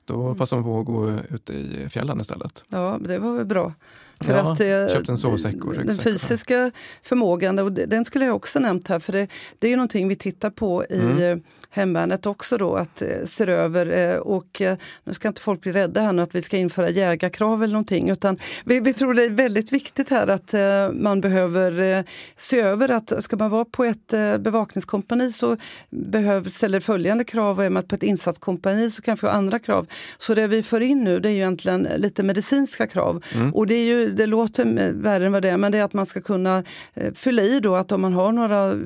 då 0.05 0.25
mm. 0.25 0.37
passade 0.37 0.61
man 0.61 0.71
på 0.71 0.79
att 0.79 0.85
gå 0.85 1.09
ut 1.35 1.49
i 1.49 1.89
fjällen 1.89 2.19
istället. 2.19 2.63
Ja, 2.67 2.99
det 3.01 3.19
var 3.19 3.35
väl 3.35 3.45
bra. 3.45 3.73
För 4.21 4.37
ja, 4.37 4.51
att, 4.51 4.59
eh, 4.59 4.95
köpt 4.97 5.09
en 5.09 5.17
sovsäck 5.17 5.65
och 5.65 5.73
Den 5.73 5.97
fysiska 5.97 6.71
förmågan, 7.03 7.59
och 7.59 7.71
den 7.71 8.05
skulle 8.05 8.25
jag 8.25 8.35
också 8.35 8.59
nämnt 8.59 8.87
här, 8.87 8.99
för 8.99 9.13
det, 9.13 9.27
det 9.59 9.71
är 9.71 9.77
någonting 9.77 10.07
vi 10.07 10.15
tittar 10.15 10.49
på 10.49 10.85
i 10.85 10.99
mm. 10.99 11.21
Eh, 11.21 11.37
hemvärnet 11.69 12.25
också 12.25 12.57
då, 12.57 12.75
att 12.75 13.01
eh, 13.01 13.07
se 13.25 13.43
över. 13.43 14.19
och 14.19 14.61
nu 15.03 15.13
ska 15.13 15.27
inte 15.27 15.41
folk 15.41 15.61
bli 15.61 15.71
rädda 15.71 16.01
här 16.01 16.13
nu 16.13 16.21
att 16.21 16.35
vi 16.35 16.41
ska 16.41 16.57
införa 16.57 16.89
jägarkrav 16.89 17.63
eller 17.63 17.73
någonting, 17.73 18.09
utan 18.09 18.37
vi, 18.65 18.79
vi 18.79 18.93
tror 18.93 19.13
det 19.13 19.23
är 19.23 19.29
väldigt 19.29 19.71
viktigt 19.71 20.09
här 20.09 20.27
att 20.27 20.53
man 20.93 21.21
behöver 21.21 22.03
se 22.37 22.59
över 22.59 22.89
att 22.89 23.23
ska 23.23 23.35
man 23.35 23.49
vara 23.49 23.65
på 23.65 23.83
ett 23.83 24.13
bevakningskompani 24.39 25.31
så 25.31 25.57
behövs, 25.89 26.53
ställer 26.53 26.79
följande 26.79 27.23
krav 27.23 27.59
och 27.59 27.65
är 27.65 27.69
man 27.69 27.83
på 27.83 27.95
ett 27.95 28.03
insatskompani 28.03 28.91
så 28.91 29.01
kanske 29.01 29.29
andra 29.29 29.59
krav. 29.59 29.87
Så 30.17 30.33
det 30.33 30.47
vi 30.47 30.63
för 30.63 30.81
in 30.81 31.03
nu 31.03 31.19
det 31.19 31.29
är 31.29 31.33
ju 31.33 31.37
egentligen 31.37 31.87
lite 31.97 32.23
medicinska 32.23 32.87
krav. 32.87 33.23
Mm. 33.35 33.53
Och 33.53 33.67
det 33.67 33.75
är 33.75 33.85
ju 33.85 34.10
det 34.11 34.25
låter 34.25 34.93
värre 34.93 35.25
än 35.25 35.31
vad 35.31 35.41
det 35.41 35.49
är, 35.49 35.57
men 35.57 35.71
det 35.71 35.77
är 35.77 35.83
att 35.83 35.93
man 35.93 36.05
ska 36.05 36.21
kunna 36.21 36.63
eh, 36.93 37.13
fylla 37.13 37.41
i 37.41 37.59
då 37.59 37.75
att 37.75 37.91
om 37.91 38.01
man 38.01 38.13
har 38.13 38.31
några 38.31 38.77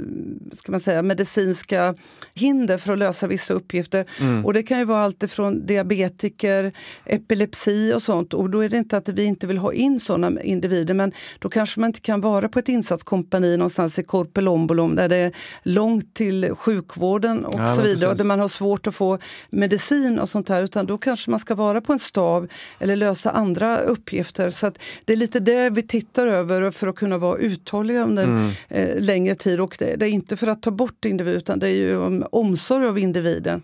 ska 0.53 0.71
man 0.71 0.79
säga, 0.79 1.01
medicinska 1.01 1.95
hinder 2.33 2.77
för 2.77 2.93
att 2.93 2.99
lösa 2.99 3.27
vissa 3.27 3.53
uppgifter. 3.53 4.05
Mm. 4.19 4.45
Och 4.45 4.53
det 4.53 4.63
kan 4.63 4.79
ju 4.79 4.85
vara 4.85 5.03
allt 5.03 5.23
ifrån 5.23 5.65
diabetiker, 5.65 6.71
epilepsi 7.05 7.93
och 7.93 8.01
sånt. 8.01 8.33
Och 8.33 8.49
då 8.49 8.59
är 8.59 8.69
det 8.69 8.77
inte 8.77 8.97
att 8.97 9.09
vi 9.09 9.23
inte 9.23 9.47
vill 9.47 9.57
ha 9.57 9.73
in 9.73 9.99
sådana 9.99 10.41
individer, 10.41 10.93
men 10.93 11.11
då 11.39 11.49
kanske 11.49 11.79
man 11.79 11.88
inte 11.88 12.01
kan 12.01 12.21
vara 12.21 12.49
på 12.49 12.59
ett 12.59 12.69
insatskompani 12.69 13.57
någonstans 13.57 13.99
i 13.99 14.03
Korpelombolom 14.03 14.95
där 14.95 15.09
det 15.09 15.15
är 15.15 15.31
långt 15.63 16.13
till 16.13 16.55
sjukvården 16.55 17.45
och 17.45 17.59
ja, 17.59 17.75
så 17.75 17.81
vidare, 17.81 18.09
och 18.09 18.17
där 18.17 18.25
man 18.25 18.39
har 18.39 18.47
svårt 18.47 18.88
att 18.88 18.95
få 18.95 19.19
medicin 19.49 20.19
och 20.19 20.29
sånt 20.29 20.49
här, 20.49 20.63
utan 20.63 20.85
då 20.85 20.97
kanske 20.97 21.31
man 21.31 21.39
ska 21.39 21.55
vara 21.55 21.81
på 21.81 21.93
en 21.93 21.99
stav 21.99 22.47
eller 22.79 22.95
lösa 22.95 23.31
andra 23.31 23.77
uppgifter. 23.77 24.49
Så 24.49 24.67
att 24.67 24.77
det 25.05 25.14
är 25.15 25.19
lite 25.19 25.39
det 25.39 25.69
vi 25.69 25.82
tittar 25.82 26.28
över 26.28 26.71
för 26.71 26.88
att 26.88 26.95
kunna 26.95 27.17
vara 27.17 27.38
uthålliga 27.38 28.04
under 28.04 28.23
mm. 28.23 28.51
eh, 28.69 28.99
längre 28.99 29.36
tid. 29.36 29.60
Och 29.60 29.75
det, 29.80 29.95
det, 29.95 30.06
är 30.06 30.10
inte 30.10 30.38
för 30.38 30.47
att 30.47 30.62
ta 30.62 30.71
bort 30.71 31.06
individ 31.06 31.36
utan 31.36 31.60
det 31.60 31.67
är 31.67 31.73
ju 31.73 31.97
om 31.97 32.25
omsorg 32.32 32.88
av 32.88 32.99
individen. 32.99 33.62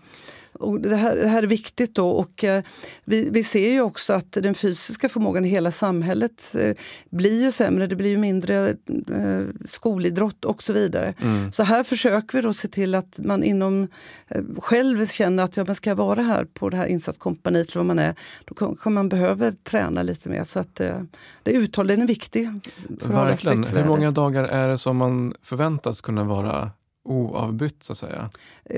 Och 0.62 0.80
det, 0.80 0.96
här, 0.96 1.16
det 1.16 1.28
här 1.28 1.42
är 1.42 1.46
viktigt 1.46 1.94
då 1.94 2.10
och 2.10 2.44
eh, 2.44 2.62
vi, 3.04 3.28
vi 3.30 3.44
ser 3.44 3.70
ju 3.70 3.80
också 3.80 4.12
att 4.12 4.32
den 4.32 4.54
fysiska 4.54 5.08
förmågan 5.08 5.44
i 5.44 5.48
hela 5.48 5.72
samhället 5.72 6.54
eh, 6.54 6.76
blir 7.10 7.42
ju 7.42 7.52
sämre. 7.52 7.86
Det 7.86 7.96
blir 7.96 8.10
ju 8.10 8.18
mindre 8.18 8.68
eh, 8.68 9.40
skolidrott 9.64 10.44
och 10.44 10.62
så 10.62 10.72
vidare. 10.72 11.14
Mm. 11.18 11.52
Så 11.52 11.62
här 11.62 11.84
försöker 11.84 12.38
vi 12.38 12.42
då 12.42 12.54
se 12.54 12.68
till 12.68 12.94
att 12.94 13.18
man 13.18 13.42
inom 13.42 13.88
eh, 14.28 14.42
själv 14.58 15.06
känner 15.06 15.42
att 15.42 15.56
ja, 15.56 15.64
men 15.66 15.74
ska 15.74 15.90
jag 15.90 15.96
vara 15.96 16.22
här 16.22 16.44
på 16.44 16.70
det 16.70 16.76
här 16.76 16.86
insatskompaniet 16.86 17.68
eller 17.68 17.78
vad 17.78 17.86
man 17.86 17.98
är, 17.98 18.14
då 18.44 18.54
kanske 18.54 18.90
man 18.90 19.08
behöver 19.08 19.52
träna 19.52 20.02
lite 20.02 20.28
mer. 20.28 20.44
Så 20.44 20.58
att 20.58 20.80
eh, 20.80 21.02
det 21.42 21.50
uthålligheten 21.50 22.02
är 22.02 22.06
viktig. 22.06 22.50
Verkligen. 22.88 23.64
Hur 23.64 23.84
många 23.84 24.10
dagar 24.10 24.44
är 24.44 24.68
det 24.68 24.78
som 24.78 24.96
man 24.96 25.34
förväntas 25.42 26.00
kunna 26.00 26.24
vara 26.24 26.70
oavbytt 27.04 27.82
så 27.82 27.92
att 27.92 27.98
säga? 27.98 28.30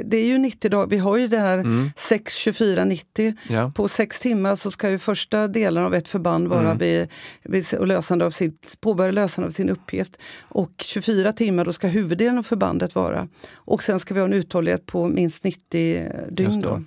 Det 0.04 0.16
är 0.16 0.26
ju 0.26 0.38
90 0.38 0.70
dagar, 0.70 0.87
vi 0.87 0.98
har 0.98 1.16
ju 1.16 1.28
det 1.28 1.38
här 1.38 1.58
mm. 1.58 1.90
6, 1.96 2.37
24, 2.37 2.84
90. 2.84 3.34
Ja. 3.48 3.72
På 3.74 3.88
sex 3.88 4.20
timmar 4.20 4.56
så 4.56 4.70
ska 4.70 4.90
ju 4.90 4.98
första 4.98 5.48
delen 5.48 5.84
av 5.84 5.94
ett 5.94 6.08
förband 6.08 6.48
vara 6.48 6.60
mm. 6.60 6.78
vid, 6.78 7.08
vid 7.42 7.66
lösande 7.88 8.26
av 8.26 8.30
sitt, 8.30 8.80
påbörja 8.80 9.12
lösande 9.12 9.46
av 9.46 9.50
sin 9.50 9.70
uppgift. 9.70 10.16
Och 10.40 10.72
24 10.78 11.32
timmar 11.32 11.64
då 11.64 11.72
ska 11.72 11.87
huvuddelen 11.87 12.38
av 12.38 12.42
förbandet 12.42 12.94
vara. 12.94 13.28
Och 13.54 13.82
sen 13.82 14.00
ska 14.00 14.14
vi 14.14 14.20
ha 14.20 14.26
en 14.26 14.32
uthållighet 14.32 14.87
på 14.87 15.08
minst 15.08 15.44
90 15.44 16.10
dygn. 16.30 16.60
Då. 16.60 16.82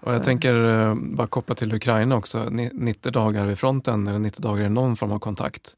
Och 0.00 0.12
jag 0.12 0.20
så. 0.20 0.24
tänker 0.24 0.64
eh, 0.64 0.94
bara 0.94 1.26
koppla 1.26 1.54
till 1.54 1.74
Ukraina 1.74 2.16
också, 2.16 2.48
90 2.72 3.12
dagar 3.12 3.46
vid 3.46 3.58
fronten 3.58 4.06
eller 4.06 4.18
90 4.18 4.42
dagar 4.42 4.64
i 4.64 4.68
någon 4.68 4.96
form 4.96 5.12
av 5.12 5.18
kontakt. 5.18 5.76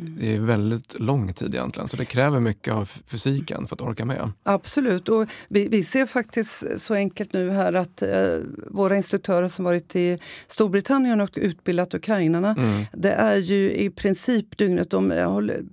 Det 0.00 0.34
är 0.34 0.40
väldigt 0.40 1.00
lång 1.00 1.32
tid 1.32 1.54
egentligen, 1.54 1.88
så 1.88 1.96
det 1.96 2.04
kräver 2.04 2.40
mycket 2.40 2.74
av 2.74 2.90
fysiken 3.06 3.66
för 3.66 3.76
att 3.76 3.80
orka 3.80 4.04
med. 4.04 4.30
Absolut, 4.42 5.08
och 5.08 5.26
vi, 5.48 5.68
vi 5.68 5.84
ser 5.84 6.06
faktiskt 6.06 6.80
så 6.80 6.94
enkelt 6.94 7.32
nu 7.32 7.50
här 7.50 7.72
att 7.72 8.02
eh, 8.02 8.08
våra 8.70 8.96
instruktörer 8.96 9.48
som 9.48 9.64
varit 9.64 9.96
i 9.96 10.18
Storbritannien 10.48 11.20
och 11.20 11.30
utbildat 11.34 11.94
ukrainarna, 11.94 12.54
mm. 12.58 12.84
det 12.92 13.12
är 13.12 13.36
ju 13.36 13.72
i 13.72 13.90
princip 13.90 14.58
dygnet, 14.58 14.90
de, 14.90 15.12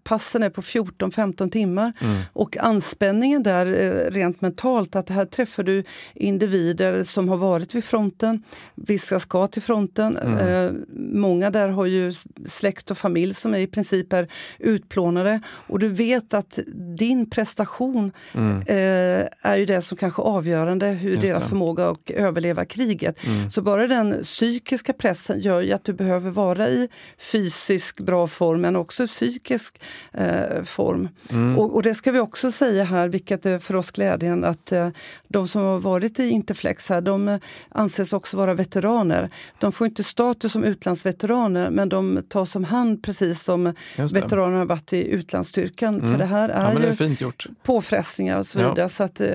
passen 0.03 0.43
är 0.43 0.49
på 0.49 0.61
14-15 0.61 1.49
timmar. 1.49 1.93
Mm. 1.99 2.21
Och 2.33 2.57
anspänningen 2.57 3.43
där 3.43 3.65
eh, 3.65 4.11
rent 4.11 4.41
mentalt, 4.41 4.95
att 4.95 5.09
här 5.09 5.25
träffar 5.25 5.63
du 5.63 5.83
individer 6.13 7.03
som 7.03 7.29
har 7.29 7.38
varit 7.38 7.75
vid 7.75 7.83
fronten, 7.83 8.43
vissa 8.75 9.19
ska 9.19 9.47
till 9.47 9.61
fronten. 9.61 10.17
Mm. 10.17 10.47
Eh, 10.47 10.71
många 10.97 11.49
där 11.49 11.69
har 11.69 11.85
ju 11.85 12.13
släkt 12.45 12.91
och 12.91 12.97
familj 12.97 13.34
som 13.34 13.53
är 13.53 13.59
i 13.59 13.67
princip 13.67 14.13
principer 14.24 14.28
utplånade. 14.59 15.39
Och 15.68 15.80
du 15.80 15.88
vet 15.88 16.34
att 16.34 16.59
din 16.97 17.30
prestation 17.30 18.11
mm. 18.34 18.57
eh, 18.68 19.28
är 19.41 19.55
ju 19.55 19.66
det 19.66 19.82
som 19.82 19.97
kanske 19.97 20.22
är 20.22 20.26
avgörande 20.26 20.88
hur 20.88 21.11
Just 21.11 21.22
deras 21.22 21.43
det. 21.43 21.49
förmåga 21.49 21.89
att 21.89 22.09
överleva 22.09 22.66
kriget. 22.66 23.16
Mm. 23.24 23.51
Så 23.51 23.61
bara 23.61 23.88
den 23.88 24.24
psykiska 24.24 24.93
pressen 24.93 25.39
gör 25.39 25.61
ju 25.61 25.74
att 25.74 25.84
du 25.84 25.93
behöver 25.93 26.32
vara 26.32 26.70
i 26.70 26.89
fysisk 27.18 27.99
bra 27.99 28.28
form 28.28 28.61
men 28.61 28.76
också 28.76 29.07
psykisk 29.07 29.82
eh, 30.13 30.63
form. 30.63 31.09
Mm. 31.32 31.59
Och, 31.59 31.76
och, 31.76 31.84
det 31.84 31.95
ska 31.95 32.11
vi 32.11 32.20
också 32.20 32.51
säga 32.51 32.84
här, 32.84 33.07
vilket 33.07 33.45
är 33.45 33.59
för 33.59 33.76
oss 33.76 33.91
glädjen, 33.91 34.43
att 34.43 34.72
eh, 34.72 34.89
de 35.28 35.47
som 35.47 35.61
har 35.61 35.80
varit 35.80 36.20
i 36.20 36.30
Interflex 36.30 36.89
här, 36.89 37.01
de 37.01 37.28
eh, 37.28 37.39
anses 37.70 38.13
också 38.13 38.38
vara 38.38 38.53
veteraner. 38.53 39.30
De 39.59 39.72
får 39.72 39.88
inte 39.88 40.03
status 40.03 40.51
som 40.51 40.63
utlandsveteraner 40.63 41.70
men 41.70 41.89
de 41.89 42.22
tas 42.30 42.55
om 42.55 42.63
hand 42.63 43.03
precis 43.03 43.43
som 43.43 43.74
veteraner 44.14 44.58
har 44.58 44.66
varit 44.66 44.93
i 44.93 45.08
utlandsstyrkan. 45.08 45.99
Mm. 45.99 46.12
För 46.12 46.18
det 46.18 46.26
här 46.26 46.49
är, 46.49 46.74
ja, 46.74 46.80
det 46.80 47.03
är 47.03 47.22
ju 47.22 47.32
påfrestningar 47.64 48.39
och 48.39 48.47
så 48.47 48.58
vidare. 48.58 48.74
Ja. 48.78 48.89
Så 48.89 49.03
att, 49.03 49.22
eh, 49.22 49.28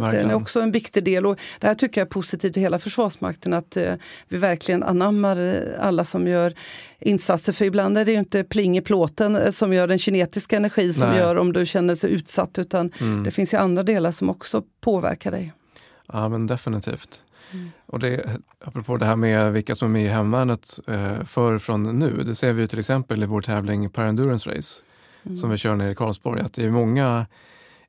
det 0.00 0.20
är 0.20 0.34
också 0.34 0.60
en 0.60 0.72
viktig 0.72 1.04
del. 1.04 1.26
Och 1.26 1.38
det 1.58 1.66
här 1.66 1.74
tycker 1.74 2.00
jag 2.00 2.06
är 2.06 2.10
positivt 2.10 2.56
i 2.56 2.60
hela 2.60 2.78
Försvarsmakten 2.78 3.52
att 3.52 3.76
eh, 3.76 3.94
vi 4.28 4.36
verkligen 4.36 4.82
anammar 4.82 5.40
eh, 5.40 5.86
alla 5.86 6.04
som 6.04 6.26
gör 6.26 6.54
insatser. 7.00 7.52
För 7.52 7.64
ibland 7.64 7.98
är 7.98 8.04
det 8.04 8.12
ju 8.12 8.18
inte 8.18 8.44
pling 8.44 8.78
i 8.78 8.80
plåten 8.80 9.36
eh, 9.36 9.50
som 9.50 9.72
gör 9.72 9.86
den 9.86 9.98
kinetiska 9.98 10.56
energi 10.56 10.94
som 10.94 11.08
Nej. 11.08 11.18
gör 11.18 11.36
om 11.36 11.52
du 11.52 11.66
känner 11.66 11.96
dig 11.96 12.10
utsatt 12.10 12.58
utan 12.58 12.90
mm. 13.00 13.24
det 13.24 13.30
finns 13.30 13.54
ju 13.54 13.58
andra 13.58 13.82
delar 13.82 14.12
som 14.12 14.30
också 14.30 14.62
påverkar 14.80 15.30
dig. 15.30 15.52
Ja 16.12 16.28
men 16.28 16.46
definitivt. 16.46 17.22
Mm. 17.52 17.70
Och 17.86 17.98
det, 17.98 18.40
apropå 18.64 18.96
det 18.96 19.06
här 19.06 19.16
med 19.16 19.52
vilka 19.52 19.74
som 19.74 19.88
är 19.88 19.92
med 19.92 20.04
i 20.04 20.08
hemvärnet 20.08 20.80
eh, 20.86 21.24
för 21.24 21.58
från 21.58 21.98
nu, 21.98 22.22
det 22.24 22.34
ser 22.34 22.52
vi 22.52 22.68
till 22.68 22.78
exempel 22.78 23.22
i 23.22 23.26
vår 23.26 23.42
tävling 23.42 23.90
Per 23.90 24.04
Endurance 24.04 24.50
Race 24.50 24.82
mm. 25.24 25.36
som 25.36 25.50
vi 25.50 25.56
kör 25.56 25.74
nere 25.74 25.90
i 25.90 25.94
Karlsborg, 25.94 26.40
att 26.40 26.52
det 26.52 26.64
är 26.64 26.70
många 26.70 27.26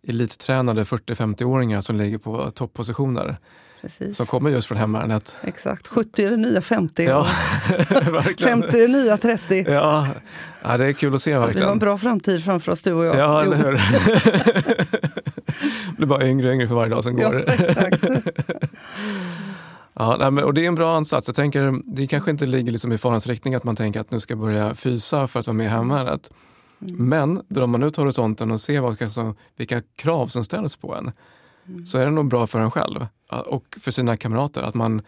elittränade 0.08 0.84
40-50-åringar 0.84 1.82
som 1.82 1.96
ligger 1.96 2.18
på 2.18 2.52
toppositioner. 2.52 3.38
Precis. 3.82 4.18
Som 4.18 4.26
kommer 4.26 4.50
just 4.50 4.68
från 4.68 4.78
hemvärnet. 4.78 5.38
Exakt, 5.42 5.88
70 5.88 6.26
är 6.26 6.30
det 6.30 6.38
nya 6.38 6.62
50 6.62 7.04
ja, 7.04 7.28
50 8.40 8.68
är 8.78 8.82
det 8.82 8.88
nya 8.88 9.18
30. 9.18 9.66
Ja, 9.68 10.08
ja, 10.62 10.78
det 10.78 10.86
är 10.86 10.94
kul 10.94 11.16
att 11.16 11.22
se 11.22 11.34
Så 11.34 11.40
verkligen. 11.40 11.60
Vi 11.60 11.66
har 11.66 11.72
en 11.72 11.80
bra 11.80 11.98
framtid 11.98 12.44
framför 12.44 12.72
oss 12.72 12.82
du 12.82 12.94
och 12.94 13.06
jag. 13.06 13.16
Ja, 13.16 13.42
eller 13.42 13.58
hur. 13.58 13.82
blir 15.98 16.08
bara 16.08 16.28
yngre 16.28 16.48
och 16.48 16.54
yngre 16.54 16.68
för 16.68 16.76
varje 16.76 16.90
dag 16.90 17.04
som 17.04 17.16
går. 17.16 17.44
Ja, 17.48 17.54
exakt. 17.54 18.04
Ja, 20.00 20.16
nej, 20.20 20.32
men, 20.32 20.44
och 20.44 20.54
det 20.54 20.64
är 20.64 20.68
en 20.68 20.76
bra 20.76 20.96
ansats. 20.96 21.28
Jag 21.28 21.36
tänker, 21.36 21.82
det 21.86 22.08
kanske 22.08 22.32
inte 22.32 22.46
ligger 22.46 22.72
liksom 22.72 22.92
i 22.92 22.98
farans 22.98 23.28
riktning 23.28 23.56
att 23.56 23.64
man 23.64 23.76
tänker 23.76 24.00
att 24.00 24.12
nu 24.12 24.20
ska 24.20 24.36
börja 24.36 24.76
fysa 24.76 25.28
för 25.28 25.40
att 25.40 25.48
vara 25.48 25.58
med 25.58 25.66
i 25.66 25.70
hemvärnet. 25.70 26.32
Mm. 26.82 27.10
Men 27.10 27.42
drar 27.48 27.68
man 27.68 27.84
ut 27.84 27.96
horisonten 27.96 28.52
och 28.52 28.62
ser 28.62 28.80
vad, 28.80 29.02
alltså, 29.02 29.36
vilka 29.56 29.82
krav 29.96 30.28
som 30.28 30.44
ställs 30.44 30.76
på 30.76 30.96
en 30.96 31.12
mm. 31.68 31.86
så 31.86 31.98
är 31.98 32.06
det 32.06 32.12
nog 32.12 32.28
bra 32.28 32.48
för 32.48 32.60
en 32.60 32.72
själv 32.72 33.06
och 33.46 33.78
för 33.82 33.92
sina 33.92 34.18
kamrater 34.18 34.62
att 34.62 34.74
man, 34.74 35.02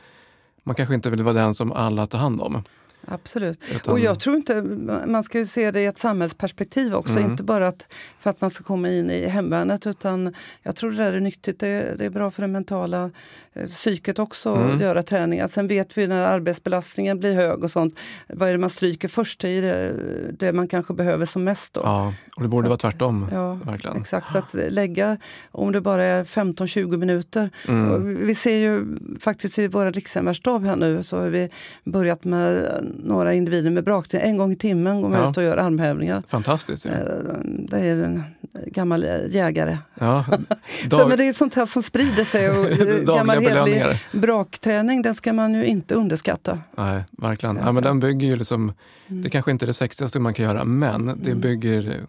man 0.64 0.76
kanske 0.76 0.96
inte 0.96 1.10
vill 1.10 1.24
vara 1.24 1.34
den 1.34 1.54
som 1.54 1.72
alla 1.72 2.06
tar 2.06 2.20
hand 2.20 2.42
om. 2.42 2.64
Absolut. 3.08 3.60
Utan... 3.76 3.94
Och 3.94 4.00
jag 4.00 4.20
tror 4.20 4.36
inte, 4.36 4.62
man 5.06 5.24
ska 5.24 5.38
ju 5.38 5.46
se 5.46 5.72
det 5.72 5.82
i 5.82 5.86
ett 5.86 5.98
samhällsperspektiv 5.98 6.94
också, 6.94 7.14
mm. 7.14 7.32
inte 7.32 7.44
bara 7.44 7.68
att, 7.68 7.94
för 8.20 8.30
att 8.30 8.42
man 8.42 8.50
ska 8.50 8.64
komma 8.64 8.90
in 8.90 9.10
i 9.10 9.28
hemvärnet 9.28 9.88
utan 9.88 10.34
jag 10.64 10.76
tror 10.76 10.92
det 10.92 10.98
där 10.98 11.14
är 11.14 11.20
nyttigt, 11.20 11.60
det, 11.60 11.98
det 11.98 12.06
är 12.06 12.10
bra 12.10 12.32
för 12.32 12.42
det 12.42 12.48
mentala 12.48 13.12
eh, 13.54 13.68
psyket 13.68 14.20
också 14.20 14.50
mm. 14.50 14.76
att 14.76 14.82
göra 14.82 15.04
träningar. 15.04 15.48
Sen 15.48 15.68
vet 15.68 15.98
vi 15.98 16.08
när 16.08 16.28
arbetsbelastningen 16.28 17.20
blir 17.20 17.34
hög 17.34 17.64
och 17.64 17.72
sånt, 17.72 17.96
vad 18.28 18.50
är 18.50 18.52
det 18.52 18.60
man 18.60 18.70
stryker 18.70 19.08
först? 19.08 19.44
Är 19.44 19.62
det, 19.62 19.94
det 20.40 20.54
man 20.54 20.68
kanske 20.68 20.94
behöver 20.94 21.26
som 21.26 21.44
mest. 21.44 21.74
Då. 21.74 21.82
Ja, 21.84 22.14
och 22.36 22.42
det 22.44 22.50
borde 22.50 22.66
Så 22.66 22.70
vara 22.70 22.78
tvärtom. 22.78 23.30
Ja, 23.32 23.54
verkligen. 23.54 23.98
Exakt, 23.98 24.36
att 24.36 24.54
lägga, 24.54 25.18
om 25.52 25.72
det 25.72 25.82
bara 25.82 26.04
är 26.04 26.24
15-20 26.24 26.98
minuter. 26.98 27.50
Mm. 27.68 28.26
Vi 28.26 28.36
ser 28.36 28.58
ju 28.58 28.86
faktiskt 29.22 29.60
i 29.60 29.68
våra 29.68 29.92
rikshemvärnsstab 29.92 30.66
här 30.66 30.76
nu 30.76 31.04
så 31.04 31.18
har 31.18 31.30
vi 31.30 31.50
börjat 31.84 32.24
med 32.24 32.84
några 33.04 33.34
individer 33.34 33.70
med 33.70 33.84
brakning. 33.84 34.22
En 34.22 34.38
gång 34.38 34.52
i 34.52 34.56
timmen 34.56 35.02
går 35.02 35.10
man 35.10 35.20
ja. 35.20 35.32
ut 35.32 35.38
och 35.38 35.44
gör 35.44 35.58
armhävningar. 35.58 36.24
Fantastiskt. 36.28 36.86
Ja. 36.86 36.92
Eh, 36.92 36.98
det 37.44 37.80
är 37.80 38.04
en 38.04 38.24
gammal 38.66 39.06
jägare. 39.30 39.78
Ja. 40.00 40.26
Dag... 40.86 41.00
så, 41.00 41.08
men 41.08 41.18
det 41.18 41.28
är 41.28 41.34
sånt 41.34 41.54
här 41.54 41.66
som 41.66 41.84
sprider 41.84 42.26
sig. 42.26 42.50
Och 42.50 43.06
gammal 43.06 43.40
hederlig 43.40 44.00
brakträning, 44.12 45.02
den 45.02 45.16
ska 45.16 45.34
man 45.34 45.54
ju 45.54 45.66
inte 45.66 45.96
underskatta. 45.96 46.60
Nej, 46.78 47.04
verkligen. 47.12 47.60
Ja, 47.64 47.72
men 47.72 47.84
den 47.84 48.00
bygger 48.00 48.28
ju 48.28 48.36
liksom, 48.36 48.74
mm. 49.08 49.22
det 49.22 49.30
kanske 49.30 49.52
inte 49.52 49.66
är 49.66 49.68
det 49.68 49.74
sexigaste 49.74 50.20
man 50.20 50.34
kan 50.34 50.46
göra, 50.46 50.64
men 50.64 51.06
det 51.06 51.12
mm. 51.30 51.40
bygger 51.40 52.06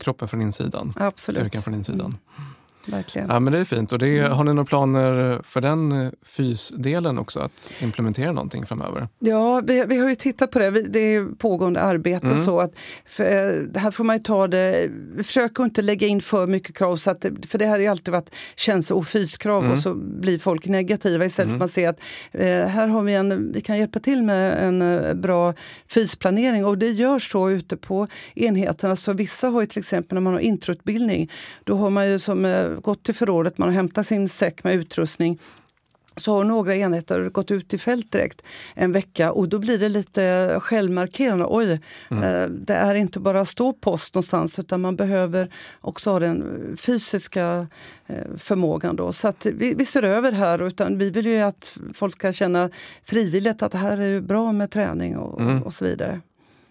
kroppen 0.00 0.28
från 0.28 0.42
insidan. 0.42 0.92
Absolut. 0.96 1.38
Styrkan 1.38 1.62
från 1.62 1.74
insidan. 1.74 2.00
Mm. 2.00 2.50
Verkligen. 2.86 3.28
Ja, 3.30 3.40
men 3.40 3.52
det 3.52 3.58
är 3.58 3.64
fint. 3.64 3.92
Och 3.92 3.98
det. 3.98 4.20
Har 4.20 4.44
ni 4.44 4.54
några 4.54 4.64
planer 4.64 5.40
för 5.42 5.60
den 5.60 5.92
eh, 5.92 6.10
fysdelen 6.22 7.18
också, 7.18 7.40
att 7.40 7.72
implementera 7.80 8.32
någonting 8.32 8.66
framöver? 8.66 9.08
Ja, 9.18 9.62
vi, 9.64 9.84
vi 9.84 9.98
har 9.98 10.08
ju 10.08 10.14
tittat 10.14 10.50
på 10.50 10.58
det. 10.58 10.70
Det 10.70 10.98
är 10.98 11.36
pågående 11.38 11.80
arbete 11.80 12.26
mm. 12.26 12.38
och 12.38 12.44
så. 12.44 12.60
Att, 12.60 12.74
för, 13.06 13.24
eh, 13.24 13.80
här 13.80 13.90
får 13.90 14.04
man 14.04 14.22
ta 14.22 14.46
det, 14.46 14.90
vi 15.16 15.22
försöker 15.22 15.64
inte 15.64 15.82
lägga 15.82 16.06
in 16.06 16.20
för 16.20 16.46
mycket 16.46 16.76
krav, 16.76 16.96
så 16.96 17.10
att, 17.10 17.26
för 17.48 17.58
det 17.58 17.64
här 17.64 17.72
har 17.72 17.78
ju 17.78 17.86
alltid 17.86 18.12
varit 18.12 18.30
känslo 18.56 18.96
och 18.96 19.06
fyskrav 19.06 19.64
mm. 19.64 19.72
och 19.72 19.78
så 19.78 19.94
blir 19.94 20.38
folk 20.38 20.66
negativa 20.66 21.24
istället 21.24 21.48
mm. 21.48 21.58
för 21.58 21.64
att 21.64 21.68
man 21.68 21.68
ser 21.68 21.88
att 21.88 22.00
eh, 22.32 22.68
här 22.68 22.88
har 22.88 23.02
vi 23.02 23.14
en, 23.14 23.52
vi 23.52 23.60
kan 23.60 23.78
hjälpa 23.78 23.98
till 23.98 24.22
med 24.22 24.66
en 24.66 24.82
eh, 24.82 25.14
bra 25.14 25.54
fysplanering 25.88 26.64
och 26.64 26.78
det 26.78 26.90
görs 26.90 27.32
så 27.32 27.50
ute 27.50 27.76
på 27.76 28.06
enheterna. 28.34 28.96
Så 28.96 29.12
vissa 29.12 29.48
har 29.48 29.60
ju 29.60 29.66
till 29.66 29.78
exempel 29.78 30.16
när 30.16 30.20
man 30.20 30.32
har 30.32 30.40
introutbildning, 30.40 31.32
då 31.64 31.76
har 31.76 31.90
man 31.90 32.10
ju 32.10 32.18
som 32.18 32.44
gått 32.80 33.02
till 33.02 33.14
förrådet, 33.14 33.58
man 33.58 33.68
har 33.68 33.74
hämtat 33.74 34.06
sin 34.06 34.28
säck 34.28 34.64
med 34.64 34.74
utrustning 34.74 35.38
så 36.16 36.32
har 36.32 36.44
några 36.44 36.76
enheter 36.76 37.28
gått 37.28 37.50
ut 37.50 37.74
i 37.74 37.78
fält 37.78 38.12
direkt 38.12 38.42
en 38.74 38.92
vecka 38.92 39.32
och 39.32 39.48
då 39.48 39.58
blir 39.58 39.78
det 39.78 39.88
lite 39.88 40.56
självmarkerande. 40.62 41.46
Oj, 41.48 41.80
mm. 42.10 42.22
Eh, 42.22 42.48
det 42.48 42.74
är 42.74 42.94
inte 42.94 43.20
bara 43.20 43.40
att 43.40 43.48
stå 43.48 43.72
post 43.72 44.14
någonstans 44.14 44.58
utan 44.58 44.80
man 44.80 44.96
behöver 44.96 45.50
också 45.80 46.10
ha 46.10 46.20
den 46.20 46.76
fysiska 46.76 47.66
eh, 48.06 48.36
förmågan. 48.36 48.96
Då. 48.96 49.12
Så 49.12 49.28
att 49.28 49.46
vi, 49.46 49.74
vi 49.74 49.84
ser 49.84 50.02
över 50.02 50.32
här 50.32 50.62
utan 50.66 50.98
vi 50.98 51.10
vill 51.10 51.26
ju 51.26 51.40
att 51.40 51.78
folk 51.94 52.12
ska 52.12 52.32
känna 52.32 52.70
frivilligt 53.04 53.62
att 53.62 53.72
det 53.72 53.78
här 53.78 53.98
är 53.98 54.20
bra 54.20 54.52
med 54.52 54.70
träning 54.70 55.16
och, 55.16 55.40
mm. 55.40 55.62
och 55.62 55.74
så 55.74 55.84
vidare. 55.84 56.20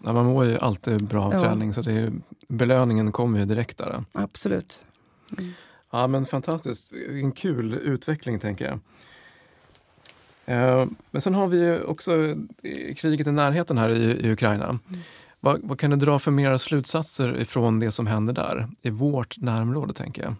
Ja, 0.04 0.12
man 0.12 0.26
mår 0.26 0.44
ju 0.44 0.58
alltid 0.58 1.06
bra 1.06 1.24
av 1.24 1.32
ja. 1.32 1.40
träning 1.40 1.72
så 1.72 1.82
det 1.82 1.92
är, 1.92 2.12
belöningen 2.48 3.12
kommer 3.12 3.38
ju 3.38 3.44
direkt 3.44 3.78
där. 3.78 4.04
Absolut. 4.12 4.80
Mm. 5.38 5.52
Ja 5.96 6.06
men 6.06 6.24
fantastiskt, 6.24 6.92
en 7.08 7.32
kul 7.32 7.74
utveckling 7.74 8.38
tänker 8.38 8.64
jag. 8.64 8.78
Eh, 10.46 10.86
men 11.10 11.22
sen 11.22 11.34
har 11.34 11.46
vi 11.46 11.80
också 11.86 12.36
kriget 12.96 13.26
i 13.26 13.32
närheten 13.32 13.78
här 13.78 13.90
i, 13.90 14.26
i 14.26 14.32
Ukraina. 14.32 14.64
Mm. 14.64 14.80
Vad, 15.40 15.60
vad, 15.62 15.78
kan 15.78 15.90
du 15.90 15.96
dra 15.96 16.18
för 16.18 16.30
mera 16.30 16.58
slutsatser 16.58 17.40
ifrån 17.40 17.80
det 17.80 17.92
som 17.92 18.06
händer 18.06 18.34
där, 18.34 18.68
i 18.82 18.90
vårt 18.90 19.38
närområde 19.38 19.94
tänker 19.94 20.22
jag? 20.22 20.34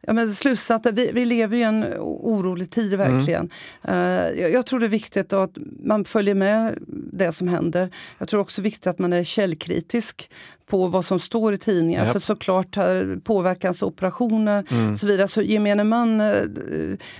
Ja, 0.00 0.12
men 0.12 0.34
slutsatsen, 0.34 0.94
vi, 0.94 1.10
vi 1.12 1.24
lever 1.24 1.56
i 1.56 1.62
en 1.62 1.84
orolig 1.98 2.70
tid 2.70 2.94
verkligen. 2.94 3.50
Mm. 3.82 4.38
Jag, 4.38 4.52
jag, 4.52 4.66
tror 4.66 4.80
det 4.80 4.86
är 4.86 4.88
viktigt 4.88 5.32
att 5.32 5.58
man 5.84 6.04
följer 6.04 6.34
med 6.34 6.78
det 7.12 7.32
som 7.32 7.48
händer. 7.48 7.90
Jag 8.18 8.28
tror 8.28 8.40
också 8.40 8.62
viktigt 8.62 8.86
att 8.86 8.98
man 8.98 9.12
är 9.12 9.24
källkritisk 9.24 10.30
på 10.72 10.86
vad 10.86 11.04
som 11.04 11.20
står 11.20 11.54
i 11.54 11.58
tidningar. 11.58 12.04
Yep. 12.04 12.12
För 12.12 12.20
såklart 12.20 12.76
här 12.76 13.18
påverkans 13.24 13.82
operationer 13.82 14.64
mm. 14.70 14.92
och 14.92 15.00
så 15.00 15.06
vidare. 15.06 15.28
Så 15.28 15.42
gemene 15.42 15.84
man 15.84 16.20
eh, 16.20 16.36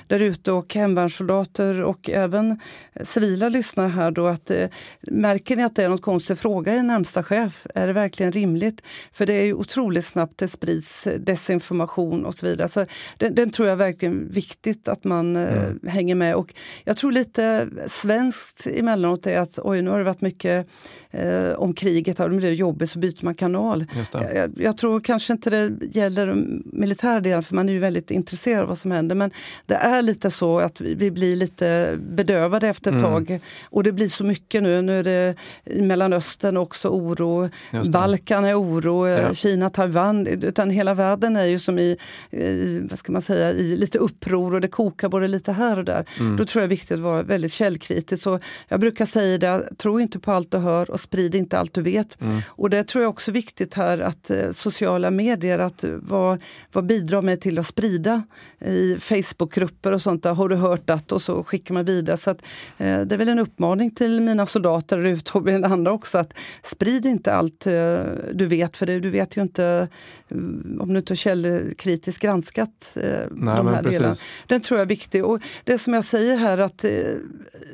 där 0.06 0.20
ute 0.20 0.52
och 0.52 0.74
hemvärnssoldater 0.74 1.82
och 1.82 2.10
även 2.10 2.60
civila 3.04 3.48
lyssnar 3.48 3.88
här 3.88 4.10
då 4.10 4.26
att 4.26 4.50
eh, 4.50 4.68
märker 5.00 5.56
ni 5.56 5.62
att 5.62 5.76
det 5.76 5.84
är 5.84 5.88
något 5.88 6.02
konstigt, 6.02 6.40
fråga 6.40 6.74
er 6.74 6.82
närmsta 6.82 7.22
chef. 7.22 7.66
Är 7.74 7.86
det 7.86 7.92
verkligen 7.92 8.32
rimligt? 8.32 8.82
För 9.12 9.26
det 9.26 9.34
är 9.34 9.44
ju 9.44 9.54
otroligt 9.54 10.06
snabbt 10.06 10.38
det 10.38 10.48
sprids 10.48 11.08
desinformation 11.18 12.26
och 12.26 12.34
så 12.34 12.46
vidare. 12.46 12.68
Så 12.68 12.86
den, 13.16 13.34
den 13.34 13.50
tror 13.50 13.68
jag 13.68 13.76
verkligen 13.76 14.28
är 14.28 14.32
viktigt 14.32 14.88
att 14.88 15.04
man 15.04 15.36
eh, 15.36 15.64
mm. 15.64 15.80
hänger 15.86 16.14
med. 16.14 16.34
Och 16.34 16.54
jag 16.84 16.96
tror 16.96 17.12
lite 17.12 17.68
svenskt 17.86 18.66
emellanåt 18.66 19.26
är 19.26 19.38
att 19.38 19.58
oj, 19.58 19.82
nu 19.82 19.90
har 19.90 19.98
det 19.98 20.04
varit 20.04 20.20
mycket 20.20 20.66
eh, 21.10 21.52
om 21.52 21.74
kriget, 21.74 22.20
och 22.20 22.30
det 22.30 22.36
blir 22.36 22.52
jobbigt 22.52 22.90
så 22.90 22.98
byter 22.98 23.24
man 23.24 23.34
kanal. 23.42 23.86
Jag, 24.12 24.52
jag, 24.56 24.78
tror 24.78 25.00
kanske 25.00 25.32
inte 25.32 25.50
det 25.50 25.96
gäller 25.96 26.34
militära 26.64 27.20
delen 27.20 27.42
för 27.42 27.54
man 27.54 27.68
är 27.68 27.72
ju 27.72 27.78
väldigt 27.78 28.10
intresserad 28.10 28.62
av 28.62 28.68
vad 28.68 28.78
som 28.78 28.90
händer. 28.90 29.14
Men 29.14 29.30
det 29.66 29.74
är 29.74 30.02
lite 30.02 30.30
så 30.30 30.58
att 30.58 30.80
vi, 30.80 30.94
vi 30.94 31.10
blir 31.10 31.36
lite 31.36 31.98
bedövade 32.10 32.68
efter 32.68 32.90
ett 32.90 33.04
mm. 33.04 33.26
tag. 33.26 33.40
Och 33.64 33.82
det 33.82 33.92
blir 33.92 34.08
så 34.08 34.24
mycket 34.24 34.62
nu. 34.62 34.82
Nu 34.82 34.98
är 34.98 35.02
det 35.02 35.34
i 35.64 35.82
Mellanöstern 35.82 36.56
också 36.56 36.88
oro. 36.88 37.50
Balkan 37.92 38.44
är 38.44 38.60
oro, 38.60 39.08
ja. 39.08 39.34
Kina, 39.34 39.70
Taiwan. 39.70 40.26
Utan 40.26 40.70
hela 40.70 40.94
världen 40.94 41.36
är 41.36 41.44
ju 41.44 41.58
som 41.58 41.78
i, 41.78 41.96
i, 42.30 42.80
vad 42.90 42.98
ska 42.98 43.12
man 43.12 43.22
säga, 43.22 43.52
i 43.52 43.76
lite 43.76 43.98
uppror 43.98 44.54
och 44.54 44.60
det 44.60 44.68
kokar 44.68 45.08
både 45.08 45.28
lite 45.28 45.52
här 45.52 45.78
och 45.78 45.84
där. 45.84 46.04
Mm. 46.20 46.36
Då 46.36 46.44
tror 46.44 46.62
jag 46.62 46.70
det 46.70 46.74
är 46.74 46.76
viktigt 46.76 46.96
att 46.96 47.04
vara 47.04 47.22
väldigt 47.22 47.52
källkritisk. 47.52 48.22
Så 48.22 48.38
jag 48.68 48.80
brukar 48.80 49.06
säga 49.06 49.38
det, 49.38 49.76
tro 49.76 50.00
inte 50.00 50.18
på 50.18 50.32
allt 50.32 50.50
du 50.50 50.58
hör 50.58 50.90
och 50.90 51.00
sprid 51.00 51.34
inte 51.34 51.58
allt 51.58 51.74
du 51.74 51.82
vet. 51.82 52.20
Mm. 52.20 52.40
Och 52.46 52.70
det 52.70 52.84
tror 52.84 53.02
jag 53.02 53.10
också 53.10 53.21
också 53.22 53.32
viktigt 53.32 53.74
här 53.74 53.98
att 53.98 54.30
eh, 54.30 54.50
sociala 54.50 55.10
medier, 55.10 55.58
att 55.58 55.84
vad, 56.02 56.42
vad 56.72 56.86
bidrar 56.86 57.22
med 57.22 57.40
till 57.40 57.58
att 57.58 57.66
sprida 57.66 58.22
i 58.60 58.96
Facebookgrupper 59.00 59.92
och 59.92 60.02
sånt 60.02 60.22
där. 60.22 60.34
Har 60.34 60.48
du 60.48 60.56
hört 60.56 60.90
att? 60.90 61.12
Och 61.12 61.22
så 61.22 61.44
skickar 61.44 61.74
man 61.74 61.84
vidare. 61.84 62.16
Så 62.16 62.30
att, 62.30 62.42
eh, 62.78 63.00
det 63.00 63.14
är 63.14 63.16
väl 63.16 63.28
en 63.28 63.38
uppmaning 63.38 63.90
till 63.90 64.20
mina 64.20 64.46
soldater 64.46 64.98
ute 64.98 65.38
och 65.38 65.48
andra 65.48 65.92
också 65.92 66.18
att 66.18 66.34
sprid 66.62 67.06
inte 67.06 67.34
allt 67.34 67.66
eh, 67.66 68.00
du 68.32 68.46
vet 68.46 68.76
för 68.76 68.86
det, 68.86 69.00
du 69.00 69.10
vet 69.10 69.36
ju 69.36 69.42
inte 69.42 69.88
mm, 70.30 70.78
om 70.80 70.92
du 70.92 70.98
inte 70.98 71.10
har 71.10 71.16
källkritiskt 71.16 72.22
granskat 72.22 72.92
eh, 72.94 73.02
Nej, 73.30 73.56
de 73.56 73.66
här 73.66 73.82
delarna. 73.82 74.14
Den 74.46 74.60
tror 74.60 74.78
jag 74.78 74.84
är 74.84 74.88
viktig. 74.88 75.24
Och 75.24 75.40
det 75.64 75.78
som 75.78 75.94
jag 75.94 76.04
säger 76.04 76.36
här 76.36 76.58
att 76.58 76.84
eh, 76.84 76.90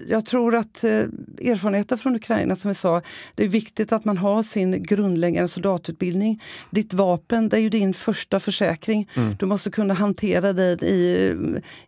jag 0.08 0.26
tror 0.26 0.54
att 0.54 0.84
eh, 0.84 0.90
erfarenheten 0.90 1.98
från 1.98 2.16
Ukraina 2.16 2.56
som 2.56 2.68
vi 2.68 2.74
sa, 2.74 3.02
det 3.34 3.44
är 3.44 3.48
viktigt 3.48 3.92
att 3.92 4.04
man 4.04 4.18
har 4.18 4.42
sin 4.42 4.82
grundläggande 4.82 5.37
soldatutbildning. 5.46 6.42
Ditt 6.70 6.94
vapen, 6.94 7.48
det 7.48 7.56
är 7.56 7.60
ju 7.60 7.68
din 7.68 7.94
första 7.94 8.40
försäkring. 8.40 9.10
Mm. 9.14 9.36
Du 9.38 9.46
måste 9.46 9.70
kunna 9.70 9.94
hantera 9.94 10.52
det 10.52 10.82
i, 10.82 11.34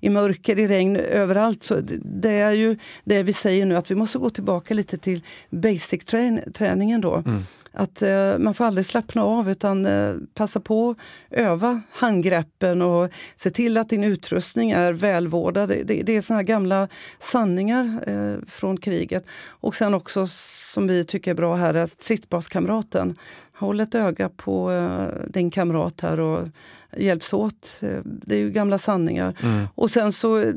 i 0.01 0.11
mörker, 0.11 0.59
i 0.59 0.69
regn, 0.69 0.97
överallt. 0.97 1.65
Så 1.65 1.81
det 2.05 2.33
är 2.33 2.53
ju 2.53 2.77
det 3.05 3.23
vi 3.23 3.33
säger 3.33 3.67
nu, 3.67 3.77
att 3.77 3.91
vi 3.91 3.95
måste 3.95 4.19
gå 4.19 4.31
tillbaka 4.31 4.75
lite 4.75 4.99
till 4.99 5.23
basic 5.51 6.05
train, 6.05 6.41
träningen 6.55 7.01
då. 7.01 7.15
Mm. 7.15 7.43
Att 7.73 8.03
eh, 8.03 8.39
man 8.39 8.55
får 8.55 8.65
aldrig 8.65 8.87
slappna 8.87 9.23
av 9.23 9.51
utan 9.51 9.87
eh, 9.87 10.15
passa 10.35 10.61
på 10.61 10.91
att 10.91 10.97
öva 11.31 11.81
handgreppen 11.91 12.83
och 12.83 13.11
se 13.37 13.51
till 13.51 13.77
att 13.77 13.89
din 13.89 14.05
utrustning 14.05 14.71
är 14.71 14.93
välvårdad. 14.93 15.69
Det, 15.69 15.85
det 15.85 16.17
är 16.17 16.23
såna 16.23 16.43
gamla 16.43 16.89
sanningar 17.19 18.03
eh, 18.07 18.47
från 18.49 18.77
kriget. 18.77 19.25
Och 19.47 19.77
sen 19.77 19.95
också, 19.95 20.27
som 20.73 20.87
vi 20.87 21.05
tycker 21.05 21.31
är 21.31 21.35
bra 21.35 21.57
här, 21.57 21.75
att 21.75 22.03
stridsbaskamraten. 22.03 23.17
Håll 23.53 23.81
ett 23.81 23.95
öga 23.95 24.29
på 24.29 24.73
eh, 24.73 25.27
din 25.29 25.51
kamrat 25.51 26.01
här 26.01 26.21
och 26.21 26.49
hjälps 26.97 27.33
åt. 27.33 27.79
Eh, 27.83 27.99
det 28.05 28.35
är 28.35 28.39
ju 28.39 28.51
gamla 28.51 28.79
sanningar. 28.79 29.39
Mm. 29.43 29.67
Och 29.75 29.91
sen 29.91 30.13
så, 30.13 30.53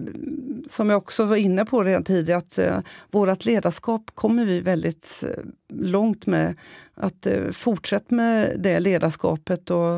som 0.69 0.89
jag 0.89 0.97
också 0.97 1.25
var 1.25 1.35
inne 1.35 1.65
på 1.65 1.83
redan 1.83 2.03
tidigare, 2.03 2.37
att 2.37 2.57
eh, 2.57 2.79
vårt 3.11 3.45
ledarskap 3.45 4.11
kommer 4.15 4.45
vi 4.45 4.59
väldigt 4.59 5.23
eh, 5.23 5.43
långt 5.73 6.25
med. 6.25 6.55
Att 6.95 7.25
eh, 7.25 7.51
fortsätta 7.51 8.15
med 8.15 8.55
det 8.59 8.79
ledarskapet 8.79 9.69
och, 9.69 9.95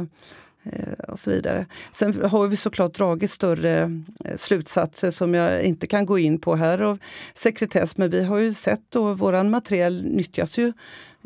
eh, 0.64 0.94
och 1.08 1.20
så 1.20 1.32
vidare. 1.32 1.66
Sen 1.94 2.24
har 2.24 2.48
vi 2.48 2.58
såklart 2.58 2.94
dragit 2.94 3.32
större 3.32 4.02
eh, 4.26 4.38
slutsatser 4.38 5.12
som 5.12 5.34
jag 5.34 5.64
inte 5.64 5.88
kan 5.88 6.06
gå 6.06 6.20
in 6.20 6.40
på 6.40 6.56
här 6.56 6.80
av 6.80 7.00
sekretess, 7.36 7.98
men 7.98 8.10
vi 8.10 8.24
har 8.24 8.38
ju 8.38 8.54
sett 8.54 8.96
att 8.96 9.20
vår 9.20 9.44
materiell 9.44 10.06
nyttjas 10.06 10.58
ju 10.58 10.74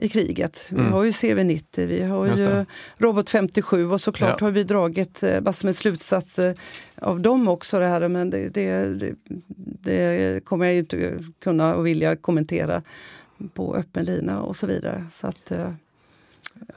i 0.01 0.09
kriget. 0.09 0.65
Vi 0.69 0.79
mm. 0.79 0.91
har 0.91 1.03
ju 1.03 1.11
CV90, 1.11 1.85
vi 1.85 2.01
har 2.01 2.27
ju 2.27 2.65
Robot 2.97 3.29
57 3.29 3.91
och 3.91 4.01
såklart 4.01 4.35
ja. 4.39 4.45
har 4.45 4.51
vi 4.51 4.63
dragit 4.63 5.23
eh, 5.23 5.41
massor 5.41 5.67
med 5.67 5.75
slutsatser 5.75 6.55
av 6.95 7.21
dem 7.21 7.47
också. 7.47 7.79
Det 7.79 7.87
här, 7.87 8.07
men 8.07 8.29
det, 8.29 8.49
det, 8.49 9.13
det, 9.81 10.45
kommer 10.45 10.65
jag 10.65 10.75
inte 10.75 11.19
kunna 11.39 11.75
och 11.75 11.87
vilja 11.87 12.15
kommentera 12.15 12.81
på 13.53 13.75
öppen 13.75 14.05
lina 14.05 14.41
och 14.41 14.55
så 14.55 14.67
vidare. 14.67 15.05
Så 15.13 15.27
att, 15.27 15.51
eh, 15.51 15.71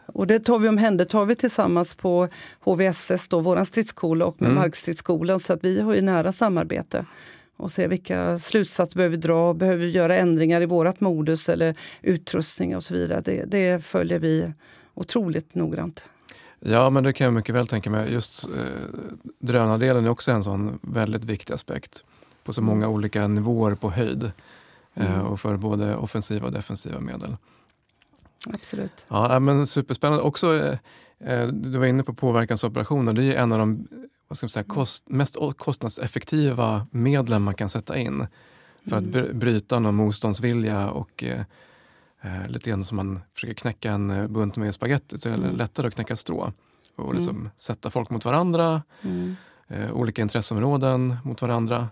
och 0.06 0.26
det 0.26 0.40
tar 0.40 0.58
vi 0.58 0.68
omhändertar 0.68 1.24
vi 1.24 1.34
tillsammans 1.34 1.94
på 1.94 2.28
HVSS, 2.60 3.28
då, 3.28 3.40
vår 3.40 3.64
stridsskola 3.64 4.26
och 4.26 4.40
med 4.40 4.50
mm. 4.50 4.62
Markstridsskolan 4.62 5.40
så 5.40 5.52
att 5.52 5.64
vi 5.64 5.80
har 5.80 5.94
ju 5.94 6.02
nära 6.02 6.32
samarbete 6.32 7.04
och 7.56 7.72
se 7.72 7.86
vilka 7.86 8.38
slutsatser 8.38 8.96
behöver 8.96 9.16
vi 9.16 9.22
dra, 9.22 9.54
behöver 9.54 9.84
vi 9.84 9.90
göra 9.90 10.16
ändringar 10.16 10.60
i 10.60 10.66
vårt 10.66 11.00
modus 11.00 11.48
eller 11.48 11.76
utrustning 12.02 12.76
och 12.76 12.84
så 12.84 12.94
vidare. 12.94 13.20
Det, 13.20 13.44
det 13.44 13.84
följer 13.84 14.18
vi 14.18 14.52
otroligt 14.94 15.54
noggrant. 15.54 16.04
Ja, 16.60 16.90
men 16.90 17.04
det 17.04 17.12
kan 17.12 17.24
jag 17.24 17.34
mycket 17.34 17.54
väl 17.54 17.66
tänka 17.66 17.90
mig. 17.90 18.12
Just 18.12 18.44
eh, 18.44 18.50
drönardelen 19.38 20.04
är 20.04 20.08
också 20.08 20.32
en 20.32 20.44
sån 20.44 20.78
väldigt 20.82 21.24
viktig 21.24 21.54
aspekt 21.54 22.04
på 22.44 22.52
så 22.52 22.62
många 22.62 22.88
olika 22.88 23.28
nivåer 23.28 23.74
på 23.74 23.90
höjd 23.90 24.32
eh, 24.94 25.14
mm. 25.14 25.26
och 25.26 25.40
för 25.40 25.56
både 25.56 25.96
offensiva 25.96 26.46
och 26.46 26.52
defensiva 26.52 27.00
medel. 27.00 27.36
Absolut. 28.46 29.06
Ja, 29.08 29.38
men 29.40 29.66
superspännande. 29.66 30.22
Också, 30.22 30.54
eh, 30.56 30.78
eh 31.32 31.46
du 31.48 31.78
var 31.78 31.86
inne 31.86 32.02
på 32.02 32.14
påverkansoperationer. 32.14 33.12
Det 33.12 33.24
är 33.24 33.42
en 33.42 33.52
av 33.52 33.58
de 33.58 33.88
vad 34.32 34.36
ska 34.36 34.44
man 34.44 34.50
säga, 34.50 34.64
kost, 34.64 35.08
mest 35.08 35.36
kostnadseffektiva 35.56 36.86
medlen 36.90 37.42
man 37.42 37.54
kan 37.54 37.68
sätta 37.68 37.98
in 37.98 38.26
för 38.88 38.96
att 38.96 39.14
mm. 39.14 39.38
bryta 39.38 39.78
någon 39.78 39.94
motståndsvilja 39.94 40.90
och 40.90 41.24
eh, 41.24 41.40
eh, 42.20 42.48
lite 42.48 42.70
grann 42.70 42.84
som 42.84 42.96
man 42.96 43.20
försöker 43.34 43.54
knäcka 43.54 43.92
en 43.92 44.10
eh, 44.10 44.26
bunt 44.26 44.56
med 44.56 44.74
spagetti 44.74 45.18
så 45.18 45.28
är 45.28 45.32
det 45.32 45.44
mm. 45.44 45.56
lättare 45.56 45.86
att 45.86 45.94
knäcka 45.94 46.16
strå. 46.16 46.52
Och 46.96 47.04
mm. 47.04 47.16
liksom 47.16 47.36
mm. 47.36 47.50
sätta 47.56 47.90
folk 47.90 48.10
mot 48.10 48.24
varandra, 48.24 48.82
mm. 49.02 49.36
eh, 49.68 49.92
olika 49.92 50.22
intresseområden 50.22 51.16
mot 51.24 51.42
varandra. 51.42 51.88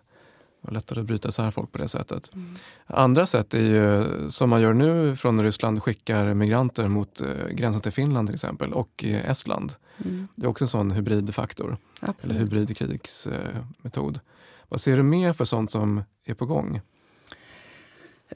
Och 0.63 0.73
lättare 0.73 1.01
att 1.01 1.07
bryta 1.07 1.29
isär 1.29 1.51
folk 1.51 1.73
på 1.73 1.79
det 1.79 1.89
sättet. 1.89 2.35
Mm. 2.35 2.55
Andra 2.87 3.27
sätt 3.27 3.55
är 3.55 3.61
ju 3.61 4.31
som 4.31 4.51
man 4.51 4.61
gör 4.61 4.73
nu 4.73 5.17
från 5.17 5.43
Ryssland, 5.43 5.83
skickar 5.83 6.35
migranter 6.35 6.89
mot 6.89 7.21
eh, 7.21 7.49
gränsen 7.51 7.83
till 7.83 7.93
Finland 7.93 8.29
till 8.29 8.35
exempel 8.35 8.73
och 8.73 9.05
eh, 9.05 9.31
Estland. 9.31 9.75
Mm. 10.05 10.29
Det 10.35 10.47
är 10.47 10.49
också 10.51 10.65
en 10.65 10.69
sån 10.69 10.91
hybridfaktor, 10.91 11.77
Absolut. 12.01 12.25
eller 12.25 12.41
hybridkrigsmetod. 12.41 14.21
Vad 14.69 14.81
ser 14.81 14.97
du 14.97 15.03
mer 15.03 15.33
för 15.33 15.45
sånt 15.45 15.71
som 15.71 16.03
är 16.25 16.35
på 16.35 16.47
gång? 16.47 16.81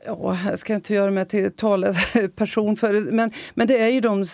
Ja, 0.06 0.38
jag 0.50 0.58
ska 0.58 0.74
inte 0.74 0.94
göra 0.94 1.10
mig 1.10 1.24
till 1.24 1.50
talesperson 1.50 2.76
för 2.76 2.92
det, 2.94 3.00
men, 3.00 3.30
men 3.54 3.66
det 3.66 3.82
är 3.82 3.88
ju 3.88 4.00
de 4.00 4.26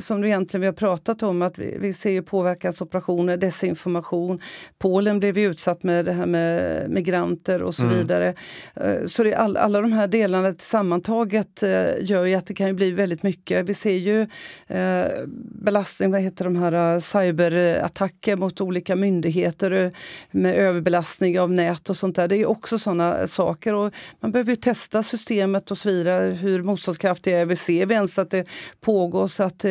som 0.00 0.24
egentligen 0.24 0.60
vi 0.60 0.66
har 0.66 0.72
pratat 0.72 1.22
om, 1.22 1.42
att 1.42 1.58
vi, 1.58 1.76
vi 1.80 1.92
ser 1.92 2.22
påverkansoperationer, 2.22 3.36
desinformation. 3.36 4.40
Polen 4.78 5.20
blev 5.20 5.38
utsatt 5.38 5.82
med 5.82 6.04
det 6.04 6.12
här 6.12 6.26
med 6.26 6.90
migranter 6.90 7.62
och 7.62 7.74
så 7.74 7.82
mm. 7.82 7.98
vidare. 7.98 8.34
Eh, 8.74 9.04
så 9.06 9.24
det, 9.24 9.34
all, 9.34 9.56
alla 9.56 9.80
de 9.80 9.92
här 9.92 10.08
delarna 10.08 10.54
sammantaget 10.58 11.62
eh, 11.62 11.70
gör 12.00 12.24
ju 12.24 12.34
att 12.34 12.46
det 12.46 12.54
kan 12.54 12.76
bli 12.76 12.90
väldigt 12.90 13.22
mycket. 13.22 13.66
Vi 13.66 13.74
ser 13.74 13.96
ju 13.96 14.20
eh, 14.66 15.06
belastning, 15.52 16.10
vad 16.10 16.20
heter 16.20 16.44
de 16.44 16.56
här 16.56 17.00
cyberattacker 17.00 18.36
mot 18.36 18.60
olika 18.60 18.96
myndigheter 18.96 19.92
med 20.30 20.54
överbelastning 20.54 21.40
av 21.40 21.50
nät 21.50 21.90
och 21.90 21.96
sånt 21.96 22.16
där. 22.16 22.28
Det 22.28 22.36
är 22.36 22.46
också 22.46 22.78
sådana 22.78 23.26
saker 23.26 23.74
och 23.74 23.92
man 24.20 24.32
behöver 24.32 24.54
testa 24.56 25.02
systemet 25.08 25.70
och 25.70 25.78
så 25.78 25.88
vidare, 25.88 26.34
hur 26.34 26.62
motståndskraftiga 26.62 27.38
är 27.38 27.46
vi? 27.46 27.56
Ser 27.56 27.86
vi 27.86 27.94
ens 27.94 28.18
att 28.18 28.30
det 28.30 28.44
pågår? 28.80 29.28
Så 29.28 29.42
att 29.42 29.64
eh, 29.64 29.70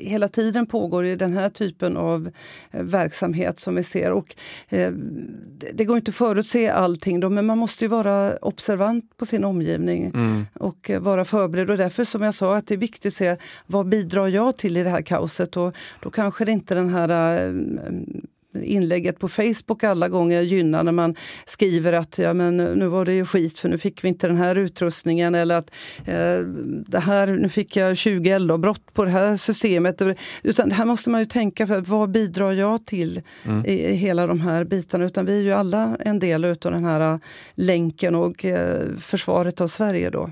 hela 0.00 0.28
tiden 0.28 0.66
pågår 0.66 1.06
i 1.06 1.16
den 1.16 1.36
här 1.36 1.50
typen 1.50 1.96
av 1.96 2.30
eh, 2.70 2.82
verksamhet 2.82 3.60
som 3.60 3.74
vi 3.74 3.84
ser. 3.84 4.12
Och, 4.12 4.36
eh, 4.68 4.92
det 5.74 5.84
går 5.84 5.96
inte 5.96 6.08
att 6.08 6.14
förutse 6.14 6.70
allting 6.70 7.20
då, 7.20 7.30
men 7.30 7.46
man 7.46 7.58
måste 7.58 7.84
ju 7.84 7.88
vara 7.88 8.36
observant 8.36 9.16
på 9.16 9.26
sin 9.26 9.44
omgivning 9.44 10.04
mm. 10.14 10.46
och 10.54 10.90
vara 11.00 11.24
förberedd. 11.24 11.70
Och 11.70 11.76
därför 11.76 12.04
som 12.04 12.22
jag 12.22 12.34
sa, 12.34 12.56
att 12.56 12.66
det 12.66 12.74
är 12.74 12.78
viktigt 12.78 13.06
att 13.06 13.14
se 13.14 13.36
vad 13.66 13.88
bidrar 13.88 14.28
jag 14.28 14.56
till 14.56 14.76
i 14.76 14.82
det 14.82 14.90
här 14.90 15.02
kaoset? 15.02 15.56
Och 15.56 15.74
då 16.00 16.10
kanske 16.10 16.44
det 16.44 16.52
inte 16.52 16.74
den 16.74 16.88
här 16.88 17.08
inlägget 18.62 19.18
på 19.18 19.28
Facebook 19.28 19.84
alla 19.84 20.08
gånger 20.08 20.42
gynnar 20.42 20.84
när 20.84 20.92
man 20.92 21.14
skriver 21.46 21.92
att 21.92 22.18
ja, 22.18 22.34
men 22.34 22.56
nu 22.56 22.86
var 22.86 23.04
det 23.04 23.12
ju 23.12 23.24
skit 23.24 23.58
för 23.58 23.68
nu 23.68 23.78
fick 23.78 24.04
vi 24.04 24.08
inte 24.08 24.26
den 24.26 24.36
här 24.36 24.56
utrustningen 24.56 25.34
eller 25.34 25.54
att 25.54 25.70
eh, 26.04 26.38
det 26.86 26.98
här, 26.98 27.26
nu 27.26 27.48
fick 27.48 27.76
jag 27.76 27.96
20 27.96 28.30
eldavbrott 28.30 28.94
på 28.94 29.04
det 29.04 29.10
här 29.10 29.36
systemet. 29.36 30.02
Utan 30.42 30.70
här 30.70 30.84
måste 30.84 31.10
man 31.10 31.20
ju 31.20 31.26
tänka, 31.26 31.66
för 31.66 31.80
vad 31.80 32.10
bidrar 32.10 32.52
jag 32.52 32.86
till 32.86 33.22
mm. 33.44 33.66
i, 33.66 33.72
i, 33.72 33.94
hela 33.94 34.26
de 34.26 34.40
här 34.40 34.64
bitarna? 34.64 35.04
Utan 35.04 35.26
vi 35.26 35.38
är 35.38 35.42
ju 35.42 35.52
alla 35.52 35.96
en 36.00 36.18
del 36.18 36.44
av 36.44 36.56
den 36.60 36.84
här 36.84 37.20
länken 37.54 38.14
och 38.14 38.44
eh, 38.44 38.96
försvaret 38.98 39.60
av 39.60 39.68
Sverige 39.68 40.10
då. 40.10 40.30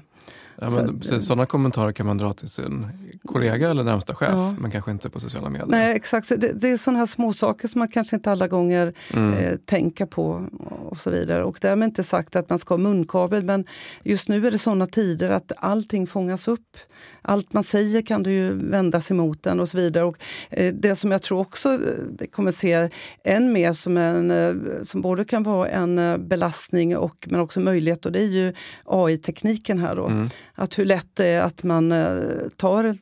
Ja, 0.61 0.71
men 0.71 1.03
så, 1.03 1.21
sådana 1.21 1.47
kommentarer 1.47 1.93
kan 1.93 2.07
man 2.07 2.19
dra 2.19 2.33
till 2.33 2.49
sin 2.49 2.87
kollega 3.25 3.71
eller 3.71 3.85
närmsta 3.85 4.15
chef, 4.15 4.33
ja. 4.33 4.55
men 4.59 4.71
kanske 4.71 4.91
inte 4.91 5.11
på 5.11 5.21
sociala 5.21 5.49
medier. 5.49 5.67
Nej, 5.69 5.97
exakt. 5.97 6.29
Det, 6.29 6.53
det 6.61 6.71
är 6.71 6.77
sådana 6.77 6.99
här 6.99 7.07
små 7.07 7.33
saker 7.33 7.69
som 7.69 7.79
man 7.79 7.89
kanske 7.89 8.17
inte 8.17 8.31
alla 8.31 8.49
gånger 8.49 8.95
mm. 9.13 9.35
eh, 9.35 9.57
tänker 9.57 10.07
på. 10.07 10.47
och 10.91 10.99
så 10.99 11.11
vidare. 11.11 11.45
Och 11.45 11.59
därmed 11.61 11.87
inte 11.87 12.05
sagt 12.05 12.37
att 12.37 12.51
man 12.51 12.59
ska 12.59 12.75
ha 12.75 12.79
munkavel, 12.79 13.45
men 13.45 13.65
just 14.03 14.29
nu 14.29 14.47
är 14.47 14.51
det 14.51 14.59
sådana 14.59 14.87
tider 14.87 15.31
att 15.31 15.53
allting 15.57 16.07
fångas 16.07 16.49
upp. 16.49 16.77
Allt 17.23 17.53
man 17.53 17.65
säger 17.65 18.03
kan 18.03 18.23
du 18.23 18.31
ju 18.31 18.53
vändas 18.71 19.11
emot 19.11 19.47
en 19.47 19.61
och 19.61 19.69
så 19.69 19.77
vidare. 19.77 20.05
Och, 20.05 20.19
eh, 20.51 20.75
det 20.75 20.97
som 20.97 21.13
jag 21.13 21.23
tror 21.23 21.41
också 21.41 21.69
eh, 21.69 22.27
kommer 22.27 22.53
se 22.53 22.91
än 23.25 23.53
mer 23.53 23.73
som, 23.73 23.97
en, 23.97 24.31
eh, 24.31 24.83
som 24.83 25.01
både 25.01 25.25
kan 25.25 25.43
vara 25.43 25.69
en 25.69 25.99
eh, 25.99 26.17
belastning 26.17 26.97
och 26.97 27.29
men 27.31 27.41
också 27.41 27.61
möjlighet, 27.61 28.07
och 28.07 28.13
det 28.13 28.19
är 28.19 28.29
ju 28.29 28.53
AI-tekniken 28.85 29.79
här 29.79 29.97
då. 29.97 30.07
Mm. 30.07 30.31
Att 30.59 30.79
hur 30.79 30.85
lätt 30.85 31.07
det 31.15 31.27
är 31.27 31.41
att 31.41 31.63
man 31.63 31.93
eh, 31.93 32.09
tar 32.57 32.97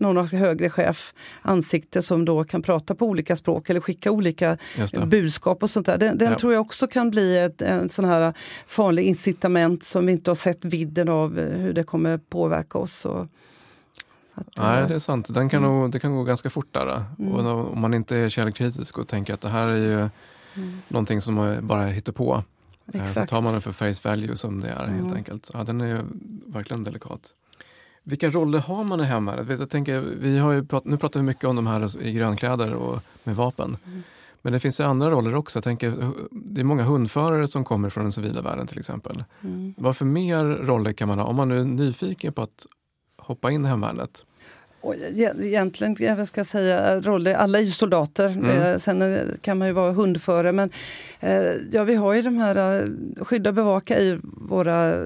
någon 0.00 0.26
högre 0.26 0.70
chef 0.70 1.14
ansikte 1.42 2.02
som 2.02 2.24
då 2.24 2.44
kan 2.44 2.62
prata 2.62 2.94
på 2.94 3.06
olika 3.06 3.36
språk 3.36 3.70
eller 3.70 3.80
skicka 3.80 4.10
olika 4.10 4.58
budskap 5.06 5.62
och 5.62 5.70
sånt 5.70 5.86
där. 5.86 5.98
Den, 5.98 6.18
den 6.18 6.30
ja. 6.30 6.38
tror 6.38 6.52
jag 6.52 6.60
också 6.60 6.86
kan 6.86 7.10
bli 7.10 7.38
ett 7.38 7.62
en 7.62 7.88
sån 7.88 8.04
här 8.04 8.32
farlig 8.66 9.02
incitament 9.02 9.84
som 9.84 10.06
vi 10.06 10.12
inte 10.12 10.30
har 10.30 10.36
sett 10.36 10.64
vidden 10.64 11.08
av 11.08 11.38
hur 11.38 11.72
det 11.72 11.84
kommer 11.84 12.18
påverka 12.18 12.78
oss. 12.78 13.04
Och, 13.04 13.26
Att, 14.34 14.48
Nej, 14.58 14.82
eh, 14.82 14.88
det 14.88 14.94
är 14.94 14.98
sant. 14.98 15.34
Den 15.34 15.48
kan 15.48 15.64
mm. 15.64 15.80
nog, 15.80 15.90
det 15.90 16.00
kan 16.00 16.14
gå 16.14 16.24
ganska 16.24 16.50
fort 16.50 16.68
där. 16.70 17.04
Mm. 17.18 17.32
Och 17.32 17.72
om 17.72 17.80
man 17.80 17.94
inte 17.94 18.16
är 18.16 18.28
källkritisk 18.28 18.98
och 18.98 19.08
tänker 19.08 19.34
att 19.34 19.40
det 19.40 19.48
här 19.48 19.68
är 19.68 19.76
ju 19.76 19.92
mm. 20.54 20.78
någonting 20.88 21.20
som 21.20 21.58
bara 21.62 21.86
hittar 21.86 22.12
på. 22.12 22.42
Exakt. 22.86 23.14
Så 23.14 23.26
tar 23.26 23.42
man 23.42 23.52
den 23.52 23.62
för 23.62 23.72
face 23.72 24.08
value 24.08 24.36
som 24.36 24.60
det 24.60 24.70
är 24.70 24.86
helt 24.86 25.00
mm. 25.00 25.14
enkelt. 25.14 25.50
Ja, 25.52 25.64
den 25.64 25.80
är 25.80 26.04
verkligen 26.46 26.84
delikat. 26.84 27.32
Vilka 28.02 28.30
roller 28.30 28.58
har 28.58 28.84
man 28.84 29.00
i 29.00 29.04
hemvärnet? 29.04 29.60
Jag 29.60 29.70
tänker, 29.70 30.00
vi 30.00 30.38
har 30.38 30.52
ju 30.52 30.64
prat, 30.64 30.84
nu 30.84 30.98
pratar 30.98 31.20
vi 31.20 31.26
mycket 31.26 31.44
om 31.44 31.56
de 31.56 31.66
här 31.66 32.02
i 32.06 32.12
grönkläder 32.12 32.74
och 32.74 33.02
med 33.24 33.36
vapen. 33.36 33.76
Mm. 33.86 34.02
Men 34.42 34.52
det 34.52 34.60
finns 34.60 34.80
ju 34.80 34.84
andra 34.84 35.10
roller 35.10 35.34
också. 35.34 35.56
Jag 35.56 35.64
tänker, 35.64 36.12
det 36.30 36.60
är 36.60 36.64
många 36.64 36.82
hundförare 36.82 37.48
som 37.48 37.64
kommer 37.64 37.90
från 37.90 38.04
den 38.04 38.12
civila 38.12 38.42
världen 38.42 38.66
till 38.66 38.78
exempel. 38.78 39.24
Mm. 39.40 39.74
Vad 39.76 39.96
för 39.96 40.04
mer 40.04 40.44
roller 40.44 40.92
kan 40.92 41.08
man 41.08 41.18
ha 41.18 41.26
om 41.26 41.36
man 41.36 41.48
nu 41.48 41.60
är 41.60 41.64
nyfiken 41.64 42.32
på 42.32 42.42
att 42.42 42.66
hoppa 43.16 43.50
in 43.50 43.64
i 43.64 43.68
hemvärnet? 43.68 44.24
Och 44.84 44.94
egentligen, 45.40 45.96
jag 45.98 46.28
ska 46.28 46.44
säga, 46.44 47.00
roller, 47.00 47.34
alla 47.34 47.58
är 47.58 47.62
ju 47.62 47.70
soldater. 47.70 48.28
Mm. 48.28 48.62
Eh, 48.62 48.78
sen 48.78 49.02
eh, 49.02 49.20
kan 49.40 49.58
man 49.58 49.68
ju 49.68 49.74
vara 49.74 49.92
hundförare. 49.92 50.52
Men 50.52 50.70
eh, 51.20 51.52
ja, 51.72 51.84
vi 51.84 51.94
har 51.94 52.14
ju 52.14 52.22
de 52.22 52.38
här, 52.38 52.88
skydda 53.24 53.50
och 53.50 53.54
bevaka 53.54 53.98
i 53.98 54.18
våra 54.22 55.04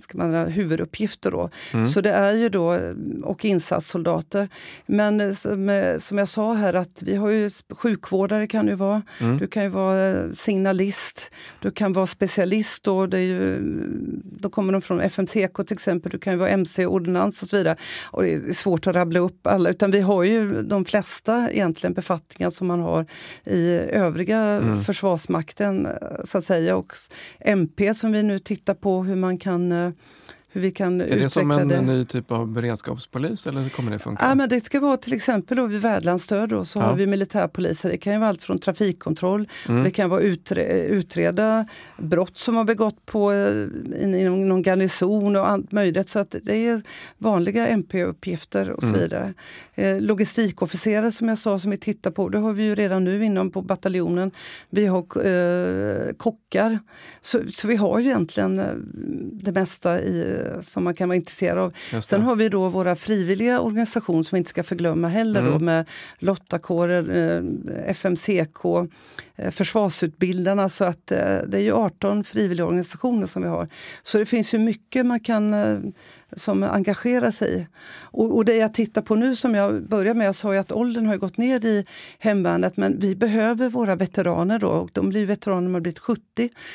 ska 0.00 0.18
man 0.18 0.30
säga, 0.30 0.44
huvuduppgifter. 0.44 1.30
Då. 1.30 1.50
Mm. 1.72 1.88
Så 1.88 2.00
det 2.00 2.10
är 2.10 2.32
ju 2.34 2.48
då, 2.48 2.78
och 3.22 3.44
insatssoldater. 3.44 4.48
Men 4.86 5.34
som, 5.34 5.96
som 6.00 6.18
jag 6.18 6.28
sa 6.28 6.54
här, 6.54 6.74
att 6.74 7.02
vi 7.02 7.16
har 7.16 7.28
ju 7.28 7.50
sjukvårdare 7.70 8.46
kan 8.46 8.66
du 8.66 8.74
vara. 8.74 9.02
Mm. 9.20 9.38
Du 9.38 9.46
kan 9.46 9.62
ju 9.62 9.68
vara 9.68 10.32
signalist. 10.32 11.30
Du 11.60 11.70
kan 11.70 11.92
vara 11.92 12.06
specialist. 12.06 12.82
Då, 12.82 13.06
det 13.06 13.18
är 13.18 13.22
ju, 13.22 13.58
då 14.22 14.50
kommer 14.50 14.72
de 14.72 14.82
från 14.82 15.00
FMCK 15.00 15.56
till 15.66 15.74
exempel. 15.74 16.12
Du 16.12 16.18
kan 16.18 16.32
ju 16.32 16.38
vara 16.38 16.50
MC-ordonnans 16.50 17.42
och 17.42 17.48
så 17.48 17.56
vidare. 17.56 17.76
Och 18.04 18.22
det 18.22 18.34
är 18.34 18.52
svårt 18.52 18.86
att 18.86 18.93
rabbla 18.94 19.20
upp 19.20 19.46
alla, 19.46 19.70
utan 19.70 19.90
vi 19.90 20.00
har 20.00 20.22
ju 20.22 20.62
de 20.62 20.84
flesta 20.84 21.50
egentligen 21.50 21.94
befattningar 21.94 22.50
som 22.50 22.66
man 22.66 22.80
har 22.80 23.06
i 23.44 23.70
övriga 23.76 24.38
mm. 24.38 24.80
Försvarsmakten 24.80 25.88
så 26.24 26.38
att 26.38 26.44
säga. 26.44 26.76
Och 26.76 26.92
MP 27.40 27.94
som 27.94 28.12
vi 28.12 28.22
nu 28.22 28.38
tittar 28.38 28.74
på 28.74 29.02
hur 29.02 29.16
man 29.16 29.38
kan 29.38 29.72
eh, 29.72 29.90
hur 30.54 30.60
vi 30.60 30.70
kan 30.70 31.00
är 31.00 31.18
det 31.18 31.28
som 31.28 31.50
en 31.50 31.68
det. 31.68 31.80
ny 31.80 32.04
typ 32.04 32.30
av 32.30 32.48
beredskapspolis 32.48 33.46
eller 33.46 33.60
hur 33.60 33.68
kommer 33.68 33.90
det 33.90 33.98
funka? 33.98 34.26
Ja, 34.28 34.34
men 34.34 34.48
det 34.48 34.64
ska 34.64 34.80
vara 34.80 34.96
till 34.96 35.12
exempel 35.12 35.56
då 35.56 35.66
vid 35.66 35.80
värdlandsstöd 35.80 36.48
då, 36.48 36.64
så 36.64 36.78
ja. 36.78 36.82
har 36.82 36.94
vi 36.94 37.06
militärpoliser. 37.06 37.88
Det 37.88 37.96
kan 37.96 38.12
ju 38.12 38.18
vara 38.18 38.28
allt 38.28 38.42
från 38.42 38.58
trafikkontroll, 38.58 39.48
mm. 39.68 39.84
det 39.84 39.90
kan 39.90 40.10
vara 40.10 40.20
utre, 40.20 40.80
utreda 40.80 41.66
brott 41.96 42.38
som 42.38 42.56
har 42.56 42.64
begått 42.64 43.06
på, 43.06 43.32
eh, 43.32 43.66
inom 44.02 44.48
någon 44.48 44.62
garnison 44.62 45.36
och 45.36 45.48
allt 45.48 45.72
möjligt. 45.72 46.10
Så 46.10 46.18
att 46.18 46.34
det 46.42 46.66
är 46.66 46.82
vanliga 47.18 47.66
MP-uppgifter 47.66 48.70
och 48.70 48.82
så 48.82 48.88
mm. 48.88 49.00
vidare. 49.00 49.34
Eh, 49.74 50.00
logistikofficerare 50.00 51.12
som 51.12 51.28
jag 51.28 51.38
sa 51.38 51.58
som 51.58 51.70
vi 51.70 51.76
tittar 51.76 52.10
på, 52.10 52.28
det 52.28 52.38
har 52.38 52.52
vi 52.52 52.62
ju 52.62 52.74
redan 52.74 53.04
nu 53.04 53.24
inom 53.24 53.50
på 53.50 53.62
bataljonen. 53.62 54.30
Vi 54.70 54.86
har 54.86 55.26
eh, 55.26 56.12
kockar. 56.16 56.78
Så, 57.22 57.40
så 57.52 57.68
vi 57.68 57.76
har 57.76 57.98
ju 57.98 58.06
egentligen 58.06 58.58
eh, 58.58 58.74
det 59.32 59.52
mesta 59.52 60.00
i 60.00 60.43
som 60.62 60.84
man 60.84 60.94
kan 60.94 61.08
vara 61.08 61.16
intresserad 61.16 61.58
av. 61.58 62.00
Sen 62.00 62.22
har 62.22 62.36
vi 62.36 62.48
då 62.48 62.68
våra 62.68 62.96
frivilliga 62.96 63.60
organisationer 63.60 64.22
som 64.22 64.36
vi 64.36 64.38
inte 64.38 64.50
ska 64.50 64.62
förglömma 64.62 65.08
heller 65.08 65.40
mm. 65.40 65.52
då 65.52 65.58
med 65.58 65.88
Lottakåren, 66.18 67.10
eh, 67.10 67.90
FMCK, 67.90 68.64
eh, 69.36 69.50
Försvarsutbildarna. 69.50 70.68
Så 70.68 70.84
att 70.84 71.12
eh, 71.12 71.38
det 71.46 71.58
är 71.58 71.62
ju 71.62 71.72
18 71.72 72.24
frivilliga 72.24 72.66
organisationer 72.66 73.26
som 73.26 73.42
vi 73.42 73.48
har. 73.48 73.68
Så 74.02 74.18
det 74.18 74.26
finns 74.26 74.54
ju 74.54 74.58
mycket 74.58 75.06
man 75.06 75.20
kan 75.20 75.54
som 76.32 76.62
engagerar 76.62 77.30
sig. 77.30 77.68
Och, 77.96 78.36
och, 78.36 78.44
det 78.44 78.56
jag 78.56 78.74
tittar 78.74 79.02
på 79.02 79.14
nu 79.14 79.36
som 79.36 79.54
jag 79.54 79.82
börjar 79.82 80.14
med, 80.14 80.26
jag 80.26 80.34
sa 80.34 80.52
ju 80.52 80.58
att 80.58 80.72
åldern 80.72 81.06
har 81.06 81.16
gått 81.16 81.36
ner 81.36 81.64
i 81.64 81.86
hemvärnet 82.18 82.76
men 82.76 82.98
vi 82.98 83.16
behöver 83.16 83.68
våra 83.68 83.96
veteraner 83.96 84.58
då 84.58 84.68
och 84.68 84.90
de 84.92 85.08
blir 85.08 85.26
veteraner 85.26 85.60
när 85.60 85.70
man 85.70 85.82
blivit 85.82 85.98
70. 85.98 86.22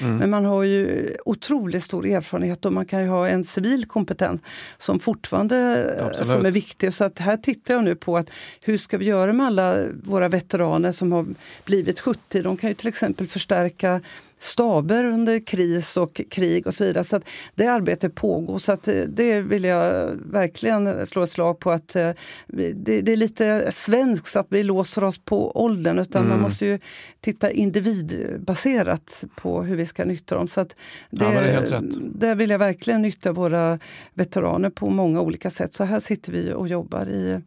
Mm. 0.02 0.18
Men 0.18 0.30
man 0.30 0.46
har 0.46 0.64
ju 0.64 1.16
otroligt 1.26 1.84
stor 1.84 2.06
erfarenhet 2.06 2.66
och 2.66 2.74
man 2.74 2.86
kan 2.86 3.04
ju 3.04 3.10
ha 3.10 3.28
en 3.28 3.46
civil 3.46 3.86
kompetens 3.86 4.42
som 4.78 5.00
fortfarande 5.00 5.86
Absolut. 6.10 6.32
som 6.32 6.46
är 6.46 6.52
viktig. 6.52 6.94
Så 6.94 7.04
att 7.04 7.20
här 7.20 7.38
tittar 7.38 7.74
jag 7.74 7.84
nu 7.84 7.96
på 7.96 8.18
att 8.18 8.30
hur 8.66 8.78
ska 8.78 8.98
vi 8.98 9.06
göra 9.06 9.34
med 9.34 9.46
alla 9.46 9.76
våra 10.04 10.30
veteraner 10.30 10.92
som 10.92 11.12
har 11.12 11.26
blivit 11.66 12.00
70? 12.00 12.42
De 12.42 12.58
kan 12.58 12.70
ju 12.70 12.74
till 12.74 12.88
exempel 12.88 13.28
förstärka 13.28 14.02
staber 14.40 15.04
under 15.06 15.40
kris 15.40 15.98
och 15.98 16.22
krig 16.30 16.68
och 16.68 16.74
så 16.74 16.84
vidare. 16.84 17.04
Så 17.04 17.20
det 17.56 17.68
arbetet 17.68 18.16
pågår. 18.16 18.60
Så 18.60 18.72
att 18.72 18.88
eh, 18.88 19.02
det 19.02 19.42
vill 19.42 19.64
jag 19.64 20.12
verkligen 20.26 21.06
slå 21.08 21.24
ett 21.24 21.30
slag 21.30 21.60
på 21.60 21.72
att 21.72 21.96
eh, 21.96 22.12
det, 22.48 23.02
det 23.02 23.12
är 23.12 23.16
lite 23.16 23.72
svenskt 23.72 24.36
att 24.36 24.48
vi 24.50 24.64
låser 24.64 25.04
oss 25.04 25.18
på 25.18 25.64
åldern 25.64 26.00
utan 26.00 26.22
mm. 26.22 26.30
man 26.30 26.42
måste 26.42 26.66
ju 26.66 26.80
titta 27.22 27.52
individbaserat 27.52 29.24
på 29.36 29.64
hur 29.64 29.76
vi 29.76 29.86
ska 29.86 30.06
nyttja 30.06 30.36
dem. 30.36 30.48
Så 30.48 30.64
det, 30.64 31.26
ja, 31.26 31.32
det 31.32 31.82
där 32.02 32.36
vill 32.36 32.50
jag 32.50 32.60
verkligen 32.60 33.02
nyttja 33.02 33.32
våra 33.32 33.80
veteraner 34.14 34.70
på 34.70 34.90
många 34.90 35.22
olika 35.22 35.52
sätt. 35.52 35.74
Så 35.74 35.84
här 35.84 36.00
sitter 36.00 36.32
vi 36.32 36.54
och 36.54 36.68
jobbar 36.68 37.10
i 37.10 37.42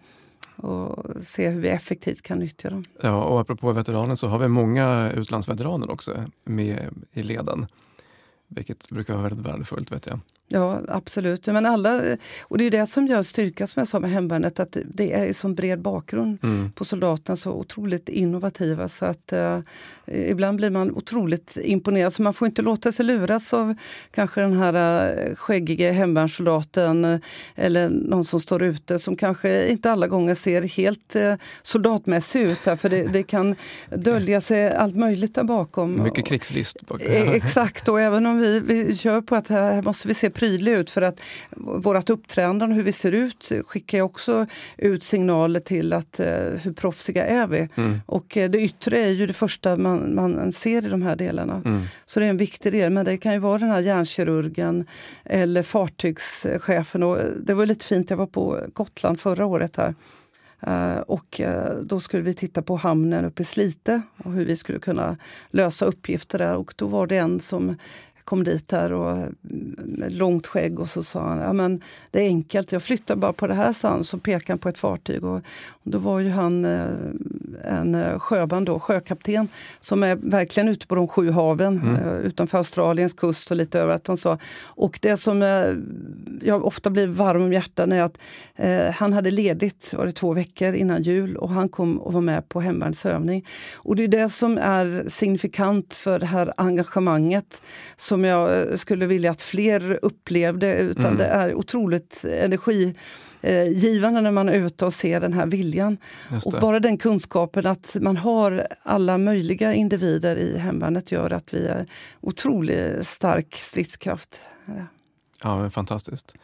och 0.63 1.07
se 1.25 1.49
hur 1.49 1.61
vi 1.61 1.69
effektivt 1.69 2.23
kan 2.23 2.39
nyttja 2.39 2.71
dem. 2.71 2.85
Ja, 3.01 3.25
och 3.25 3.41
apropå 3.41 3.73
veteraner 3.73 4.15
så 4.15 4.29
har 4.29 4.39
vi 4.39 4.49
många 4.49 5.13
utlandsveteraner 5.13 5.91
också 5.91 6.25
med 6.45 6.89
i 7.13 7.23
leden. 7.23 7.67
Vilket 8.49 8.91
brukar 8.91 9.15
vara 9.15 9.29
väldigt 9.29 9.47
värdefullt 9.47 9.93
vet 9.93 10.07
jag. 10.07 10.21
Ja, 10.53 10.80
absolut. 10.88 11.46
Men 11.46 11.66
alla, 11.66 12.16
och 12.42 12.59
det 12.59 12.64
är 12.64 12.70
det 12.70 12.86
som 12.86 13.07
gör 13.07 13.22
styrka 13.22 13.66
som 13.66 13.80
jag 13.80 13.88
sa 13.88 14.00
med 14.00 14.11
hemvärnet, 14.11 14.61
att 14.61 14.76
det 14.94 15.12
är 15.12 15.32
så 15.32 15.48
bred 15.48 15.80
bakgrund 15.80 16.38
mm. 16.42 16.72
på 16.72 16.84
soldaterna, 16.84 17.36
så 17.36 17.53
otroligt 17.53 18.09
innovativa. 18.09 18.88
Så 18.88 19.05
att 19.05 19.32
eh, 19.32 19.61
ibland 20.07 20.57
blir 20.57 20.70
man 20.70 20.90
otroligt 20.90 21.57
imponerad. 21.62 22.12
Så 22.12 22.22
man 22.22 22.34
får 22.34 22.46
inte 22.46 22.62
låta 22.62 22.92
sig 22.92 23.05
luras 23.05 23.55
av 23.55 23.74
kanske 24.11 24.40
den 24.40 24.59
här 24.59 24.74
eh, 25.16 25.34
skäggige 25.34 25.90
hemvärnssoldaten 25.90 27.05
eh, 27.05 27.18
eller 27.55 27.88
någon 27.88 28.24
som 28.24 28.40
står 28.40 28.62
ute 28.62 28.98
som 28.98 29.16
kanske 29.16 29.68
inte 29.68 29.90
alla 29.90 30.07
gånger 30.07 30.34
ser 30.34 30.62
helt 30.62 31.16
eh, 31.16 31.34
soldatmässig 31.62 32.42
ut. 32.42 32.66
Här, 32.66 32.76
för 32.76 32.88
det, 32.88 33.03
det, 33.03 33.22
kan 33.22 33.57
dölja 33.88 34.40
sig 34.40 34.72
allt 34.74 34.96
möjligt 34.96 35.34
där 35.34 35.44
bakom. 35.44 36.03
Mycket 36.03 36.26
krigslist. 36.26 36.76
Eh, 37.00 37.30
exakt, 37.30 37.88
och 37.88 38.00
även 38.00 38.26
om 38.26 38.38
vi, 38.38 38.61
vi 38.61 38.96
kör 38.96 39.20
på 39.20 39.36
att 39.36 39.48
här 39.48 39.82
måste 39.82 40.09
vi 40.09 40.14
se 40.14 40.30
prydlig 40.43 40.72
ut 40.72 40.90
för 40.90 41.03
att 41.03 41.20
vårt 41.57 42.11
uppträdande 42.11 42.64
och 42.64 42.74
hur 42.74 42.82
vi 42.82 42.93
ser 42.93 43.12
ut 43.12 43.53
skickar 43.66 44.01
också 44.01 44.47
ut 44.76 45.05
signaler 45.05 45.61
till 45.61 45.93
att 45.93 46.20
uh, 46.20 46.26
hur 46.62 46.72
proffsiga 46.72 47.26
är 47.26 47.47
vi. 47.47 47.68
Mm. 47.74 48.01
Och 48.07 48.36
uh, 48.36 48.51
det 48.51 48.61
yttre 48.61 48.99
är 48.99 49.11
ju 49.11 49.26
det 49.26 49.32
första 49.32 49.76
man, 49.76 50.14
man 50.14 50.53
ser 50.53 50.86
i 50.86 50.88
de 50.88 51.03
här 51.03 51.16
delarna. 51.16 51.62
Mm. 51.64 51.82
Så 52.07 52.20
det 52.20 52.26
är 52.26 52.30
en 52.30 52.36
viktig 52.36 52.72
del. 52.72 52.93
Men 52.93 53.05
det 53.05 53.16
kan 53.16 53.32
ju 53.32 53.38
vara 53.38 53.59
den 53.59 53.70
här 53.70 53.80
hjärnkirurgen 53.80 54.86
eller 55.24 55.62
fartygschefen. 55.62 57.03
Och 57.03 57.18
det 57.40 57.55
var 57.55 57.66
lite 57.66 57.86
fint, 57.86 58.11
jag 58.11 58.16
var 58.16 58.26
på 58.26 58.61
Gotland 58.72 59.20
förra 59.20 59.47
året 59.47 59.76
här. 59.76 59.95
Uh, 60.66 60.99
och 61.01 61.40
uh, 61.40 61.82
då 61.82 62.01
skulle 62.01 62.22
vi 62.22 62.34
titta 62.34 62.62
på 62.62 62.76
hamnen 62.76 63.24
uppe 63.24 63.43
i 63.43 63.45
Slite 63.45 64.03
och 64.24 64.32
hur 64.32 64.45
vi 64.45 64.57
skulle 64.57 64.78
kunna 64.78 65.16
lösa 65.51 65.84
uppgifter 65.84 66.38
där. 66.38 66.57
Och 66.57 66.74
då 66.76 66.86
var 66.86 67.07
det 67.07 67.16
en 67.16 67.40
som 67.40 67.76
kom 68.25 68.45
dit 68.45 68.68
där 68.68 68.93
och 68.93 69.29
med 69.77 70.12
långt 70.12 70.47
skägg 70.47 70.81
och 70.81 70.89
så 70.89 71.03
sa 71.03 71.29
han, 71.29 71.39
ja 71.39 71.53
men 71.53 71.81
det 72.11 72.20
är 72.20 72.27
enkelt, 72.27 72.73
jag 72.73 72.83
flyttar 72.83 73.16
bara 73.16 73.33
på 73.33 73.47
det 73.47 73.55
här, 73.55 73.73
sa 73.73 73.89
han. 73.89 74.05
Så 74.05 74.18
pekade 74.18 74.53
han 74.53 74.59
på 74.59 74.68
ett 74.68 74.79
fartyg. 74.79 75.25
Och, 75.25 75.37
och 75.68 75.91
då 75.91 75.99
var 75.99 76.20
ju 76.20 76.31
han 76.31 76.64
eh, 76.64 76.87
en 77.64 77.95
eh, 77.95 78.18
sjöman 78.18 78.64
då, 78.64 78.81
sjökapten, 78.81 79.49
som 79.81 80.03
är 80.03 80.16
verkligen 80.16 80.68
ute 80.68 80.87
på 80.87 80.95
de 80.95 81.09
sju 81.09 81.31
haven 81.31 81.81
mm. 81.83 81.97
Eh, 81.97 82.16
utanför 82.16 82.59
Australiens 82.59 83.12
kust 83.12 83.51
och 83.51 83.57
lite 83.57 83.81
överallt. 83.81 84.07
Han 84.07 84.16
sa. 84.16 84.39
Och 84.62 84.99
det 85.03 85.16
som 85.16 85.43
jag 86.43 86.64
ofta 86.64 86.91
blir 86.91 87.07
varm 87.07 87.43
om 87.43 87.53
hjärtat 87.53 87.93
är 87.93 88.03
att 88.03 88.18
eh, 88.57 88.91
han 88.95 89.12
hade 89.12 89.31
ledigt 89.31 89.95
var 89.95 90.07
det 90.07 90.12
två 90.12 90.33
veckor 90.33 90.75
innan 90.75 91.03
jul 91.03 91.37
och 91.37 91.51
han 91.51 91.68
kom 91.68 91.99
och 91.99 92.12
var 92.12 92.20
med 92.20 92.49
på 92.49 92.61
hemvärnsövning. 92.61 93.47
Och 93.75 93.97
det 93.97 94.05
är 94.05 94.09
det 94.09 94.29
som 94.29 94.59
är 94.59 95.05
signifikant 95.09 95.95
för 95.95 96.18
det 96.18 96.27
här 96.27 96.53
engagemanget 96.57 97.62
som 98.13 98.25
jag 98.25 98.71
eh, 98.71 98.77
skulle 98.77 99.07
vilja 99.07 99.31
att 99.31 99.43
fler 99.43 99.99
upplevde. 100.03 100.77
Utan 100.77 101.05
mm. 101.05 101.19
Det 101.19 101.25
är 101.25 101.55
otroligt 101.55 102.25
energigivande 102.25 104.21
när 104.21 104.31
man 104.31 104.49
är 104.49 104.53
ute 104.53 104.85
och 104.85 104.95
ser 104.95 105.21
den 105.21 105.33
här 105.33 105.47
viljan. 105.47 105.99
Och 106.45 106.53
bara 106.61 106.81
den 106.81 106.99
kunskapen 106.99 107.67
att 107.67 107.97
man 108.01 108.17
har 108.17 108.67
alla 108.83 109.19
möjliga 109.19 109.75
individer 109.75 110.37
i 110.37 110.59
hemvärnet 110.59 111.13
gör 111.13 111.33
att 111.33 111.55
vi 111.55 111.67
är 111.67 111.87
otroligt 112.21 113.07
stark 113.07 113.55
stridskraft. 113.55 114.41
Ja, 115.43 115.71
fantastiskt. 115.71 116.37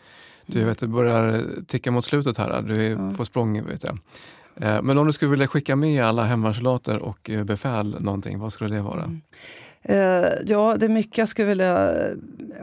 Du 0.47 0.65
vet, 0.65 0.79
det 0.79 0.89
börjar 0.89 1.47
ticka 1.67 1.91
mot 1.91 2.05
slutet 2.05 2.39
här. 2.39 2.63
Du 2.63 2.87
är 2.87 2.91
ja. 2.91 3.13
på 3.17 3.25
språng 3.25 3.67
vet 3.67 3.85
jag. 3.85 3.99
Eh, 4.61 4.83
men 4.83 4.99
om 4.99 5.07
du 5.07 5.13
skulle 5.13 5.31
vilja 5.31 5.47
skicka 5.47 5.77
med 5.77 6.03
alla 6.03 6.25
hemvärnssoldater 6.25 6.99
och 6.99 7.31
eh, 7.31 7.45
befäl 7.45 7.97
någonting, 8.01 8.39
vad 8.39 8.53
skulle 8.53 8.77
det 8.77 8.83
vara? 8.83 9.03
Mm. 9.03 9.21
Eh, 9.83 10.31
ja, 10.47 10.77
det 10.77 10.87
är 10.87 10.89
mycket 10.89 11.19
jag 11.19 11.29
skulle 11.29 11.49
vilja 11.49 11.93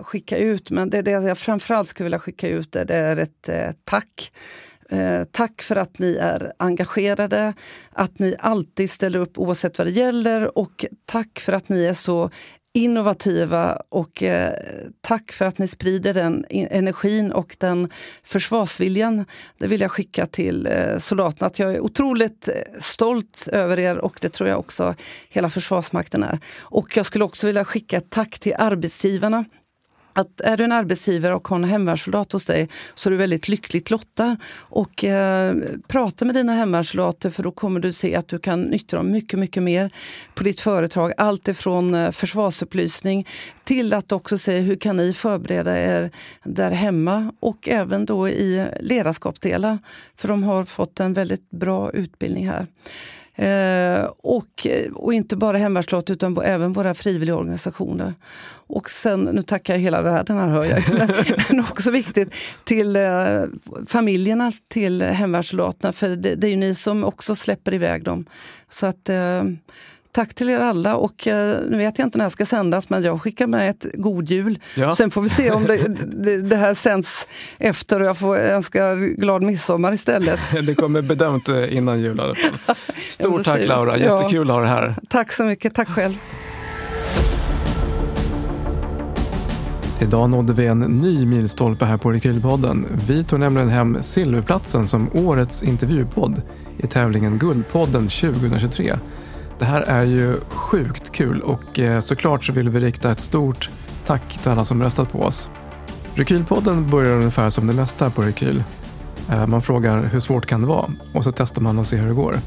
skicka 0.01 0.37
ut, 0.37 0.69
men 0.69 0.89
det, 0.89 1.01
det 1.01 1.11
jag 1.11 1.37
framförallt 1.37 1.87
skulle 1.87 2.05
vilja 2.05 2.19
skicka 2.19 2.47
ut 2.47 2.71
det, 2.71 2.83
det 2.83 2.95
är 2.95 3.17
ett 3.17 3.49
eh, 3.49 3.71
tack 3.83 4.31
eh, 4.89 5.23
tack 5.23 5.61
för 5.61 5.75
att 5.75 5.99
ni 5.99 6.15
är 6.15 6.53
engagerade, 6.59 7.53
att 7.91 8.19
ni 8.19 8.35
alltid 8.39 8.89
ställer 8.89 9.19
upp 9.19 9.37
oavsett 9.37 9.77
vad 9.77 9.87
det 9.87 9.91
gäller 9.91 10.57
och 10.57 10.85
tack 11.05 11.39
för 11.39 11.53
att 11.53 11.69
ni 11.69 11.85
är 11.85 11.93
så 11.93 12.29
innovativa 12.75 13.81
och 13.89 14.23
eh, 14.23 14.53
tack 15.01 15.31
för 15.31 15.45
att 15.45 15.57
ni 15.57 15.67
sprider 15.67 16.13
den 16.13 16.45
e-, 16.49 16.67
energin 16.71 17.31
och 17.31 17.55
den 17.59 17.89
försvarsviljan. 18.23 19.25
Det 19.57 19.67
vill 19.67 19.81
jag 19.81 19.91
skicka 19.91 20.25
till 20.25 20.67
eh, 20.67 20.97
soldaterna. 20.97 21.47
Att 21.47 21.59
jag 21.59 21.73
är 21.73 21.79
otroligt 21.79 22.47
eh, 22.47 22.53
stolt 22.79 23.47
över 23.51 23.79
er 23.79 23.97
och 23.97 24.17
det 24.21 24.29
tror 24.29 24.49
jag 24.49 24.59
också 24.59 24.95
hela 25.29 25.49
Försvarsmakten 25.49 26.23
är. 26.23 26.39
Och 26.57 26.97
jag 26.97 27.05
skulle 27.05 27.23
också 27.23 27.47
vilja 27.47 27.65
skicka 27.65 27.97
ett 27.97 28.09
tack 28.09 28.39
till 28.39 28.55
arbetsgivarna 28.57 29.45
att 30.15 30.41
är 30.41 30.57
du 30.57 30.63
en 30.63 30.71
arbetsgivare 30.71 31.35
och 31.35 31.47
har 31.47 31.57
en 31.57 31.63
hemvärnssoldat 31.63 32.31
hos 32.31 32.45
dig 32.45 32.69
så 32.95 33.09
är 33.09 33.11
du 33.11 33.17
väldigt 33.17 33.47
lyckligt 33.47 33.91
lottad. 33.91 34.37
Och 34.57 35.03
eh, 35.03 35.55
prata 35.87 36.25
med 36.25 36.35
dina 36.35 36.53
hemvärnssoldater 36.53 37.29
för 37.29 37.43
då 37.43 37.51
kommer 37.51 37.79
du 37.79 37.93
se 37.93 38.15
att 38.15 38.27
du 38.27 38.39
kan 38.39 38.61
nyttja 38.61 38.97
dem 38.97 39.11
mycket, 39.11 39.39
mycket 39.39 39.63
mer 39.63 39.91
på 40.35 40.43
ditt 40.43 40.59
företag. 40.59 41.13
Allt 41.17 41.47
ifrån 41.47 41.93
eh, 41.93 42.11
försvarsupplysning 42.11 43.27
till 43.63 43.93
att 43.93 44.11
också 44.11 44.37
se 44.37 44.59
hur 44.59 44.75
kan 44.75 44.97
ni 44.97 45.13
förbereda 45.13 45.77
er 45.79 46.11
där 46.43 46.71
hemma 46.71 47.31
och 47.39 47.69
även 47.69 48.05
då 48.05 48.29
i 48.29 48.67
ledarskapsdelar. 48.79 49.79
För 50.15 50.27
de 50.27 50.43
har 50.43 50.65
fått 50.65 50.99
en 50.99 51.13
väldigt 51.13 51.49
bra 51.49 51.91
utbildning 51.91 52.49
här. 52.49 52.67
Eh, 53.35 54.05
och, 54.17 54.67
och 54.93 55.13
inte 55.13 55.35
bara 55.35 55.57
hemvärnslott 55.57 56.09
utan 56.09 56.37
även 56.37 56.73
våra 56.73 56.93
frivilligorganisationer. 56.93 58.13
Och 58.67 58.89
sen, 58.89 59.21
nu 59.21 59.41
tackar 59.41 59.73
jag 59.73 59.79
hela 59.79 60.01
världen 60.01 60.37
här 60.37 60.49
hör 60.49 60.65
jag, 60.65 60.83
men, 60.89 61.09
men 61.49 61.59
också 61.59 61.91
viktigt 61.91 62.33
till 62.63 62.95
eh, 62.95 63.43
familjerna 63.87 64.51
till 64.67 65.01
hemvärnssoldaterna 65.01 65.93
för 65.93 66.09
det, 66.09 66.35
det, 66.35 66.47
är 66.47 66.51
ju 66.51 66.57
ni 66.57 66.75
som 66.75 67.03
också 67.03 67.35
släpper 67.35 67.73
iväg 67.73 68.03
dem. 68.03 68.25
Så 68.69 68.85
att 68.85 69.09
eh, 69.09 69.43
Tack 70.15 70.33
till 70.33 70.49
er 70.49 70.59
alla 70.59 70.95
och 70.95 71.27
eh, 71.27 71.59
nu 71.69 71.77
vet 71.77 71.99
jag 71.99 72.07
inte 72.07 72.17
när 72.17 72.25
det 72.25 72.31
ska 72.31 72.45
sändas 72.45 72.89
men 72.89 73.03
jag 73.03 73.21
skickar 73.21 73.47
med 73.47 73.69
ett 73.69 73.85
god 73.93 74.29
jul. 74.29 74.59
Ja. 74.75 74.95
Sen 74.95 75.11
får 75.11 75.21
vi 75.21 75.29
se 75.29 75.51
om 75.51 75.63
det, 75.63 75.77
det, 76.23 76.41
det, 76.41 76.55
här 76.55 76.75
sänds 76.75 77.27
efter 77.59 77.99
och 77.99 78.05
jag 78.05 78.17
får 78.17 78.37
önska 78.37 78.95
glad 78.95 79.41
midsommar 79.41 79.93
istället. 79.93 80.39
det 80.67 80.75
kommer 80.75 81.01
bedömt 81.01 81.49
eh, 81.49 81.77
innan 81.77 82.01
jul 82.01 82.17
i 82.17 82.21
alla 82.21 82.35
fall. 82.35 82.75
Stort 83.07 83.43
tack 83.43 83.67
Laura, 83.67 83.97
jättekul 83.97 84.47
ja. 84.47 84.53
att 84.53 84.59
ha 84.59 84.59
dig 84.59 84.69
här. 84.69 84.95
Tack 85.09 85.31
så 85.31 85.43
mycket, 85.43 85.75
tack 85.75 85.89
själv. 85.89 86.13
Idag 90.01 90.29
nådde 90.29 90.53
vi 90.53 90.65
en 90.65 90.79
ny 90.79 91.25
milstolpe 91.25 91.85
här 91.85 91.97
på 91.97 92.11
Rekylpodden. 92.11 92.85
Vi 93.07 93.23
tog 93.23 93.39
nämligen 93.39 93.69
hem 93.69 93.97
silverplatsen 94.01 94.87
som 94.87 95.09
årets 95.13 95.63
intervjupodd 95.63 96.41
i 96.77 96.87
tävlingen 96.87 97.37
Guldpodden 97.37 98.07
2023. 98.07 98.95
Det 99.59 99.65
här 99.65 99.81
är 99.81 100.03
ju 100.03 100.39
sjukt 100.49 101.11
kul 101.11 101.41
och 101.41 101.79
eh, 101.79 101.99
såklart 101.99 102.45
så 102.45 102.53
vill 102.53 102.69
vi 102.69 102.79
rikta 102.79 103.11
ett 103.11 103.19
stort 103.19 103.69
tack 104.05 104.37
till 104.41 104.51
alla 104.51 104.65
som 104.65 104.83
röstat 104.83 105.11
på 105.11 105.21
oss. 105.21 105.49
Rekylpodden 106.15 106.89
börjar 106.89 107.15
ungefär 107.15 107.49
som 107.49 107.67
det 107.67 107.73
mesta 107.73 108.09
på 108.09 108.21
Rekyl. 108.21 108.63
Eh, 109.31 109.47
man 109.47 109.61
frågar 109.61 110.03
hur 110.03 110.19
svårt 110.19 110.45
kan 110.45 110.61
det 110.61 110.67
vara 110.67 110.85
och 111.13 111.23
så 111.23 111.31
testar 111.31 111.61
man 111.61 111.79
och 111.79 111.87
ser 111.87 111.97
hur 111.97 112.07
det 112.07 112.13
går. 112.13 112.39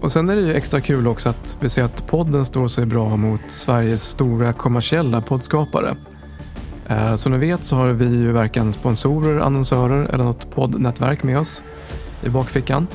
Och 0.00 0.12
sen 0.12 0.30
är 0.30 0.36
det 0.36 0.42
ju 0.42 0.54
extra 0.54 0.80
kul 0.80 1.08
också 1.08 1.28
att 1.28 1.56
vi 1.60 1.68
ser 1.68 1.84
att 1.84 2.06
podden 2.06 2.46
står 2.46 2.68
sig 2.68 2.86
bra 2.86 3.16
mot 3.16 3.40
Sveriges 3.46 4.02
stora 4.02 4.52
kommersiella 4.52 5.20
poddskapare. 5.20 5.94
Eh, 6.88 7.16
som 7.16 7.32
ni 7.32 7.38
vet 7.38 7.64
så 7.64 7.76
har 7.76 7.88
vi 7.88 8.04
ju 8.04 8.32
varken 8.32 8.72
sponsorer, 8.72 9.40
annonsörer 9.40 10.04
eller 10.04 10.24
något 10.24 10.50
poddnätverk 10.54 11.22
med 11.22 11.38
oss 11.38 11.62
i 12.22 12.28
bakfickan. 12.28 12.86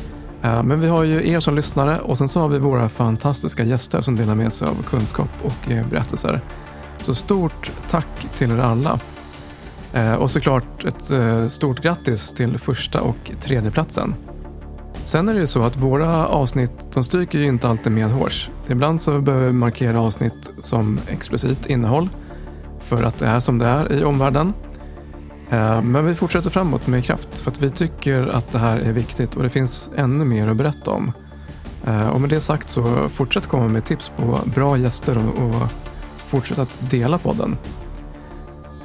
Eh, 0.42 0.64
men 0.64 0.80
vi 0.80 0.88
har 0.88 1.04
ju 1.04 1.30
er 1.30 1.40
som 1.40 1.56
lyssnare 1.56 2.00
och 2.00 2.18
sen 2.18 2.28
så 2.28 2.40
har 2.40 2.48
vi 2.48 2.60
våra 2.60 2.90
fantastiska 2.90 3.64
gäster 3.64 4.02
som 4.02 4.16
delar 4.16 4.36
med 4.36 4.54
sig 4.54 4.68
av 4.68 4.84
kunskap 4.84 5.30
och 5.44 5.72
eh, 5.72 5.88
berättelser. 5.88 6.42
Så 7.02 7.16
stort 7.16 7.72
tack 7.90 8.28
till 8.38 8.52
er 8.52 8.60
alla. 8.60 9.00
Eh, 9.94 10.14
och 10.14 10.32
såklart 10.32 10.86
ett 10.86 11.12
stort 11.52 11.82
grattis 11.82 12.34
till 12.34 12.58
första 12.58 13.02
och 13.02 13.32
tredje 13.42 13.72
platsen. 13.72 14.16
Sen 15.04 15.30
är 15.30 15.34
det 15.34 15.40
ju 15.40 15.48
så 15.48 15.62
att 15.62 15.78
våra 15.78 16.28
avsnitt 16.28 16.88
de 16.94 17.04
stryker 17.04 17.40
ju 17.40 17.46
inte 17.46 17.68
alltid 17.68 17.92
medhårs. 17.92 18.50
Ibland 18.68 19.02
så 19.02 19.22
behöver 19.22 19.48
vi 19.48 19.54
markera 19.54 20.02
avsnitt 20.02 20.52
som 20.60 21.00
explicit 21.08 21.66
innehåll 21.66 22.10
för 22.80 23.04
att 23.04 23.20
det 23.20 23.28
är 23.28 23.40
som 23.40 23.60
det 23.60 23.66
är 23.66 23.94
i 23.94 24.04
omvärlden. 24.04 24.54
Eh, 25.50 25.82
men 25.82 26.06
vi 26.06 26.16
fortsätter 26.16 26.50
framåt 26.50 26.88
med 26.88 27.06
kraft 27.06 27.39
för 27.39 27.52
att 27.52 27.62
vi 27.62 27.70
tycker 27.70 28.28
att 28.28 28.52
det 28.52 28.60
här 28.60 28.80
är 28.80 28.91
viktigt 28.91 29.36
och 29.36 29.43
det 29.43 29.50
finns 29.50 29.89
ännu 29.95 30.26
mer 30.26 30.48
att 30.48 30.58
berätta 30.58 30.91
om. 30.91 31.12
Eh, 31.86 32.08
och 32.08 32.22
med 32.22 32.30
det 32.30 32.41
sagt 32.41 32.70
så 32.70 33.10
fortsätt 33.10 33.48
komma 33.48 33.68
med 33.68 33.86
tips 33.86 34.12
på 34.16 34.39
bra 34.56 34.78
gäster 34.78 35.18
och 35.18 35.70
fortsätt 36.18 36.60
att 36.60 36.78
dela 36.80 37.18
podden. 37.18 37.58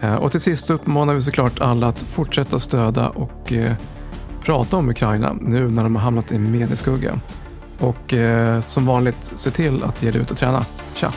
Eh, 0.00 0.14
och 0.14 0.30
till 0.30 0.40
sist 0.40 0.66
så 0.66 0.74
uppmanar 0.74 1.14
vi 1.14 1.22
såklart 1.22 1.60
alla 1.60 1.86
att 1.86 2.02
fortsätta 2.02 2.58
stödja 2.58 3.08
och 3.08 3.52
prata 4.44 4.76
om 4.76 4.90
Ukraina 4.90 5.36
nu 5.40 5.70
när 5.70 5.82
de 5.82 5.96
har 5.96 6.02
hamnat 6.02 6.32
i 6.32 6.38
medieskugga. 6.38 7.20
Och 7.78 8.14
som 8.60 8.86
vanligt, 8.86 9.32
se 9.34 9.50
till 9.50 9.82
att 9.82 10.02
ge 10.02 10.10
dig 10.10 10.20
ut 10.20 10.30
och 10.30 10.36
träna. 10.36 10.64
Tja! 10.94 11.12